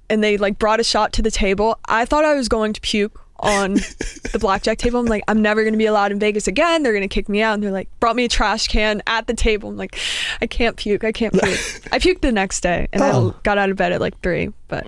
and 0.10 0.24
they 0.24 0.38
like 0.38 0.58
brought 0.58 0.80
a 0.80 0.84
shot 0.84 1.14
to 1.14 1.22
the 1.22 1.32
table. 1.32 1.78
I 1.86 2.06
thought 2.06 2.26
I 2.26 2.34
was 2.34 2.50
going 2.50 2.74
to 2.74 2.82
puke 2.82 3.20
on 3.40 3.74
the 4.32 4.38
blackjack 4.40 4.78
table. 4.78 5.00
I'm 5.00 5.06
like, 5.06 5.24
I'm 5.28 5.42
never 5.42 5.64
gonna 5.64 5.78
be 5.78 5.86
allowed 5.86 6.12
in 6.12 6.20
Vegas 6.20 6.48
again. 6.48 6.84
They're 6.84 6.94
gonna 6.94 7.08
kick 7.08 7.30
me 7.30 7.42
out. 7.42 7.54
And 7.56 7.64
they're 7.64 7.72
like, 7.72 7.90
brought 8.00 8.16
me 8.16 8.26
a 8.26 8.30
trash 8.30 8.68
can 8.68 9.02
at 9.08 9.28
the 9.28 9.34
table. 9.34 9.70
I'm 9.70 9.78
like, 9.78 9.98
I 10.42 10.48
can't 10.48 10.76
puke. 10.78 11.04
I 11.04 11.12
can't 11.12 11.34
puke. 11.34 11.44
I 11.92 12.00
puked 12.00 12.22
the 12.22 12.32
next 12.32 12.62
day 12.62 12.88
and 12.94 13.02
Oh. 13.04 13.36
I 13.38 13.42
got 13.44 13.58
out 13.58 13.70
of 13.70 13.78
bed 13.78 13.92
at 13.92 14.02
like 14.02 14.20
three. 14.22 14.52
But 14.68 14.86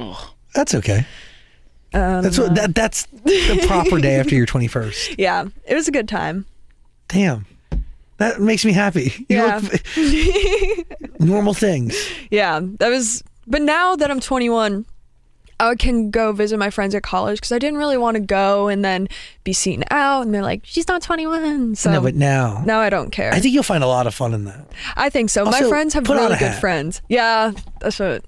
That's 0.53 0.75
okay. 0.75 1.05
um, 1.93 2.21
That's 2.23 2.37
what 2.37 2.55
that 2.55 2.75
that's 2.75 3.05
the 3.23 3.63
proper 3.67 3.99
day 3.99 4.15
after 4.15 4.35
your 4.35 4.45
21st. 4.45 5.15
yeah, 5.19 5.45
it 5.67 5.75
was 5.75 5.87
a 5.87 5.91
good 5.91 6.07
time. 6.07 6.45
Damn. 7.07 7.45
That 8.17 8.39
makes 8.39 8.63
me 8.63 8.71
happy. 8.71 9.25
You 9.29 9.37
Yeah. 9.37 9.59
look- 9.63 11.19
normal 11.19 11.53
things. 11.53 11.95
Yeah, 12.29 12.59
that 12.79 12.89
was. 12.89 13.23
But 13.47 13.63
now 13.63 13.95
that 13.95 14.11
I'm 14.11 14.19
21, 14.19 14.85
I 15.61 15.75
can 15.75 16.09
go 16.09 16.31
visit 16.31 16.57
my 16.57 16.71
friends 16.71 16.95
at 16.95 17.03
college 17.03 17.37
because 17.37 17.51
I 17.51 17.59
didn't 17.59 17.77
really 17.77 17.97
want 17.97 18.15
to 18.15 18.19
go 18.21 18.67
and 18.67 18.83
then 18.83 19.07
be 19.43 19.53
seen 19.53 19.83
out, 19.91 20.23
and 20.23 20.33
they're 20.33 20.41
like, 20.41 20.61
"She's 20.63 20.87
not 20.87 21.03
21." 21.03 21.75
So 21.75 21.91
no, 21.91 22.01
but 22.01 22.15
now 22.15 22.63
now 22.65 22.79
I 22.79 22.89
don't 22.89 23.11
care. 23.11 23.31
I 23.31 23.39
think 23.39 23.53
you'll 23.53 23.61
find 23.63 23.83
a 23.83 23.87
lot 23.87 24.07
of 24.07 24.15
fun 24.15 24.33
in 24.33 24.45
that. 24.45 24.65
I 24.95 25.09
think 25.11 25.29
so. 25.29 25.45
my 25.45 25.61
friends 25.61 25.93
have 25.93 26.03
put 26.05 26.17
on 26.17 26.23
really 26.23 26.35
a 26.35 26.39
good 26.39 26.51
hat. 26.51 26.59
friends. 26.59 27.03
Yeah, 27.09 27.51
that's 27.79 27.99
what. 27.99 28.25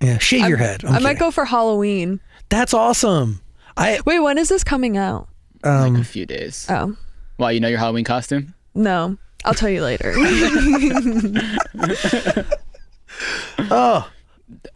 Yeah, 0.00 0.18
shave 0.18 0.48
your 0.48 0.58
head. 0.58 0.84
I'm 0.84 0.94
I 0.94 0.98
might 1.00 1.18
go 1.18 1.32
for 1.32 1.44
Halloween. 1.44 2.20
That's 2.48 2.72
awesome. 2.72 3.40
I 3.76 4.00
Wait, 4.06 4.20
when 4.20 4.38
is 4.38 4.48
this 4.48 4.62
coming 4.64 4.96
out? 4.96 5.28
um 5.64 5.96
a 5.96 6.04
few 6.04 6.24
days. 6.24 6.66
Oh 6.70 6.96
Why, 7.36 7.50
you 7.50 7.60
know 7.60 7.68
your 7.68 7.78
Halloween 7.78 8.04
costume? 8.04 8.54
no, 8.74 9.18
I'll 9.44 9.54
tell 9.54 9.68
you 9.68 9.82
later. 9.82 10.14
oh 13.58 14.08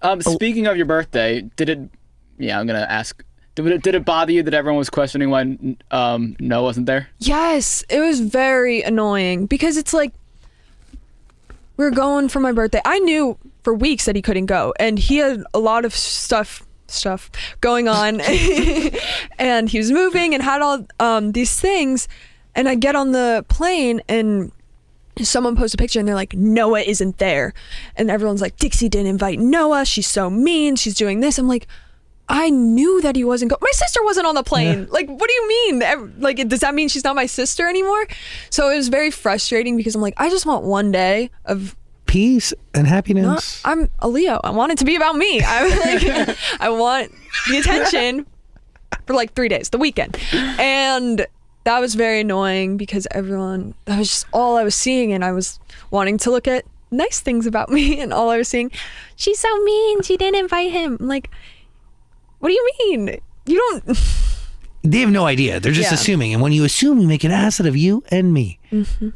Um, 0.02 0.20
speaking 0.22 0.66
of 0.66 0.76
your 0.76 0.86
birthday, 0.86 1.42
did 1.56 1.68
it? 1.68 1.78
Yeah, 2.38 2.58
I'm 2.58 2.66
gonna 2.66 2.86
ask. 2.88 3.24
Did 3.54 3.66
it, 3.66 3.82
did 3.82 3.94
it 3.94 4.04
bother 4.04 4.32
you 4.32 4.42
that 4.42 4.54
everyone 4.54 4.78
was 4.78 4.90
questioning 4.90 5.30
why 5.30 5.56
um, 5.92 6.36
Noah 6.40 6.62
wasn't 6.64 6.86
there? 6.86 7.08
Yes, 7.18 7.84
it 7.88 8.00
was 8.00 8.18
very 8.18 8.82
annoying 8.82 9.46
because 9.46 9.76
it's 9.76 9.94
like 9.94 10.12
we 11.76 11.84
are 11.84 11.90
going 11.90 12.28
for 12.28 12.40
my 12.40 12.50
birthday. 12.50 12.80
I 12.84 12.98
knew 12.98 13.38
for 13.62 13.72
weeks 13.72 14.06
that 14.06 14.16
he 14.16 14.22
couldn't 14.22 14.46
go, 14.46 14.74
and 14.78 14.98
he 14.98 15.18
had 15.18 15.44
a 15.54 15.58
lot 15.58 15.84
of 15.84 15.94
stuff 15.94 16.66
stuff 16.88 17.30
going 17.60 17.88
on, 17.88 18.20
and 19.38 19.68
he 19.68 19.78
was 19.78 19.90
moving 19.90 20.34
and 20.34 20.42
had 20.42 20.60
all 20.60 20.86
um, 20.98 21.32
these 21.32 21.58
things. 21.58 22.08
And 22.56 22.68
I 22.68 22.76
get 22.76 22.94
on 22.94 23.12
the 23.12 23.44
plane 23.48 24.00
and 24.08 24.52
someone 25.22 25.56
posts 25.56 25.74
a 25.74 25.76
picture 25.76 25.98
and 25.98 26.08
they're 26.08 26.14
like, 26.14 26.34
Noah 26.34 26.80
isn't 26.80 27.18
there. 27.18 27.52
And 27.96 28.10
everyone's 28.10 28.40
like, 28.40 28.56
Dixie 28.56 28.88
didn't 28.88 29.06
invite 29.08 29.38
Noah. 29.38 29.84
She's 29.84 30.08
so 30.08 30.28
mean. 30.30 30.76
She's 30.76 30.94
doing 30.94 31.20
this. 31.20 31.38
I'm 31.38 31.46
like, 31.46 31.66
I 32.28 32.48
knew 32.50 33.02
that 33.02 33.16
he 33.16 33.22
wasn't 33.24 33.50
go. 33.50 33.58
My 33.60 33.70
sister 33.72 34.02
wasn't 34.02 34.26
on 34.26 34.34
the 34.34 34.42
plane. 34.42 34.86
Like, 34.90 35.08
what 35.08 35.28
do 35.28 35.34
you 35.34 35.48
mean? 35.48 36.20
Like, 36.20 36.48
does 36.48 36.60
that 36.60 36.74
mean 36.74 36.88
she's 36.88 37.04
not 37.04 37.14
my 37.14 37.26
sister 37.26 37.68
anymore? 37.68 38.06
So 38.50 38.70
it 38.70 38.76
was 38.76 38.88
very 38.88 39.10
frustrating 39.10 39.76
because 39.76 39.94
I'm 39.94 40.00
like, 40.00 40.14
I 40.16 40.30
just 40.30 40.46
want 40.46 40.64
one 40.64 40.90
day 40.90 41.30
of. 41.44 41.76
peace 42.06 42.54
and 42.72 42.86
happiness. 42.86 43.60
I'm 43.64 43.90
a 43.98 44.08
Leo. 44.08 44.40
I 44.42 44.50
want 44.50 44.72
it 44.72 44.78
to 44.78 44.84
be 44.86 44.96
about 44.96 45.16
me. 45.16 45.42
I'm 45.44 45.70
like, 46.26 46.36
I 46.60 46.70
want 46.70 47.12
the 47.50 47.58
attention 47.58 48.26
for 49.06 49.12
like 49.14 49.34
three 49.34 49.48
days, 49.48 49.68
the 49.68 49.78
weekend, 49.78 50.16
and 50.32 51.26
that 51.64 51.80
was 51.80 51.94
very 51.94 52.20
annoying 52.20 52.76
because 52.76 53.06
everyone 53.10 53.74
that 53.86 53.98
was 53.98 54.08
just 54.10 54.26
all 54.32 54.56
I 54.56 54.64
was 54.64 54.74
seeing, 54.74 55.12
and 55.12 55.24
I 55.24 55.32
was 55.32 55.58
wanting 55.90 56.18
to 56.18 56.30
look 56.30 56.46
at 56.48 56.64
nice 56.90 57.20
things 57.20 57.46
about 57.46 57.68
me, 57.76 58.00
and 58.00 58.12
all 58.12 58.30
I 58.30 58.38
was 58.38 58.48
seeing, 58.48 58.70
she's 59.16 59.38
so 59.38 59.48
mean. 59.64 60.02
She 60.02 60.16
didn't 60.16 60.40
invite 60.40 60.70
him. 60.72 60.96
I'm 61.00 61.08
like, 61.08 61.30
what 62.38 62.48
do 62.50 62.54
you 62.54 62.70
mean? 62.80 63.18
You 63.46 63.56
don't. 63.84 63.98
they 64.82 65.00
have 65.00 65.10
no 65.10 65.26
idea. 65.26 65.60
They're 65.60 65.72
just 65.72 65.90
Yeah. 65.90 65.94
assuming. 65.94 66.32
And 66.34 66.42
when 66.42 66.52
you 66.52 66.64
assume, 66.64 67.00
you 67.00 67.06
make 67.08 67.24
an 67.24 67.30
asset 67.32 67.66
of 67.66 67.76
you 67.76 68.02
and 68.10 68.32
me. 68.32 68.58
Mm-hmm. 68.70 69.08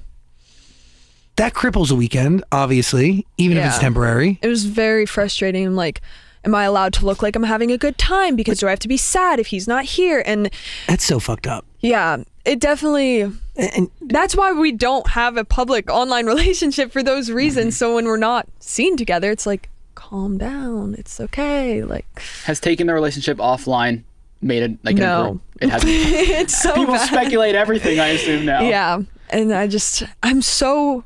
That 1.36 1.54
cripples 1.54 1.92
a 1.92 1.94
weekend, 1.94 2.42
obviously, 2.50 3.24
even 3.36 3.58
if 3.58 3.64
it's 3.66 3.78
temporary. 3.78 4.40
It 4.42 4.48
was 4.48 4.64
very 4.64 5.06
frustrating. 5.06 5.64
I'm 5.66 5.76
like, 5.76 6.00
am 6.44 6.54
I 6.54 6.64
allowed 6.64 6.92
to 6.94 7.06
look 7.06 7.22
like 7.22 7.36
I'm 7.36 7.42
having 7.42 7.70
a 7.72 7.78
good 7.78 7.98
time? 7.98 8.36
Because 8.36 8.58
do 8.58 8.66
I 8.66 8.70
have 8.70 8.78
to 8.80 8.88
be 8.88 8.96
sad 8.96 9.38
if 9.40 9.48
he's 9.48 9.68
not 9.68 9.84
here? 9.84 10.22
And 10.24 10.50
That's 10.86 11.04
so 11.04 11.18
fucked 11.18 11.46
up. 11.46 11.64
yeah, 11.80 12.22
it 12.44 12.60
definitely. 12.60 13.22
And, 13.22 13.36
and 13.56 13.90
That's 14.00 14.34
why 14.36 14.52
we 14.52 14.72
don't 14.72 15.08
have 15.08 15.36
a 15.36 15.44
public 15.44 15.90
online 15.90 16.26
relationship 16.34 16.92
for 16.92 17.02
those 17.02 17.30
reasons. 17.30 17.74
Mm-hmm. 17.74 17.78
So 17.78 17.94
when 17.94 18.04
we're 18.06 18.16
not 18.16 18.48
seen 18.60 18.96
together, 18.96 19.30
it's 19.30 19.46
like, 19.46 19.68
calm 19.94 20.38
down. 20.38 20.94
It's 20.96 21.20
okay. 21.20 21.82
Like, 21.82 22.06
Has 22.44 22.60
taken 22.60 22.86
the 22.86 22.94
relationship 22.94 23.38
offline 23.38 24.04
made 24.40 24.62
it 24.62 24.78
like 24.84 24.96
no. 24.96 25.40
It 25.60 25.68
has. 25.70 25.82
it's 25.86 26.60
so 26.62 26.74
People 26.74 26.94
bad. 26.94 27.08
speculate 27.08 27.54
everything. 27.54 27.98
I 27.98 28.08
assume 28.08 28.44
now. 28.44 28.62
Yeah. 28.62 29.02
And 29.30 29.52
I 29.52 29.66
just, 29.66 30.04
I'm 30.22 30.40
so 30.40 31.04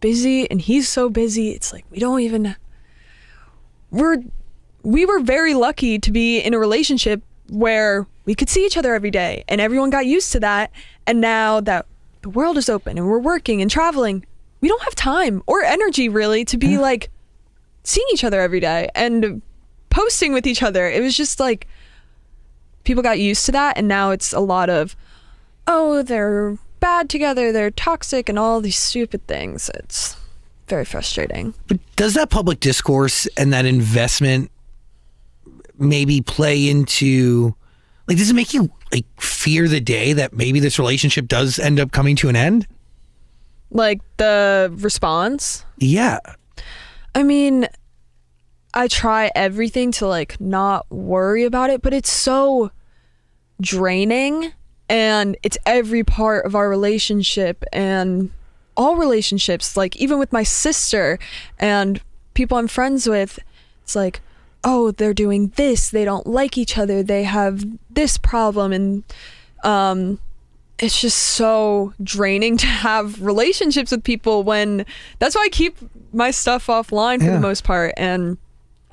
busy 0.00 0.48
and 0.50 0.60
he's 0.60 0.88
so 0.88 1.08
busy. 1.08 1.50
It's 1.50 1.72
like, 1.72 1.84
we 1.90 1.98
don't 1.98 2.20
even, 2.20 2.54
we're, 3.90 4.22
we 4.82 5.04
were 5.04 5.20
very 5.20 5.54
lucky 5.54 5.98
to 5.98 6.12
be 6.12 6.38
in 6.40 6.54
a 6.54 6.58
relationship 6.58 7.22
where 7.48 8.06
we 8.24 8.34
could 8.34 8.48
see 8.48 8.64
each 8.64 8.76
other 8.76 8.94
every 8.94 9.10
day 9.10 9.44
and 9.48 9.60
everyone 9.60 9.90
got 9.90 10.06
used 10.06 10.32
to 10.32 10.40
that. 10.40 10.70
And 11.06 11.20
now 11.20 11.60
that 11.60 11.86
the 12.22 12.30
world 12.30 12.58
is 12.58 12.68
open 12.68 12.98
and 12.98 13.06
we're 13.06 13.18
working 13.18 13.62
and 13.62 13.70
traveling, 13.70 14.24
we 14.60 14.68
don't 14.68 14.82
have 14.82 14.94
time 14.94 15.42
or 15.46 15.62
energy 15.62 16.08
really 16.08 16.44
to 16.46 16.56
be 16.56 16.78
like 16.78 17.10
seeing 17.84 18.06
each 18.12 18.24
other 18.24 18.40
every 18.40 18.60
day 18.60 18.90
and 18.94 19.40
posting 19.90 20.32
with 20.32 20.46
each 20.46 20.62
other. 20.62 20.88
It 20.88 21.02
was 21.02 21.16
just 21.16 21.40
like, 21.40 21.66
people 22.88 23.02
got 23.02 23.18
used 23.18 23.44
to 23.44 23.52
that 23.52 23.76
and 23.76 23.86
now 23.86 24.10
it's 24.12 24.32
a 24.32 24.40
lot 24.40 24.70
of 24.70 24.96
oh 25.66 26.02
they're 26.02 26.56
bad 26.80 27.10
together 27.10 27.52
they're 27.52 27.70
toxic 27.70 28.30
and 28.30 28.38
all 28.38 28.62
these 28.62 28.78
stupid 28.78 29.24
things 29.26 29.70
it's 29.74 30.16
very 30.68 30.86
frustrating 30.86 31.52
But 31.66 31.80
does 31.96 32.14
that 32.14 32.30
public 32.30 32.60
discourse 32.60 33.26
and 33.36 33.52
that 33.52 33.66
investment 33.66 34.50
maybe 35.78 36.20
play 36.20 36.68
into 36.68 37.54
like 38.06 38.16
does 38.18 38.30
it 38.30 38.34
make 38.34 38.52
you 38.54 38.70
like 38.92 39.04
fear 39.20 39.68
the 39.68 39.80
day 39.80 40.12
that 40.14 40.32
maybe 40.32 40.60
this 40.60 40.78
relationship 40.78 41.26
does 41.28 41.58
end 41.58 41.78
up 41.78 41.92
coming 41.92 42.16
to 42.16 42.28
an 42.28 42.36
end? 42.36 42.66
like 43.70 44.00
the 44.16 44.72
response 44.78 45.64
Yeah. 45.76 46.20
i 47.14 47.22
mean 47.22 47.68
i 48.72 48.88
try 48.88 49.30
everything 49.34 49.92
to 49.92 50.06
like 50.06 50.40
not 50.40 50.90
worry 50.90 51.44
about 51.44 51.68
it 51.68 51.82
but 51.82 51.92
it's 51.92 52.10
so 52.10 52.70
draining 53.60 54.52
and 54.88 55.36
it's 55.42 55.58
every 55.66 56.02
part 56.02 56.46
of 56.46 56.54
our 56.54 56.70
relationship 56.70 57.62
and 57.72 58.30
all 58.74 58.96
relationships 58.96 59.76
like 59.76 59.96
even 59.96 60.18
with 60.18 60.32
my 60.32 60.42
sister 60.44 61.18
and 61.58 62.00
people 62.32 62.56
i'm 62.56 62.68
friends 62.68 63.06
with 63.06 63.38
it's 63.82 63.94
like 63.96 64.20
oh 64.64 64.90
they're 64.92 65.14
doing 65.14 65.52
this 65.56 65.90
they 65.90 66.04
don't 66.04 66.26
like 66.26 66.58
each 66.58 66.76
other 66.76 67.02
they 67.02 67.22
have 67.22 67.64
this 67.90 68.18
problem 68.18 68.72
and 68.72 69.04
um 69.64 70.18
it's 70.78 71.00
just 71.00 71.16
so 71.16 71.92
draining 72.02 72.56
to 72.56 72.66
have 72.66 73.20
relationships 73.20 73.90
with 73.90 74.04
people 74.04 74.42
when 74.44 74.86
that's 75.18 75.34
why 75.34 75.42
I 75.42 75.48
keep 75.48 75.76
my 76.12 76.30
stuff 76.30 76.66
offline 76.68 77.18
for 77.18 77.26
Yeah. 77.26 77.32
the 77.34 77.40
most 77.40 77.64
part 77.64 77.94
and 77.96 78.38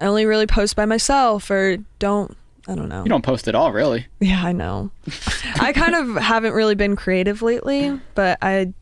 I 0.01 0.05
only 0.07 0.25
really 0.25 0.47
post 0.47 0.75
by 0.75 0.85
myself 0.85 1.49
or 1.51 1.77
don't 1.99 2.35
I 2.67 2.73
don't 2.73 2.89
know. 2.89 3.03
You 3.03 3.09
don't 3.09 3.21
post 3.23 3.47
at 3.47 3.53
all, 3.53 3.71
really. 3.71 4.07
Yeah, 4.19 4.41
I 4.43 4.51
know. 4.51 4.89
I 5.59 5.71
kind 5.71 5.93
of 5.93 6.15
haven't 6.21 6.53
really 6.53 6.73
been 6.73 6.95
creative 6.95 7.43
lately, 7.43 7.99
but 8.15 8.39
I 8.41 8.73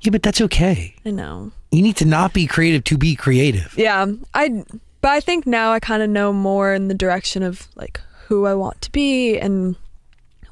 Yeah, 0.00 0.10
but 0.10 0.24
that's 0.24 0.40
okay. 0.40 0.96
I 1.06 1.10
know. 1.12 1.52
You 1.70 1.80
need 1.82 1.94
to 1.98 2.04
not 2.04 2.32
be 2.32 2.48
creative 2.48 2.82
to 2.84 2.98
be 2.98 3.14
creative. 3.14 3.72
Yeah, 3.78 4.06
I 4.34 4.64
but 5.00 5.10
I 5.10 5.20
think 5.20 5.46
now 5.46 5.72
I 5.72 5.80
kind 5.80 6.02
of 6.02 6.10
know 6.10 6.32
more 6.32 6.74
in 6.74 6.88
the 6.88 6.94
direction 6.94 7.42
of 7.42 7.68
like 7.74 8.00
who 8.26 8.46
I 8.46 8.54
want 8.54 8.80
to 8.82 8.92
be 8.92 9.38
and 9.38 9.76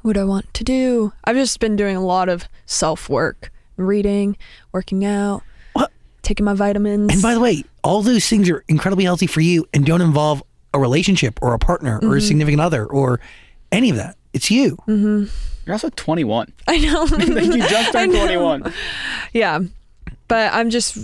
what 0.01 0.17
I 0.17 0.23
want 0.23 0.53
to 0.53 0.63
do. 0.63 1.13
I've 1.23 1.35
just 1.35 1.59
been 1.59 1.75
doing 1.75 1.95
a 1.95 2.03
lot 2.03 2.29
of 2.29 2.47
self-work, 2.65 3.51
reading, 3.77 4.37
working 4.71 5.05
out, 5.05 5.43
What? 5.73 5.91
taking 6.21 6.45
my 6.45 6.53
vitamins. 6.53 7.13
And 7.13 7.21
by 7.21 7.33
the 7.33 7.39
way, 7.39 7.63
all 7.83 8.01
those 8.01 8.27
things 8.27 8.49
are 8.49 8.63
incredibly 8.67 9.05
healthy 9.05 9.27
for 9.27 9.41
you 9.41 9.65
and 9.73 9.85
don't 9.85 10.01
involve 10.01 10.43
a 10.73 10.79
relationship 10.79 11.39
or 11.41 11.53
a 11.53 11.59
partner 11.59 11.95
or 11.95 11.97
a 11.97 12.01
mm-hmm. 12.01 12.19
significant 12.19 12.61
other 12.61 12.85
or 12.85 13.19
any 13.71 13.89
of 13.89 13.95
that. 13.95 14.15
It's 14.33 14.51
you. 14.51 14.77
Mm-hmm. 14.87 15.25
You're 15.65 15.73
also 15.73 15.89
21. 15.89 16.51
I 16.67 16.77
know. 16.79 17.05
you 17.17 17.59
just 17.59 17.91
turned 17.91 18.11
21. 18.11 18.73
Yeah. 19.33 19.59
But 20.27 20.53
I'm 20.53 20.69
just 20.69 20.97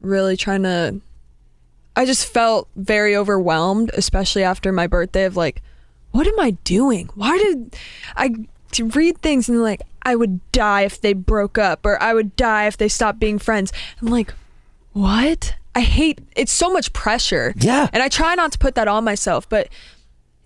really 0.00 0.36
trying 0.36 0.62
to 0.64 1.00
I 1.96 2.04
just 2.04 2.26
felt 2.26 2.68
very 2.76 3.14
overwhelmed, 3.16 3.90
especially 3.94 4.42
after 4.42 4.72
my 4.72 4.86
birthday 4.86 5.24
of 5.24 5.36
like, 5.36 5.62
what 6.10 6.26
am 6.26 6.38
I 6.38 6.52
doing? 6.64 7.08
Why 7.14 7.36
did 7.38 7.76
I 8.16 8.34
read 8.80 9.18
things 9.18 9.48
and 9.48 9.62
like 9.62 9.82
I 10.02 10.16
would 10.16 10.40
die 10.52 10.82
if 10.82 11.00
they 11.00 11.12
broke 11.12 11.58
up 11.58 11.86
or 11.86 12.02
I 12.02 12.14
would 12.14 12.36
die 12.36 12.66
if 12.66 12.76
they 12.76 12.88
stopped 12.88 13.20
being 13.20 13.38
friends. 13.38 13.72
I'm 14.00 14.08
like, 14.08 14.34
what? 14.92 15.54
I 15.74 15.80
hate 15.80 16.20
it's 16.36 16.52
so 16.52 16.72
much 16.72 16.92
pressure. 16.92 17.54
Yeah. 17.56 17.88
And 17.92 18.02
I 18.02 18.08
try 18.08 18.34
not 18.34 18.52
to 18.52 18.58
put 18.58 18.74
that 18.74 18.88
on 18.88 19.04
myself, 19.04 19.48
but 19.48 19.68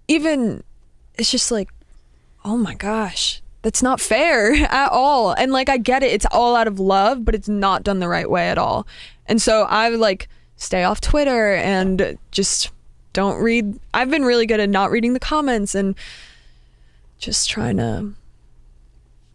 even 0.09 0.63
it's 1.19 1.31
just 1.31 1.51
like 1.51 1.69
oh 2.45 2.57
my 2.57 2.75
gosh 2.75 3.43
that's 3.63 3.83
not 3.83 4.01
fair 4.01 4.53
at 4.71 4.91
all 4.91 5.33
and 5.33 5.53
like 5.53 5.69
i 5.69 5.77
get 5.77 6.03
it 6.03 6.13
it's 6.13 6.27
all 6.31 6.57
out 6.57 6.67
of 6.67 6.81
love 6.81 7.25
but 7.25 7.35
it's 7.35 7.49
not 7.49 7.83
done 7.83 7.99
the 7.99 8.09
right 8.09 8.31
way 8.31 8.49
at 8.49 8.57
all 8.57 8.87
and 9.27 9.43
so 9.43 9.65
i 9.65 9.89
like 9.89 10.29
stay 10.59 10.85
off 10.85 11.01
twitter 11.01 11.55
and 11.55 12.19
just 12.31 12.71
don't 13.19 13.43
read. 13.43 13.81
I've 13.93 14.11
been 14.11 14.25
really 14.25 14.47
good 14.47 14.61
at 14.61 14.69
not 14.69 14.93
reading 14.93 15.13
the 15.13 15.19
comments 15.19 15.75
and 15.75 15.97
just 17.19 17.51
trying 17.51 17.79
to 17.79 18.13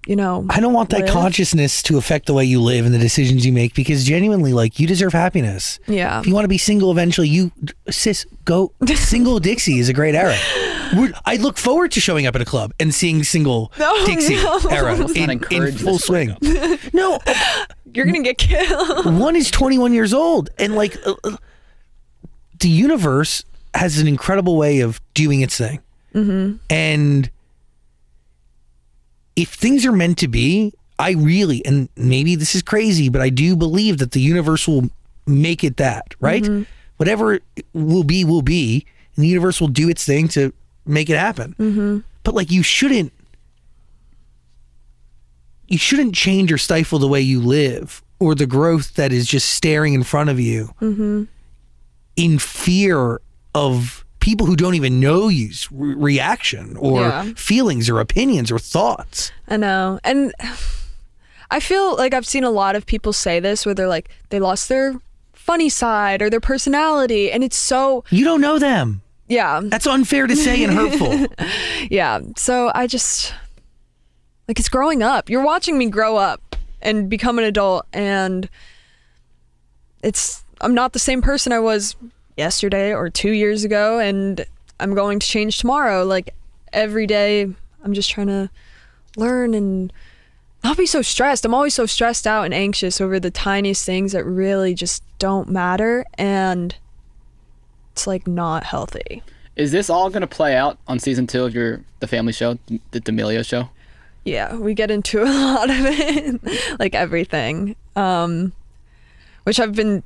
you 0.08 0.16
know 0.16 0.45
I 0.49 0.60
don't 0.60 0.74
want 0.74 0.89
that 0.89 1.01
live. 1.01 1.10
consciousness 1.10 1.82
to 1.84 1.97
affect 1.97 2.26
the 2.26 2.34
way 2.34 2.45
you 2.45 2.62
live 2.62 2.86
and 2.86 2.93
the 2.93 2.99
decisions 2.99 3.45
you 3.45 3.54
make 3.54 3.74
because 3.74 4.04
genuinely, 4.04 4.54
like, 4.54 4.80
you 4.80 4.88
deserve 4.88 5.14
happiness. 5.14 5.80
yeah 5.88 6.20
If 6.20 6.28
you 6.28 6.34
want 6.34 6.43
to 6.45 6.49
be 6.49 6.58
single 6.58 6.91
eventually, 6.91 7.28
you, 7.30 7.51
sis, 7.89 8.26
go. 8.45 8.72
Single 8.95 9.39
Dixie 9.39 9.80
is 9.80 9.89
a 9.89 9.93
great 9.93 10.16
era. 10.16 10.36
We're, 10.95 11.14
I 11.26 11.38
look 11.38 11.58
forward 11.58 11.91
to 11.91 11.99
showing 11.99 12.26
up 12.28 12.36
at 12.36 12.41
a 12.41 12.45
club 12.45 12.74
and 12.80 12.93
seeing 12.93 13.24
single 13.24 13.72
No, 13.80 14.06
Dixie 14.06 14.36
no. 14.36 14.60
era 14.70 14.95
in, 15.16 15.43
in 15.49 15.72
full 15.78 15.99
swing. 15.99 16.36
no, 16.93 17.20
you're 17.93 18.06
gonna 18.06 18.22
get 18.24 18.38
killed 18.38 19.06
one 19.20 19.36
is 19.36 19.51
21 19.51 19.93
years 19.93 20.14
old 20.14 20.49
and 20.58 20.76
like 20.76 20.97
uh, 21.06 21.14
uh, 21.24 21.38
the 22.60 22.70
universe 22.70 23.43
has 23.76 23.99
an 23.99 24.08
incredible 24.08 24.58
way 24.58 24.80
of 24.80 24.99
doing 25.14 25.41
its 25.41 25.58
thing 25.58 25.80
mm-hmm. 26.14 26.58
and 26.70 27.30
if 29.36 29.50
things 29.50 29.86
are 29.86 29.92
meant 29.92 30.18
to 30.18 30.28
be 30.28 30.74
i 31.00 31.12
really 31.12 31.66
and 31.66 31.90
maybe 31.96 32.36
this 32.36 32.54
is 32.56 32.62
crazy 32.62 33.10
but 33.10 33.22
i 33.22 33.30
do 33.30 33.56
believe 33.56 33.98
that 33.98 34.12
the 34.12 34.22
universe 34.22 34.68
will 34.68 34.90
make 35.26 35.64
it 35.64 35.78
that 35.78 36.14
right? 36.20 36.46
Whatever 36.98 37.34
it 37.34 37.66
will 37.74 38.04
be 38.04 38.24
will 38.24 38.42
be 38.42 38.86
and 39.16 39.24
the 39.24 39.28
universe 39.28 39.60
will 39.62 39.68
do 39.70 39.90
its 39.90 40.06
thing 40.06 40.28
to 40.30 40.52
make 40.86 41.10
it 41.10 41.18
happen. 41.18 41.56
Mm-hmm. 41.58 42.00
but 42.24 42.34
like 42.36 42.52
you 42.52 42.62
shouldn't 42.64 43.12
you 45.68 45.78
shouldn't 45.78 46.14
change 46.14 46.52
or 46.52 46.58
stifle 46.58 47.00
the 47.00 47.08
way 47.08 47.22
you 47.22 47.40
live 47.42 48.02
or 48.20 48.36
the 48.36 48.46
growth 48.46 48.94
that 48.96 49.12
is 49.12 49.26
just 49.26 49.50
staring 49.50 49.94
in 49.94 50.04
front 50.04 50.30
of 50.30 50.40
you 50.40 50.74
in 52.16 52.38
fear 52.38 53.22
of 53.56 54.03
people 54.24 54.47
who 54.47 54.55
don't 54.55 54.74
even 54.76 54.99
know 55.01 55.28
you's 55.28 55.67
re- 55.69 55.95
reaction 55.95 56.78
or 56.78 57.01
Yeah. 57.01 57.34
feelings 57.36 57.89
or 57.89 57.99
opinions 57.99 58.49
or 58.51 58.57
thoughts. 58.57 59.32
I 59.49 59.57
know. 59.57 59.99
And 60.03 60.34
I 61.51 61.59
feel 61.59 61.97
like 61.97 62.13
I've 62.13 62.26
seen 62.26 62.45
a 62.45 62.49
lot 62.49 62.76
of 62.78 62.86
people 62.86 63.11
say 63.11 63.41
this 63.41 63.65
where 63.65 63.76
they're 63.76 63.89
like, 63.97 64.07
they 64.30 64.39
lost 64.39 64.69
their 64.69 64.95
funny 65.34 65.67
side 65.67 66.21
or 66.21 66.30
their 66.30 66.39
personality. 66.39 67.30
And 67.34 67.43
it's 67.43 67.57
so, 67.57 68.05
You 68.11 68.24
don't 68.24 68.39
know 68.39 68.57
them. 68.59 69.01
yeah, 69.28 69.59
That's 69.61 69.86
unfair 69.86 70.26
to 70.28 70.36
say 70.38 70.63
and 70.63 70.74
hurtful. 70.74 71.28
yeah. 71.91 72.21
So 72.38 72.71
I 72.74 72.88
just, 72.88 73.34
like, 74.47 74.57
it's 74.57 74.69
growing 74.69 75.03
up. 75.03 75.30
You're 75.30 75.43
watching 75.43 75.78
me 75.78 75.89
grow 75.89 76.15
up 76.15 76.55
and 76.82 77.09
become 77.09 77.38
an 77.39 77.43
adult. 77.45 77.86
And 77.91 78.47
it's, 80.01 80.43
I'm 80.61 80.74
not 80.74 80.93
the 80.93 80.99
same 80.99 81.21
person 81.21 81.51
I 81.51 81.59
was 81.59 81.95
yesterday 82.38 82.94
or 82.94 83.10
two 83.10 83.32
years 83.32 83.64
ago. 83.64 84.00
And 84.00 84.46
I'm 84.80 84.94
going 84.94 85.20
to 85.20 85.28
change 85.28 85.58
tomorrow. 85.58 86.04
Like, 86.04 86.34
every 86.72 87.08
day, 87.08 87.44
I'm 87.84 87.94
just 87.94 88.10
trying 88.10 88.28
to 88.28 88.50
learn 89.18 89.54
and 89.54 89.92
not 90.64 90.78
be 90.78 90.86
so 90.86 91.02
stressed. 91.02 91.46
I'm 91.46 91.54
always 91.54 91.74
so 91.74 91.86
stressed 91.86 92.26
out 92.26 92.44
and 92.46 92.54
anxious 92.54 93.02
over 93.02 93.20
the 93.20 93.32
tiniest 93.32 93.86
things 93.86 94.14
that 94.14 94.24
really 94.24 94.74
just 94.74 95.04
don't 95.20 95.50
matter 95.50 96.06
and 96.18 96.76
it's 97.92 98.08
like 98.08 98.28
not 98.28 98.64
healthy. 98.64 99.22
Is 99.56 99.72
this 99.72 99.90
all 99.90 100.10
going 100.10 100.22
to 100.22 100.28
play 100.28 100.56
out 100.56 100.80
on 100.88 101.00
season 101.00 101.28
two 101.28 101.44
of 101.46 101.54
your 101.54 101.82
the 102.00 102.08
family 102.08 102.34
show, 102.34 102.58
the 102.92 103.00
D'Amelio 103.00 103.46
show? 103.46 103.70
Yeah, 104.26 104.56
we 104.56 104.74
get 104.74 104.90
into 104.90 105.22
a 105.24 105.26
lot 105.26 105.70
of 105.70 105.76
it, 105.80 106.80
like 106.80 106.96
everything. 106.96 107.76
Um 107.96 108.54
which 109.44 109.60
I've 109.60 109.76
been 109.76 110.04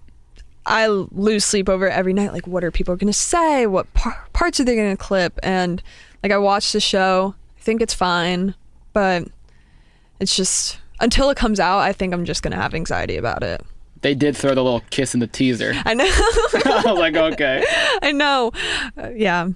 I 0.68 0.88
lose 0.88 1.46
sleep 1.46 1.70
over 1.70 1.88
it 1.88 1.94
every 1.94 2.14
night 2.14 2.34
like 2.34 2.46
what 2.46 2.64
are 2.64 2.72
people 2.72 2.96
going 2.96 3.12
to 3.12 3.18
say? 3.18 3.66
What 3.66 3.92
par- 3.94 4.28
parts 4.34 4.60
are 4.60 4.64
they 4.64 4.76
going 4.76 4.96
to 4.96 5.02
clip? 5.02 5.40
And 5.42 5.82
like 6.24 6.32
I 6.32 6.38
watch 6.38 6.72
the 6.72 6.80
show, 6.80 7.36
I 7.58 7.62
think 7.62 7.82
it's 7.82 7.94
fine, 7.94 8.54
but 8.94 9.28
it's 10.20 10.36
just 10.36 10.80
until 11.00 11.30
it 11.30 11.38
comes 11.38 11.60
out, 11.60 11.80
I 11.80 11.94
think 11.94 12.14
I'm 12.14 12.26
just 12.26 12.44
going 12.44 12.52
to 12.52 12.58
have 12.58 12.74
anxiety 12.74 13.18
about 13.18 13.44
it. 13.44 13.62
They 14.02 14.14
did 14.14 14.38
throw 14.38 14.54
the 14.54 14.64
little 14.64 14.84
kiss 14.90 15.14
in 15.14 15.20
the 15.20 15.28
teaser. 15.28 15.74
I 15.86 15.94
know. 15.94 16.06
I 16.08 16.84
was 16.86 17.00
like, 17.00 17.16
okay. 17.16 17.64
I 18.02 18.12
know. 18.12 18.52
Uh, 18.98 19.10
yeah. 19.16 19.50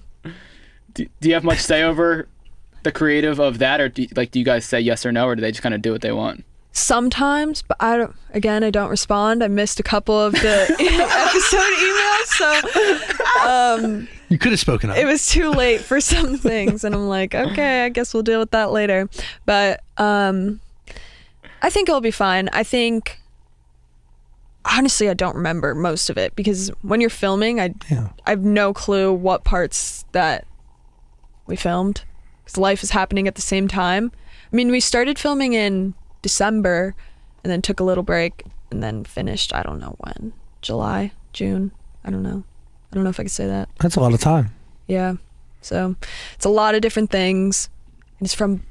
Do, 0.94 1.06
do 1.20 1.28
you 1.28 1.34
have 1.34 1.44
much 1.44 1.60
say 1.60 1.82
over 1.82 2.28
the 2.82 2.92
creative 2.92 3.38
of 3.38 3.58
that, 3.58 3.80
or 3.80 3.88
do, 3.88 4.06
like 4.16 4.30
do 4.30 4.38
you 4.38 4.44
guys 4.44 4.64
say 4.64 4.80
yes 4.80 5.06
or 5.06 5.12
no, 5.12 5.26
or 5.26 5.36
do 5.36 5.40
they 5.40 5.52
just 5.52 5.62
kind 5.62 5.74
of 5.74 5.82
do 5.82 5.92
what 5.92 6.00
they 6.00 6.12
want? 6.12 6.44
Sometimes, 6.72 7.60
but 7.62 7.76
I 7.80 7.96
don't. 7.98 8.14
Again, 8.32 8.64
I 8.64 8.70
don't 8.70 8.88
respond. 8.88 9.44
I 9.44 9.48
missed 9.48 9.78
a 9.78 9.82
couple 9.82 10.18
of 10.18 10.32
the 10.32 10.66
episode 10.80 11.72
emails, 12.48 13.42
so 13.42 13.48
um, 13.48 14.08
You 14.30 14.38
could 14.38 14.52
have 14.52 14.60
spoken 14.60 14.88
up. 14.90 14.96
it 14.96 15.04
was 15.04 15.26
too 15.28 15.50
late 15.50 15.80
for 15.82 16.00
some 16.00 16.38
things, 16.38 16.82
and 16.82 16.94
I'm 16.94 17.08
like, 17.08 17.34
okay, 17.34 17.84
I 17.84 17.88
guess 17.90 18.14
we'll 18.14 18.22
deal 18.22 18.40
with 18.40 18.52
that 18.52 18.72
later. 18.72 19.08
But 19.44 19.82
um, 19.98 20.60
I 21.60 21.68
think 21.68 21.88
it'll 21.90 22.00
be 22.00 22.10
fine. 22.10 22.48
I 22.52 22.62
think. 22.64 23.18
Honestly, 24.64 25.08
I 25.10 25.14
don't 25.14 25.34
remember 25.34 25.74
most 25.74 26.08
of 26.08 26.16
it 26.16 26.36
because 26.36 26.68
when 26.82 27.00
you're 27.00 27.10
filming, 27.10 27.60
I 27.60 27.74
Yeah. 27.90 28.10
I 28.24 28.30
have 28.30 28.44
no 28.44 28.72
clue 28.72 29.12
what 29.12 29.42
parts 29.42 30.04
that 30.12 30.46
we 31.48 31.56
filmed 31.56 32.04
because 32.44 32.56
life 32.56 32.82
is 32.84 32.90
happening 32.92 33.26
at 33.26 33.34
the 33.34 33.42
same 33.42 33.66
time. 33.66 34.12
I 34.52 34.56
mean, 34.56 34.70
we 34.70 34.78
started 34.78 35.18
filming 35.18 35.52
in 35.54 35.94
December 36.22 36.94
and 37.44 37.50
then 37.50 37.62
took 37.62 37.80
a 37.80 37.84
little 37.84 38.02
break 38.04 38.44
and 38.70 38.82
then 38.82 39.04
finished, 39.04 39.54
I 39.54 39.62
don't 39.62 39.78
know 39.78 39.96
when. 39.98 40.32
July, 40.60 41.12
June. 41.32 41.72
I 42.04 42.10
don't 42.10 42.22
know. 42.22 42.44
I 42.90 42.94
don't 42.94 43.04
know 43.04 43.10
if 43.10 43.20
I 43.20 43.24
could 43.24 43.32
say 43.32 43.46
that. 43.46 43.68
That's 43.78 43.96
a 43.96 44.00
lot 44.00 44.14
of 44.14 44.20
time. 44.20 44.54
Yeah. 44.86 45.14
So 45.60 45.96
it's 46.34 46.44
a 46.44 46.50
lot 46.50 46.74
of 46.74 46.80
different 46.80 47.10
things 47.10 47.68
and 48.18 48.26
it's 48.26 48.34
from 48.34 48.62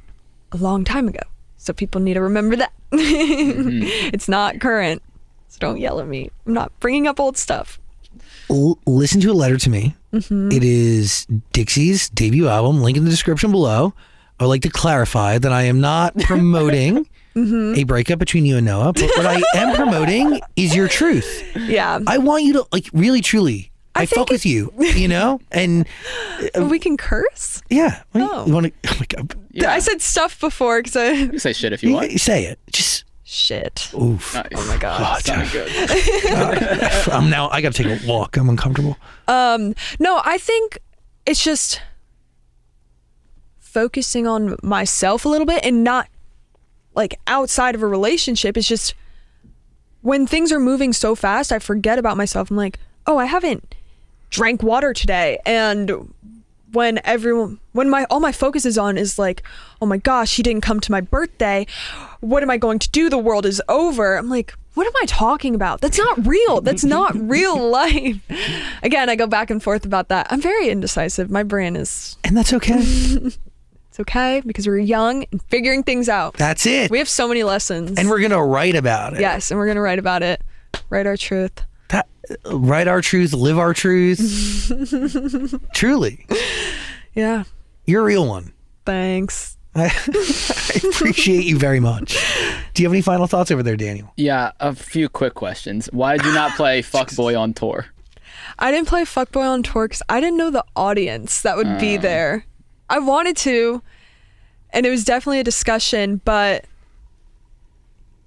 a 0.52 0.58
long 0.58 0.84
time 0.84 1.08
ago. 1.08 1.22
So 1.58 1.74
people 1.74 2.02
need 2.02 2.16
to 2.16 2.22
remember 2.22 2.56
that. 2.56 2.74
it's 2.92 4.28
not 4.28 4.60
current. 4.60 5.02
So 5.48 5.58
don't 5.60 5.80
yell 5.80 6.00
at 6.00 6.08
me. 6.08 6.30
I'm 6.46 6.54
not 6.54 6.72
bringing 6.80 7.08
up 7.08 7.20
old 7.20 7.38
stuff. 7.38 7.80
L- 8.50 8.80
listen 8.86 9.22
to 9.22 9.32
a 9.32 9.34
letter 9.34 9.58
to 9.58 9.70
me. 9.70 9.96
Mm-hmm. 10.14 10.52
It 10.52 10.64
is 10.64 11.28
Dixie's 11.54 12.10
debut 12.10 12.48
album. 12.48 12.82
Link 12.82 12.98
in 12.98 13.06
the 13.06 13.10
description 13.10 13.52
below. 13.52 13.94
I 14.40 14.44
would 14.44 14.50
like 14.50 14.62
to 14.64 14.70
clarify 14.70 15.38
that 15.38 15.52
I 15.52 15.64
am 15.64 15.80
not 15.80 16.18
promoting 16.20 17.08
Mm-hmm. 17.36 17.80
a 17.80 17.84
breakup 17.86 18.20
between 18.20 18.46
you 18.46 18.58
and 18.58 18.66
Noah, 18.66 18.92
but 18.92 19.10
what 19.16 19.26
I 19.26 19.42
am 19.56 19.74
promoting 19.82 20.42
is 20.58 20.76
your 20.76 20.88
truth. 20.90 21.44
Yeah. 21.56 22.00
I 22.06 22.18
want 22.18 22.44
you 22.44 22.54
to 22.54 22.68
like 22.72 22.90
really, 22.94 23.22
truly. 23.22 23.72
I, 23.96 24.06
think 24.06 24.20
fuck 24.20 24.30
with 24.30 24.46
you, 24.46 24.74
you 24.80 25.08
know, 25.08 25.40
and 25.52 25.86
we 26.56 26.80
can 26.80 26.96
curse? 26.98 27.62
yeah. 27.70 28.04
Oh. 28.16 28.46
You 28.46 28.54
want 28.54 28.68
to? 28.68 28.74
Oh 28.90 28.96
my 29.00 29.06
god! 29.06 29.36
Yeah, 29.52 29.72
I 29.72 29.80
said 29.80 30.02
stuff 30.02 30.40
before 30.40 30.80
because 30.82 30.96
I. 30.96 31.12
you 31.12 31.40
say 31.40 31.52
shit 31.52 31.74
if 31.74 31.84
you 31.84 31.94
want. 31.94 32.12
You 32.12 32.18
say 32.18 32.46
it. 32.46 32.58
Just 32.72 33.04
Shit. 33.24 33.92
oof. 33.94 34.34
Nice. 34.34 34.48
Oh 34.56 34.68
my 34.68 34.78
god, 34.78 35.22
sounded 35.24 35.52
good. 35.52 35.70
I'm 37.12 37.30
now. 37.30 37.50
I 37.50 37.62
got 37.62 37.74
to 37.74 37.84
take 37.84 38.02
a 38.02 38.06
walk. 38.08 38.36
I'm 38.36 38.50
uncomfortable. 38.50 38.98
Um, 39.28 39.74
no, 40.00 40.22
I 40.26 40.38
think 40.38 40.80
it's 41.26 41.42
just 41.44 41.82
focusing 43.60 44.28
on 44.28 44.58
myself 44.62 45.24
a 45.24 45.30
little 45.30 45.46
bit 45.48 45.64
and 45.64 45.84
not 45.84 46.08
like 46.96 47.20
outside 47.28 47.76
of 47.76 47.82
a 47.82 47.88
relationship. 47.88 48.58
It's 48.58 48.68
just 48.68 48.94
when 50.02 50.26
things 50.26 50.52
are 50.52 50.60
moving 50.60 50.94
so 50.94 51.16
fast, 51.16 51.52
I 51.52 51.60
forget 51.60 52.00
about 52.00 52.18
myself. 52.18 52.50
I'm 52.50 52.58
like, 52.58 52.80
oh, 53.06 53.18
I 53.18 53.26
haven't 53.26 53.76
drank 54.30 54.64
water 54.64 54.94
today. 54.94 55.38
And 55.46 56.14
when 56.72 57.00
everyone, 57.04 57.60
when 57.74 57.90
my, 57.90 58.06
all 58.06 58.20
my 58.20 58.32
focus 58.32 58.66
is 58.66 58.78
on 58.78 58.98
is 58.98 59.20
like, 59.20 59.44
oh 59.82 59.86
my 59.86 59.98
gosh, 59.98 60.38
he 60.38 60.44
didn't 60.44 60.62
come 60.62 60.80
to 60.80 60.92
my 60.92 61.02
birthday. 61.02 61.68
What 62.22 62.42
am 62.42 62.50
I 62.50 62.58
going 62.58 62.80
to 62.80 62.90
do? 62.90 63.10
The 63.10 63.18
world 63.18 63.46
is 63.46 63.62
over. 63.68 64.16
I'm 64.16 64.30
like, 64.30 64.54
what 64.74 64.88
am 64.88 64.94
I 65.02 65.06
talking 65.06 65.54
about? 65.54 65.82
That's 65.82 65.98
not 65.98 66.26
real. 66.26 66.62
That's 66.62 66.86
not 66.86 67.14
real 67.30 67.70
life. 67.70 68.18
Again, 68.82 69.10
I 69.10 69.16
go 69.16 69.28
back 69.28 69.50
and 69.50 69.62
forth 69.62 69.86
about 69.86 70.08
that. 70.08 70.28
I'm 70.32 70.42
very 70.42 70.70
indecisive. 70.70 71.30
My 71.30 71.44
brain 71.44 71.76
is, 71.76 72.18
And 72.24 72.38
that's 72.38 72.54
okay. 72.54 72.82
it's 74.02 74.10
okay 74.10 74.42
because 74.46 74.68
we're 74.68 74.78
young 74.80 75.26
and 75.32 75.42
figuring 75.44 75.84
things 75.84 76.10
out. 76.10 76.34
That's 76.36 76.66
it. 76.66 76.92
We 76.92 76.98
have 76.98 77.10
so 77.10 77.28
many 77.28 77.44
lessons. 77.44 77.98
and 77.98 78.10
we're 78.10 78.20
gonna 78.22 78.44
write 78.44 78.76
about 78.76 79.14
it. 79.14 79.20
yes, 79.22 79.52
and 79.52 79.60
we're 79.60 79.68
gonna 79.68 79.82
write 79.82 80.00
about 80.00 80.24
it. 80.24 80.42
Write 80.90 81.08
our 81.08 81.18
truth. 81.18 81.52
That, 81.90 82.08
write 82.46 82.88
our 82.88 83.02
truth, 83.02 83.34
live 83.34 83.58
our 83.60 83.74
truth. 83.74 84.72
Truly, 85.74 86.26
Yeah. 87.14 87.44
you're 87.86 88.02
a 88.02 88.06
real 88.06 88.26
one. 88.28 88.54
Thanks. 88.86 89.58
I, 89.76 89.86
I 90.08 90.88
appreciate 90.90 91.46
you 91.46 91.58
very 91.58 91.80
much. 91.80 92.18
Do 92.74 92.82
you 92.84 92.88
have 92.88 92.94
any 92.94 93.02
final 93.02 93.28
thoughts 93.28 93.52
over 93.52 93.64
there, 93.64 93.78
Daniel? 93.78 94.12
Yeah, 94.18 94.52
a 94.60 94.74
few 94.76 95.08
quick 95.10 95.34
questions. 95.34 95.90
Why 95.92 96.18
did 96.18 96.26
you 96.26 96.34
not 96.34 96.56
play 96.56 96.82
Fuckboy 96.82 97.40
on 97.40 97.54
tour? 97.54 97.88
I 98.60 98.72
didn't 98.72 98.88
play 98.88 99.04
Fuckboy 99.04 99.48
on 99.50 99.64
tour 99.64 99.88
because 99.88 100.04
I 100.10 100.20
didn't 100.20 100.38
know 100.38 100.52
the 100.52 100.66
audience 100.76 101.42
that 101.42 101.58
would 101.58 101.80
be 101.80 101.98
uh. 101.98 102.02
there. 102.02 102.46
I 102.90 103.00
wanted 103.00 103.38
to, 103.38 103.82
and 104.74 104.86
it 104.86 104.90
was 104.90 105.04
definitely 105.04 105.40
a 105.40 105.44
discussion, 105.44 106.22
but 106.24 106.66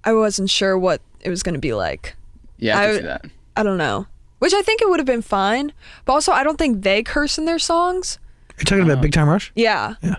I 0.03 0.13
wasn't 0.13 0.49
sure 0.49 0.77
what 0.77 1.01
it 1.21 1.29
was 1.29 1.43
going 1.43 1.55
to 1.55 1.59
be 1.59 1.73
like. 1.73 2.15
Yeah, 2.57 2.79
I 2.79 2.89
I 2.89 2.95
see 2.97 3.03
that. 3.03 3.25
I 3.55 3.63
don't 3.63 3.77
know. 3.77 4.07
Which 4.39 4.53
I 4.53 4.61
think 4.61 4.81
it 4.81 4.89
would 4.89 4.99
have 4.99 5.07
been 5.07 5.21
fine, 5.21 5.73
but 6.05 6.13
also 6.13 6.31
I 6.31 6.43
don't 6.43 6.57
think 6.57 6.83
they 6.83 7.03
curse 7.03 7.37
in 7.37 7.45
their 7.45 7.59
songs. 7.59 8.19
You're 8.57 8.65
talking 8.65 8.83
about 8.83 9.01
Big 9.01 9.11
Time 9.11 9.27
Rush? 9.27 9.51
Yeah. 9.55 9.95
No, 10.01 10.15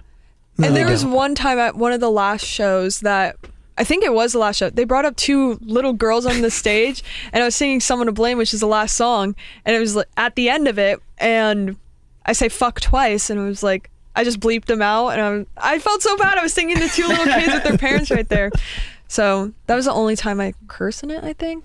and 0.68 0.76
there 0.76 0.88
was 0.88 1.02
don't. 1.02 1.12
one 1.12 1.34
time 1.34 1.58
at 1.58 1.76
one 1.76 1.92
of 1.92 2.00
the 2.00 2.10
last 2.10 2.44
shows 2.44 3.00
that 3.00 3.36
I 3.78 3.84
think 3.84 4.04
it 4.04 4.12
was 4.12 4.32
the 4.32 4.38
last 4.38 4.56
show. 4.56 4.70
They 4.70 4.84
brought 4.84 5.04
up 5.04 5.16
two 5.16 5.58
little 5.60 5.92
girls 5.92 6.24
on 6.24 6.40
the 6.40 6.50
stage, 6.50 7.04
and 7.32 7.42
I 7.42 7.46
was 7.46 7.54
singing 7.54 7.80
"Someone 7.80 8.06
to 8.06 8.12
Blame," 8.12 8.38
which 8.38 8.54
is 8.54 8.60
the 8.60 8.66
last 8.66 8.96
song, 8.96 9.34
and 9.64 9.76
it 9.76 9.78
was 9.78 9.96
at 10.16 10.34
the 10.34 10.48
end 10.48 10.66
of 10.66 10.78
it, 10.78 11.00
and 11.18 11.76
I 12.24 12.32
say 12.32 12.48
"fuck" 12.48 12.80
twice, 12.80 13.28
and 13.30 13.38
it 13.38 13.44
was 13.44 13.62
like 13.62 13.90
I 14.16 14.24
just 14.24 14.40
bleeped 14.40 14.64
them 14.64 14.82
out, 14.82 15.10
and 15.10 15.20
I, 15.20 15.30
was, 15.30 15.46
I 15.56 15.78
felt 15.78 16.02
so 16.02 16.16
bad. 16.16 16.38
I 16.38 16.42
was 16.42 16.52
singing 16.52 16.76
to 16.78 16.88
two 16.88 17.06
little 17.06 17.26
kids 17.26 17.52
with 17.54 17.62
their 17.64 17.78
parents 17.78 18.10
right 18.10 18.28
there, 18.28 18.50
so 19.08 19.52
that 19.66 19.76
was 19.76 19.84
the 19.84 19.92
only 19.92 20.16
time 20.16 20.40
I 20.40 20.54
cursed 20.66 21.02
in 21.04 21.10
it, 21.10 21.22
I 21.22 21.32
think. 21.34 21.64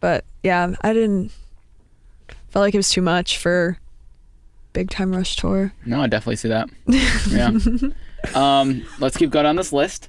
But 0.00 0.24
yeah, 0.42 0.74
I 0.82 0.92
didn't 0.92 1.30
felt 2.50 2.62
like 2.64 2.74
it 2.74 2.78
was 2.78 2.90
too 2.90 3.00
much 3.02 3.38
for 3.38 3.78
Big 4.74 4.90
Time 4.90 5.14
Rush 5.14 5.36
tour. 5.36 5.72
No, 5.86 6.02
I 6.02 6.06
definitely 6.08 6.36
see 6.36 6.48
that. 6.48 6.68
Yeah. 7.30 7.50
um, 8.34 8.84
let's 9.00 9.16
keep 9.16 9.30
going 9.30 9.46
on 9.46 9.56
this 9.56 9.72
list. 9.72 10.08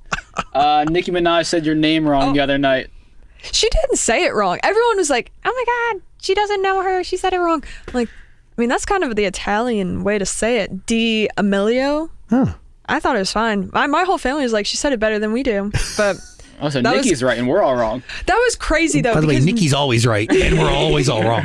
Uh, 0.53 0.85
Nicki 0.89 1.11
Minaj 1.11 1.45
said 1.45 1.65
your 1.65 1.75
name 1.75 2.07
wrong 2.07 2.29
Oh. 2.29 2.33
the 2.33 2.39
other 2.39 2.57
night. 2.57 2.89
she 3.41 3.69
didn't 3.69 3.97
say 3.97 4.25
it 4.25 4.33
wrong. 4.33 4.57
Everyone 4.63 4.97
was 4.97 5.09
like, 5.09 5.31
"Oh 5.45 5.51
my 5.53 5.93
god, 5.93 6.01
she 6.21 6.33
doesn't 6.33 6.61
know 6.61 6.81
her. 6.81 7.03
She 7.03 7.15
said 7.17 7.33
it 7.33 7.37
wrong." 7.39 7.63
I'm 7.87 7.93
like, 7.93 8.09
I 8.57 8.61
mean, 8.61 8.69
that's 8.69 8.85
kind 8.85 9.03
of 9.03 9.15
the 9.15 9.25
Italian 9.25 10.03
way 10.03 10.17
to 10.17 10.25
say 10.25 10.59
it. 10.59 10.85
Di 10.85 11.27
Emilio. 11.37 12.09
Huh. 12.29 12.53
I 12.87 12.99
thought 12.99 13.15
it 13.15 13.19
was 13.19 13.31
fine. 13.31 13.69
My, 13.73 13.87
my 13.87 14.03
whole 14.03 14.17
family 14.17 14.43
was 14.43 14.53
like, 14.53 14.65
she 14.65 14.77
said 14.77 14.93
it 14.93 14.99
better 14.99 15.19
than 15.19 15.31
we 15.33 15.43
do. 15.43 15.71
But 15.97 16.17
Oh, 16.61 16.69
so 16.69 16.81
That 16.81 16.95
was- 16.95 17.21
right 17.21 17.37
and 17.37 17.49
we're 17.49 17.61
all 17.61 17.75
wrong. 17.75 18.01
that 18.27 18.35
was 18.35 18.55
crazy 18.55 19.01
though. 19.01 19.13
By 19.13 19.19
the 19.19 19.27
way, 19.27 19.39
Nicki's 19.41 19.73
always 19.73 20.07
right, 20.07 20.31
and 20.31 20.57
we're 20.57 20.69
always 20.71 21.09
all 21.09 21.21
wrong. 21.21 21.43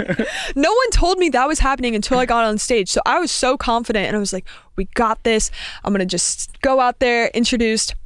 no 0.55 0.73
one 0.73 0.91
told 0.93 1.19
me 1.19 1.29
that 1.31 1.49
was 1.49 1.59
happening 1.59 1.97
until 1.97 2.17
I 2.19 2.27
got 2.27 2.45
on 2.45 2.59
stage. 2.59 2.89
So 2.91 3.01
I 3.05 3.19
was 3.19 3.33
so 3.33 3.57
confident 3.57 4.07
and 4.07 4.15
I 4.17 4.21
was 4.21 4.33
like, 4.33 4.47
we 4.77 4.85
got 4.95 5.25
this. 5.25 5.51
I'm 5.83 5.93
going 5.93 5.99
to 5.99 6.07
just 6.07 6.61
go 6.63 6.79
out 6.79 7.01
there, 7.01 7.27
introduced 7.35 7.97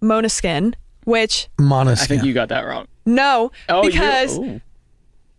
Mona 0.00 0.28
Skin, 0.28 0.76
which 1.04 1.48
Monos. 1.58 2.02
I 2.02 2.06
think 2.06 2.22
you 2.22 2.32
got 2.32 2.48
that 2.50 2.60
wrong. 2.62 2.86
no, 3.04 3.50
Oh, 3.68 3.82
because 3.82 4.38
ooh. 4.38 4.60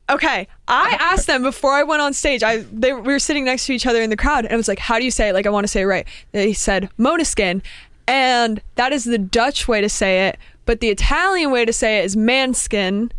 Okay, 0.09 0.47
I 0.67 0.93
uh-huh. 0.93 0.97
asked 0.99 1.27
them 1.27 1.43
before 1.43 1.73
I 1.73 1.83
went 1.83 2.01
on 2.01 2.13
stage. 2.13 2.41
I 2.41 2.57
they 2.71 2.93
we 2.93 3.01
were 3.01 3.19
sitting 3.19 3.43
next 3.43 3.65
to 3.65 3.73
each 3.73 3.85
other 3.85 4.01
in 4.01 4.09
the 4.09 4.15
crowd, 4.15 4.45
and 4.45 4.53
I 4.53 4.57
was 4.57 4.69
like, 4.69 4.79
"How 4.79 4.99
do 4.99 5.05
you 5.05 5.11
say 5.11 5.29
it? 5.29 5.33
Like 5.33 5.45
I 5.45 5.49
want 5.49 5.65
to 5.65 5.67
say 5.67 5.81
it 5.81 5.85
right." 5.85 6.07
They 6.31 6.53
said 6.53 6.89
"Monoskin," 6.97 7.61
and 8.07 8.61
that 8.75 8.93
is 8.93 9.03
the 9.03 9.17
Dutch 9.17 9.67
way 9.67 9.81
to 9.81 9.89
say 9.89 10.27
it, 10.27 10.37
but 10.65 10.79
the 10.79 10.87
Italian 10.89 11.51
way 11.51 11.65
to 11.65 11.73
say 11.73 11.99
it 11.99 12.05
is 12.05 12.15
"manskin." 12.15 13.11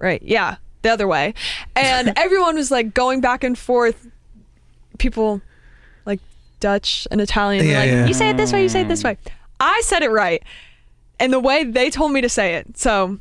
Right? 0.00 0.20
Yeah, 0.22 0.56
the 0.82 0.88
other 0.88 1.06
way. 1.06 1.34
And 1.76 2.12
everyone 2.16 2.56
was 2.56 2.72
like 2.72 2.94
going 2.94 3.20
back 3.20 3.44
and 3.44 3.56
forth. 3.56 4.08
People, 4.98 5.40
like 6.04 6.18
Dutch 6.58 7.06
and 7.12 7.20
Italian, 7.20 7.64
Yeah, 7.64 7.78
like, 7.78 7.90
yeah. 7.90 8.06
"You 8.06 8.14
say 8.14 8.30
it 8.30 8.36
this 8.36 8.52
way. 8.52 8.62
You 8.62 8.68
say 8.68 8.80
it 8.80 8.88
this 8.88 9.04
way." 9.04 9.16
I 9.60 9.80
said 9.84 10.02
it 10.02 10.10
right, 10.10 10.42
and 11.20 11.32
the 11.32 11.38
way 11.38 11.62
they 11.62 11.90
told 11.90 12.10
me 12.10 12.20
to 12.22 12.28
say 12.28 12.56
it. 12.56 12.76
So. 12.76 13.20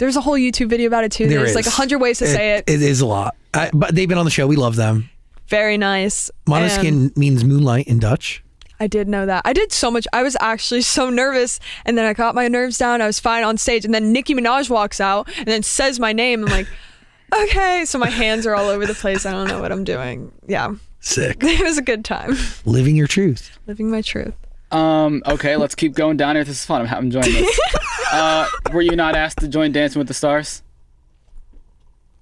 There's 0.00 0.16
a 0.16 0.22
whole 0.22 0.34
YouTube 0.34 0.70
video 0.70 0.86
about 0.86 1.04
it 1.04 1.12
too. 1.12 1.28
There 1.28 1.40
There's 1.40 1.54
like 1.54 1.66
a 1.66 1.70
hundred 1.70 1.98
ways 1.98 2.18
to 2.18 2.26
say 2.26 2.56
it. 2.56 2.64
It 2.66 2.80
is 2.80 3.02
a 3.02 3.06
lot. 3.06 3.36
I, 3.52 3.70
but 3.72 3.94
they've 3.94 4.08
been 4.08 4.16
on 4.16 4.24
the 4.24 4.30
show. 4.30 4.46
We 4.46 4.56
love 4.56 4.74
them. 4.76 5.10
Very 5.48 5.76
nice. 5.76 6.30
Monoskin 6.46 6.88
And 6.88 7.16
means 7.18 7.44
moonlight 7.44 7.86
in 7.86 7.98
Dutch. 7.98 8.42
I 8.80 8.86
did 8.86 9.08
know 9.08 9.26
that. 9.26 9.42
I 9.44 9.52
did 9.52 9.72
so 9.72 9.90
much. 9.90 10.08
I 10.12 10.22
was 10.22 10.38
actually 10.40 10.80
so 10.96 11.10
nervous, 11.10 11.60
and 11.84 11.98
then 11.98 12.06
I 12.06 12.14
got 12.14 12.34
my 12.34 12.48
nerves 12.48 12.78
down. 12.78 13.02
I 13.02 13.06
was 13.06 13.20
fine 13.20 13.44
on 13.44 13.58
stage, 13.58 13.84
and 13.84 13.92
then 13.92 14.10
Nicki 14.10 14.34
Minaj 14.34 14.70
walks 14.70 15.02
out 15.02 15.28
and 15.36 15.46
then 15.46 15.62
says 15.62 16.00
my 16.00 16.14
name. 16.14 16.44
I'm 16.44 16.50
like, 16.50 16.66
okay. 17.42 17.84
So 17.84 17.98
my 17.98 18.08
hands 18.08 18.46
are 18.46 18.54
all 18.54 18.68
over 18.68 18.86
the 18.86 18.94
place. 18.94 19.26
I 19.26 19.32
don't 19.32 19.48
know 19.48 19.60
what 19.60 19.70
I'm 19.70 19.84
doing. 19.84 20.32
Yeah, 20.46 20.76
Sick. 21.00 21.38
it 21.42 21.62
was 21.62 21.76
a 21.76 21.82
good 21.82 22.04
time 22.04 22.36
Living 22.64 22.96
your 22.96 23.06
truth. 23.06 23.58
living 23.66 23.90
my 23.90 24.00
truth. 24.00 24.34
Um, 24.70 25.22
okay, 25.26 25.56
let's 25.56 25.74
keep 25.74 25.94
going 25.94 26.16
down 26.16 26.36
here. 26.36 26.44
This 26.44 26.60
is 26.60 26.64
fun. 26.64 26.82
I'm, 26.82 26.94
I'm 26.94 27.04
enjoying 27.06 27.32
this. 27.32 27.60
uh, 28.12 28.46
were 28.72 28.82
you 28.82 28.96
not 28.96 29.16
asked 29.16 29.38
to 29.38 29.48
join 29.48 29.72
Dancing 29.72 29.98
with 29.98 30.08
the 30.08 30.14
Stars? 30.14 30.62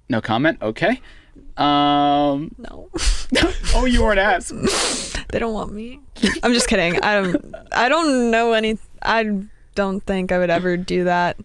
No 0.09 0.21
comment. 0.21 0.57
Okay. 0.61 1.01
Um, 1.57 2.55
No, 2.57 2.89
oh, 3.75 3.85
you 3.85 4.03
weren't 4.03 4.19
asked. 4.19 4.53
They 5.31 5.37
don't 5.37 5.53
want 5.53 5.71
me. 5.71 5.99
I'm 6.41 6.53
just 6.53 6.67
kidding. 6.67 6.99
I 7.03 7.21
don't. 7.21 7.55
I 7.71 7.87
don't 7.87 8.31
know 8.31 8.53
any. 8.53 8.79
I 9.03 9.43
don't 9.75 9.99
think 9.99 10.31
I 10.31 10.39
would 10.39 10.49
ever 10.49 10.75
do 10.75 11.03
that. 11.03 11.37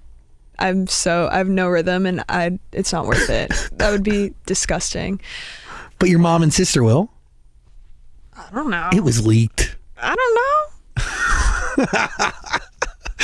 I'm 0.59 0.87
so. 0.87 1.29
I 1.31 1.37
have 1.37 1.51
no 1.51 1.69
rhythm, 1.69 2.07
and 2.07 2.25
I. 2.27 2.59
It's 2.73 2.95
not 2.95 3.05
worth 3.05 3.29
it. 3.29 3.53
That 3.73 3.91
would 3.91 4.03
be 4.03 4.33
disgusting. 4.47 5.21
But 5.99 6.09
your 6.09 6.19
mom 6.19 6.43
and 6.43 6.51
sister 6.51 6.83
will. 6.83 7.11
I 8.35 8.49
don't 8.55 8.71
know. 8.71 8.89
It 8.95 9.05
was 9.05 9.27
leaked. 9.27 9.77
I 9.99 10.15
don't 10.15 10.35
know. 10.35 10.74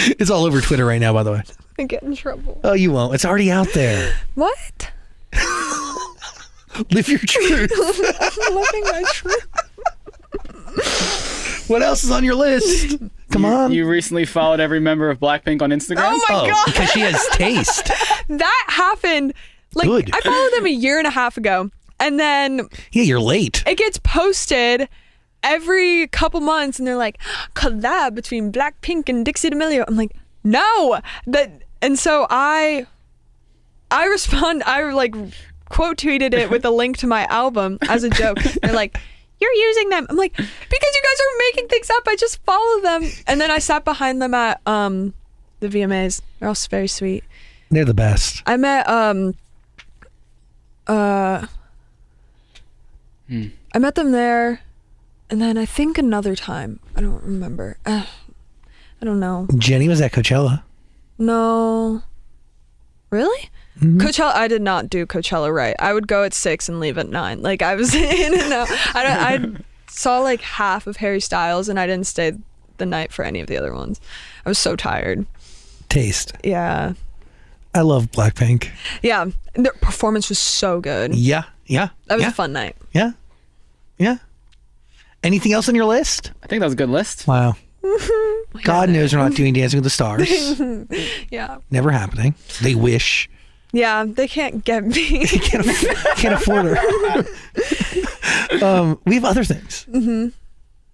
It's 0.02 0.30
all 0.30 0.44
over 0.46 0.60
Twitter 0.60 0.86
right 0.86 1.00
now, 1.00 1.12
by 1.12 1.22
the 1.24 1.32
way. 1.32 1.42
I 1.78 1.82
get 1.84 2.02
in 2.02 2.14
trouble. 2.14 2.58
Oh, 2.64 2.72
you 2.72 2.90
won't. 2.92 3.14
It's 3.14 3.24
already 3.24 3.50
out 3.50 3.68
there. 3.74 4.14
What? 4.34 4.90
Live 6.90 7.08
your 7.08 7.18
truth. 7.18 7.72
I'm 8.48 8.54
living 8.54 8.84
my 8.84 9.02
truth. 9.12 9.46
what 11.68 11.82
else 11.82 12.04
is 12.04 12.10
on 12.10 12.24
your 12.24 12.36
list? 12.36 12.96
Come 13.30 13.44
on. 13.44 13.72
You 13.72 13.86
recently 13.86 14.24
followed 14.24 14.60
every 14.60 14.80
member 14.80 15.10
of 15.10 15.18
Blackpink 15.18 15.60
on 15.60 15.70
Instagram. 15.70 16.04
Oh 16.06 16.24
my 16.28 16.34
oh, 16.36 16.46
god. 16.48 16.66
because 16.66 16.90
she 16.90 17.00
has 17.00 17.26
taste. 17.32 17.90
that 18.28 18.64
happened. 18.68 19.34
Like 19.74 19.88
Good. 19.88 20.10
I 20.14 20.20
followed 20.20 20.52
them 20.54 20.66
a 20.66 20.70
year 20.70 20.98
and 20.98 21.06
a 21.06 21.10
half 21.10 21.36
ago, 21.36 21.70
and 21.98 22.18
then 22.18 22.68
Yeah, 22.92 23.02
you're 23.02 23.20
late. 23.20 23.62
it 23.66 23.76
gets 23.76 23.98
posted 23.98 24.88
every 25.42 26.06
couple 26.08 26.40
months 26.40 26.78
and 26.78 26.86
they're 26.86 26.96
like 26.96 27.18
collab 27.54 28.14
between 28.14 28.52
Blackpink 28.52 29.08
and 29.08 29.24
Dixie 29.24 29.50
D'Amelio. 29.50 29.84
I'm 29.86 29.96
like, 29.96 30.12
no. 30.44 31.00
That 31.26 31.62
and 31.82 31.98
so 31.98 32.26
I 32.30 32.86
I 33.90 34.06
respond 34.06 34.62
I 34.64 34.92
like 34.92 35.14
quote 35.68 35.98
tweeted 35.98 36.34
it 36.34 36.50
with 36.50 36.64
a 36.64 36.70
link 36.70 36.98
to 36.98 37.06
my 37.06 37.24
album 37.26 37.78
as 37.88 38.04
a 38.04 38.10
joke. 38.10 38.38
They're 38.62 38.74
like, 38.74 38.98
You're 39.40 39.52
using 39.52 39.88
them. 39.88 40.06
I'm 40.10 40.16
like, 40.16 40.36
because 40.36 40.48
you 40.48 41.02
guys 41.02 41.20
are 41.20 41.38
making 41.38 41.68
things 41.68 41.90
up. 41.90 42.02
I 42.06 42.16
just 42.16 42.42
follow 42.44 42.80
them. 42.82 43.10
And 43.26 43.40
then 43.40 43.50
I 43.50 43.58
sat 43.58 43.84
behind 43.84 44.20
them 44.20 44.34
at 44.34 44.60
um 44.66 45.14
the 45.60 45.68
VMAs. 45.68 46.22
They're 46.38 46.48
also 46.48 46.68
very 46.68 46.88
sweet. 46.88 47.24
They're 47.70 47.84
the 47.84 47.94
best. 47.94 48.42
I 48.46 48.56
met 48.56 48.88
um 48.88 49.34
uh 50.86 51.46
I 53.30 53.78
met 53.78 53.94
them 53.94 54.10
there 54.10 54.60
and 55.30 55.40
then 55.40 55.56
I 55.56 55.64
think 55.64 55.98
another 55.98 56.34
time. 56.34 56.80
I 56.96 57.00
don't 57.00 57.22
remember. 57.22 57.78
Uh, 57.86 58.06
I 59.00 59.04
don't 59.04 59.20
know. 59.20 59.46
Jennie 59.56 59.88
was 59.88 60.00
at 60.00 60.12
Coachella. 60.12 60.62
No. 61.18 62.02
Really? 63.10 63.48
Mm-hmm. 63.78 64.00
Coachella 64.00 64.34
I 64.34 64.48
did 64.48 64.62
not 64.62 64.90
do 64.90 65.06
Coachella 65.06 65.54
right. 65.54 65.76
I 65.78 65.92
would 65.92 66.08
go 66.08 66.24
at 66.24 66.34
6 66.34 66.68
and 66.68 66.80
leave 66.80 66.98
at 66.98 67.08
9. 67.08 67.42
Like 67.42 67.62
I 67.62 67.74
was 67.76 67.94
in 67.94 68.38
and 68.38 68.52
out. 68.52 68.68
I 68.94 69.02
don't 69.02 69.56
I 69.56 69.62
saw 69.88 70.20
like 70.20 70.40
half 70.40 70.86
of 70.86 70.96
Harry 70.96 71.20
Styles 71.20 71.68
and 71.68 71.78
I 71.78 71.86
didn't 71.86 72.06
stay 72.06 72.32
the 72.78 72.86
night 72.86 73.12
for 73.12 73.24
any 73.24 73.40
of 73.40 73.46
the 73.46 73.56
other 73.56 73.74
ones. 73.74 74.00
I 74.44 74.48
was 74.48 74.58
so 74.58 74.76
tired. 74.76 75.26
Taste. 75.88 76.32
Yeah. 76.44 76.94
I 77.74 77.82
love 77.82 78.10
Blackpink. 78.10 78.70
Yeah. 79.02 79.26
Their 79.54 79.72
performance 79.72 80.28
was 80.28 80.38
so 80.38 80.80
good. 80.80 81.14
Yeah, 81.14 81.44
yeah. 81.66 81.90
That 82.06 82.16
was 82.16 82.22
yeah, 82.22 82.28
a 82.28 82.32
fun 82.32 82.52
night. 82.52 82.76
Yeah, 82.92 83.12
yeah. 83.98 84.18
Anything 85.22 85.52
else 85.52 85.68
on 85.68 85.74
your 85.74 85.84
list? 85.84 86.32
I 86.42 86.46
think 86.46 86.60
that 86.60 86.66
was 86.66 86.72
a 86.72 86.76
good 86.76 86.88
list. 86.90 87.26
Wow. 87.26 87.54
God 88.62 88.88
knows 88.90 89.12
we're 89.14 89.20
not 89.20 89.34
doing 89.34 89.52
Dancing 89.54 89.78
with 89.78 89.84
the 89.84 89.90
Stars. 89.90 90.60
Yeah. 91.30 91.58
Never 91.70 91.90
happening. 91.90 92.34
They 92.62 92.74
wish. 92.74 93.28
Yeah, 93.72 94.04
they 94.04 94.26
can't 94.26 94.64
get 94.64 94.84
me. 94.84 95.26
Can't, 95.26 95.64
aff- 95.66 96.16
can't 96.16 96.34
afford 96.34 96.64
her. 96.66 98.64
um, 98.64 98.98
we 99.06 99.14
have 99.14 99.24
other 99.24 99.44
things. 99.44 99.86
Mm-hmm. 99.88 100.28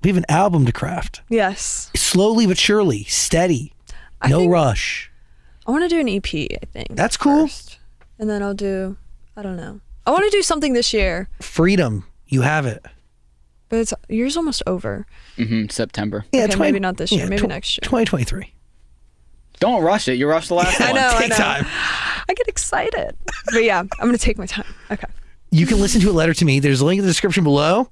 We 0.02 0.10
have 0.10 0.16
an 0.18 0.26
album 0.28 0.66
to 0.66 0.72
craft. 0.72 1.22
yes. 1.30 1.90
Slowly 1.96 2.46
but 2.46 2.58
surely, 2.58 3.04
steady. 3.04 3.72
no 4.28 4.40
think- 4.40 4.52
rush. 4.52 5.10
I 5.66 5.70
want 5.72 5.82
to 5.84 5.88
do 5.88 5.98
an 6.00 6.08
EP, 6.08 6.26
I 6.62 6.64
think. 6.72 6.88
That's 6.90 7.16
cool. 7.16 7.46
first. 7.48 7.78
And 8.18 8.30
then 8.30 8.42
I'll 8.42 8.54
do, 8.54 8.96
I 9.36 9.42
don't 9.42 9.56
know. 9.56 9.80
I 10.06 10.10
want 10.12 10.24
to 10.24 10.30
do 10.30 10.42
something 10.42 10.74
this 10.74 10.92
year, 10.92 11.28
Freedom. 11.40 12.04
You 12.28 12.42
have 12.42 12.66
it. 12.66 12.84
But 13.68 13.78
it's 13.80 13.92
year's 14.08 14.36
almost 14.36 14.62
over. 14.66 15.06
hmm 15.36 15.66
September. 15.68 16.24
Yeah, 16.32 16.44
Okay, 16.44 16.56
maybe 16.56 16.80
not 16.80 16.96
this 16.96 17.12
year, 17.12 17.26
maybe 17.28 17.42
tw- 17.42 17.48
next 17.48 17.70
year. 17.78 17.80
2023. 17.84 18.52
Don't 19.58 19.82
rush 19.82 20.06
it. 20.08 20.14
You 20.14 20.28
rushed 20.28 20.48
the 20.48 20.54
last 20.54 20.80
I 20.80 20.86
one. 20.92 20.94
know, 20.96 21.08
I 21.14 21.18
Take 21.20 21.30
know. 21.30 21.36
time. 21.36 21.66
I 22.28 22.34
get 22.34 22.46
excited. 22.48 23.16
But 23.52 23.64
yeah, 23.64 23.78
I'm 23.80 23.88
going 24.00 24.12
to 24.12 24.18
take 24.18 24.36
my 24.38 24.46
time. 24.46 24.66
Okay. 24.90 25.06
You 25.50 25.66
can 25.66 25.80
listen 25.80 26.00
to 26.02 26.10
a 26.10 26.12
letter 26.12 26.34
to 26.34 26.44
me. 26.44 26.60
There's 26.60 26.80
a 26.80 26.84
link 26.84 26.98
in 26.98 27.04
the 27.04 27.10
description 27.10 27.44
below. 27.44 27.88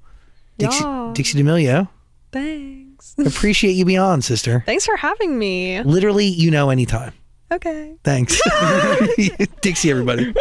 Dixie, 0.58 0.82
Yeah. 0.84 1.12
Dixie 1.14 1.38
D'Amelio. 1.42 1.88
Thanks. 2.32 3.14
Appreciate 3.24 3.72
you 3.72 3.84
being 3.84 4.00
on, 4.00 4.20
sister. 4.22 4.62
Thanks 4.66 4.84
for 4.84 4.96
having 4.96 5.38
me. 5.38 5.80
Literally, 5.82 6.26
you 6.26 6.50
know 6.50 6.68
anytime. 6.70 7.12
Okay. 7.52 7.94
Thanks. 8.04 8.40
Dixie, 9.62 9.90
everybody. 9.90 10.34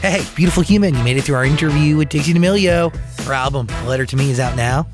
Hey, 0.00 0.24
beautiful 0.36 0.62
human, 0.62 0.94
you 0.94 1.02
made 1.02 1.16
it 1.16 1.22
through 1.22 1.34
our 1.34 1.44
interview 1.44 1.96
with 1.96 2.08
Dixie 2.08 2.32
D'Amelio. 2.32 2.94
Her 3.24 3.32
album, 3.32 3.66
A 3.68 3.88
Letter 3.88 4.06
to 4.06 4.16
Me, 4.16 4.30
is 4.30 4.38
out 4.38 4.56
now. 4.56 4.86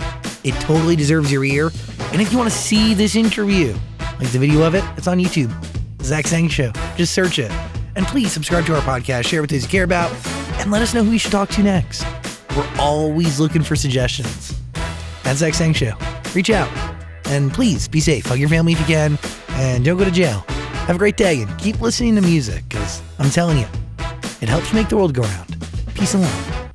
It 0.44 0.54
totally 0.62 0.96
deserves 0.96 1.30
your 1.30 1.44
ear. 1.44 1.70
And 2.12 2.22
if 2.22 2.32
you 2.32 2.38
want 2.38 2.50
to 2.50 2.56
see 2.56 2.94
this 2.94 3.14
interview, 3.14 3.76
like 4.18 4.30
the 4.30 4.38
video 4.38 4.62
of 4.62 4.74
it, 4.74 4.82
it's 4.96 5.06
on 5.06 5.18
YouTube. 5.18 5.52
Zach 6.02 6.26
Sang 6.26 6.48
Show. 6.48 6.72
Just 6.96 7.12
search 7.12 7.38
it. 7.38 7.50
And 7.96 8.06
please 8.06 8.32
subscribe 8.32 8.64
to 8.64 8.74
our 8.74 8.80
podcast, 8.80 9.26
share 9.26 9.42
with 9.42 9.50
those 9.50 9.64
you 9.64 9.68
care 9.68 9.84
about, 9.84 10.10
and 10.58 10.70
let 10.70 10.80
us 10.80 10.94
know 10.94 11.04
who 11.04 11.10
we 11.10 11.18
should 11.18 11.32
talk 11.32 11.50
to 11.50 11.62
next. 11.62 12.06
We're 12.56 12.68
always 12.78 13.38
looking 13.38 13.62
for 13.62 13.76
suggestions. 13.76 14.58
At 15.24 15.36
Zach 15.36 15.52
Sang 15.52 15.74
Show. 15.74 15.92
Reach 16.34 16.48
out. 16.48 16.70
And 17.26 17.52
please 17.52 17.88
be 17.88 18.00
safe. 18.00 18.24
Hug 18.24 18.38
your 18.38 18.48
family 18.48 18.72
if 18.72 18.80
you 18.80 18.86
can. 18.86 19.18
And 19.50 19.84
don't 19.84 19.98
go 19.98 20.04
to 20.04 20.10
jail. 20.10 20.46
Have 20.86 20.96
a 20.96 20.98
great 20.98 21.18
day 21.18 21.42
and 21.42 21.58
keep 21.58 21.82
listening 21.82 22.14
to 22.14 22.22
music 22.22 22.64
because 22.70 23.02
I'm 23.18 23.28
telling 23.28 23.58
you, 23.58 23.66
it 24.44 24.48
helps 24.50 24.74
make 24.74 24.90
the 24.90 24.96
world 24.96 25.14
go 25.14 25.22
round. 25.22 25.56
Peace 25.94 26.12
and 26.12 26.22
love. 26.22 26.70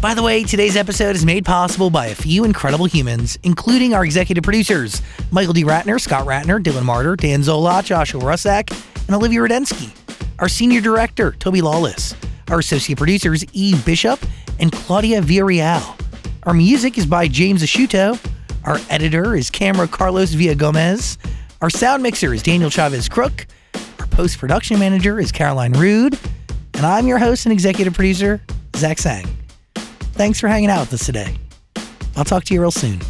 By 0.00 0.14
the 0.14 0.22
way, 0.22 0.42
today's 0.42 0.74
episode 0.74 1.14
is 1.14 1.24
made 1.24 1.44
possible 1.44 1.90
by 1.90 2.06
a 2.06 2.14
few 2.14 2.44
incredible 2.44 2.86
humans, 2.86 3.38
including 3.42 3.92
our 3.92 4.06
executive 4.06 4.42
producers 4.42 5.02
Michael 5.30 5.52
D. 5.52 5.64
Ratner, 5.64 6.00
Scott 6.00 6.24
Ratner, 6.24 6.62
Dylan 6.62 6.84
Martyr, 6.84 7.14
Dan 7.14 7.42
Zola, 7.42 7.82
Joshua 7.82 8.22
Rusak, 8.22 8.70
and 9.06 9.14
Olivia 9.14 9.40
Rudensky. 9.40 9.94
Our 10.38 10.48
senior 10.48 10.80
director, 10.80 11.32
Toby 11.32 11.60
Lawless. 11.60 12.14
Our 12.48 12.60
associate 12.60 12.96
producers, 12.96 13.44
Eve 13.52 13.84
Bishop 13.84 14.18
and 14.58 14.72
Claudia 14.72 15.20
Villarreal. 15.20 16.00
Our 16.44 16.54
music 16.54 16.96
is 16.96 17.04
by 17.04 17.28
James 17.28 17.62
Ashuto. 17.62 18.18
Our 18.64 18.78
editor 18.88 19.36
is 19.36 19.50
Camera 19.50 19.86
Carlos 19.86 20.32
Villa 20.32 20.54
Gomez. 20.54 21.18
Our 21.60 21.68
sound 21.68 22.02
mixer 22.02 22.32
is 22.32 22.42
Daniel 22.42 22.70
Chavez 22.70 23.10
Crook. 23.10 23.46
Our 23.98 24.06
post 24.06 24.38
production 24.38 24.78
manager 24.78 25.20
is 25.20 25.30
Caroline 25.32 25.72
Rude. 25.72 26.18
And 26.78 26.86
I'm 26.86 27.08
your 27.08 27.18
host 27.18 27.44
and 27.44 27.52
executive 27.52 27.92
producer, 27.92 28.40
Zach 28.76 29.00
Sang. 29.00 29.26
Thanks 30.14 30.38
for 30.38 30.46
hanging 30.46 30.70
out 30.70 30.82
with 30.82 30.94
us 30.94 31.04
today. 31.04 31.36
I'll 32.16 32.24
talk 32.24 32.44
to 32.44 32.54
you 32.54 32.60
real 32.60 32.70
soon. 32.70 33.00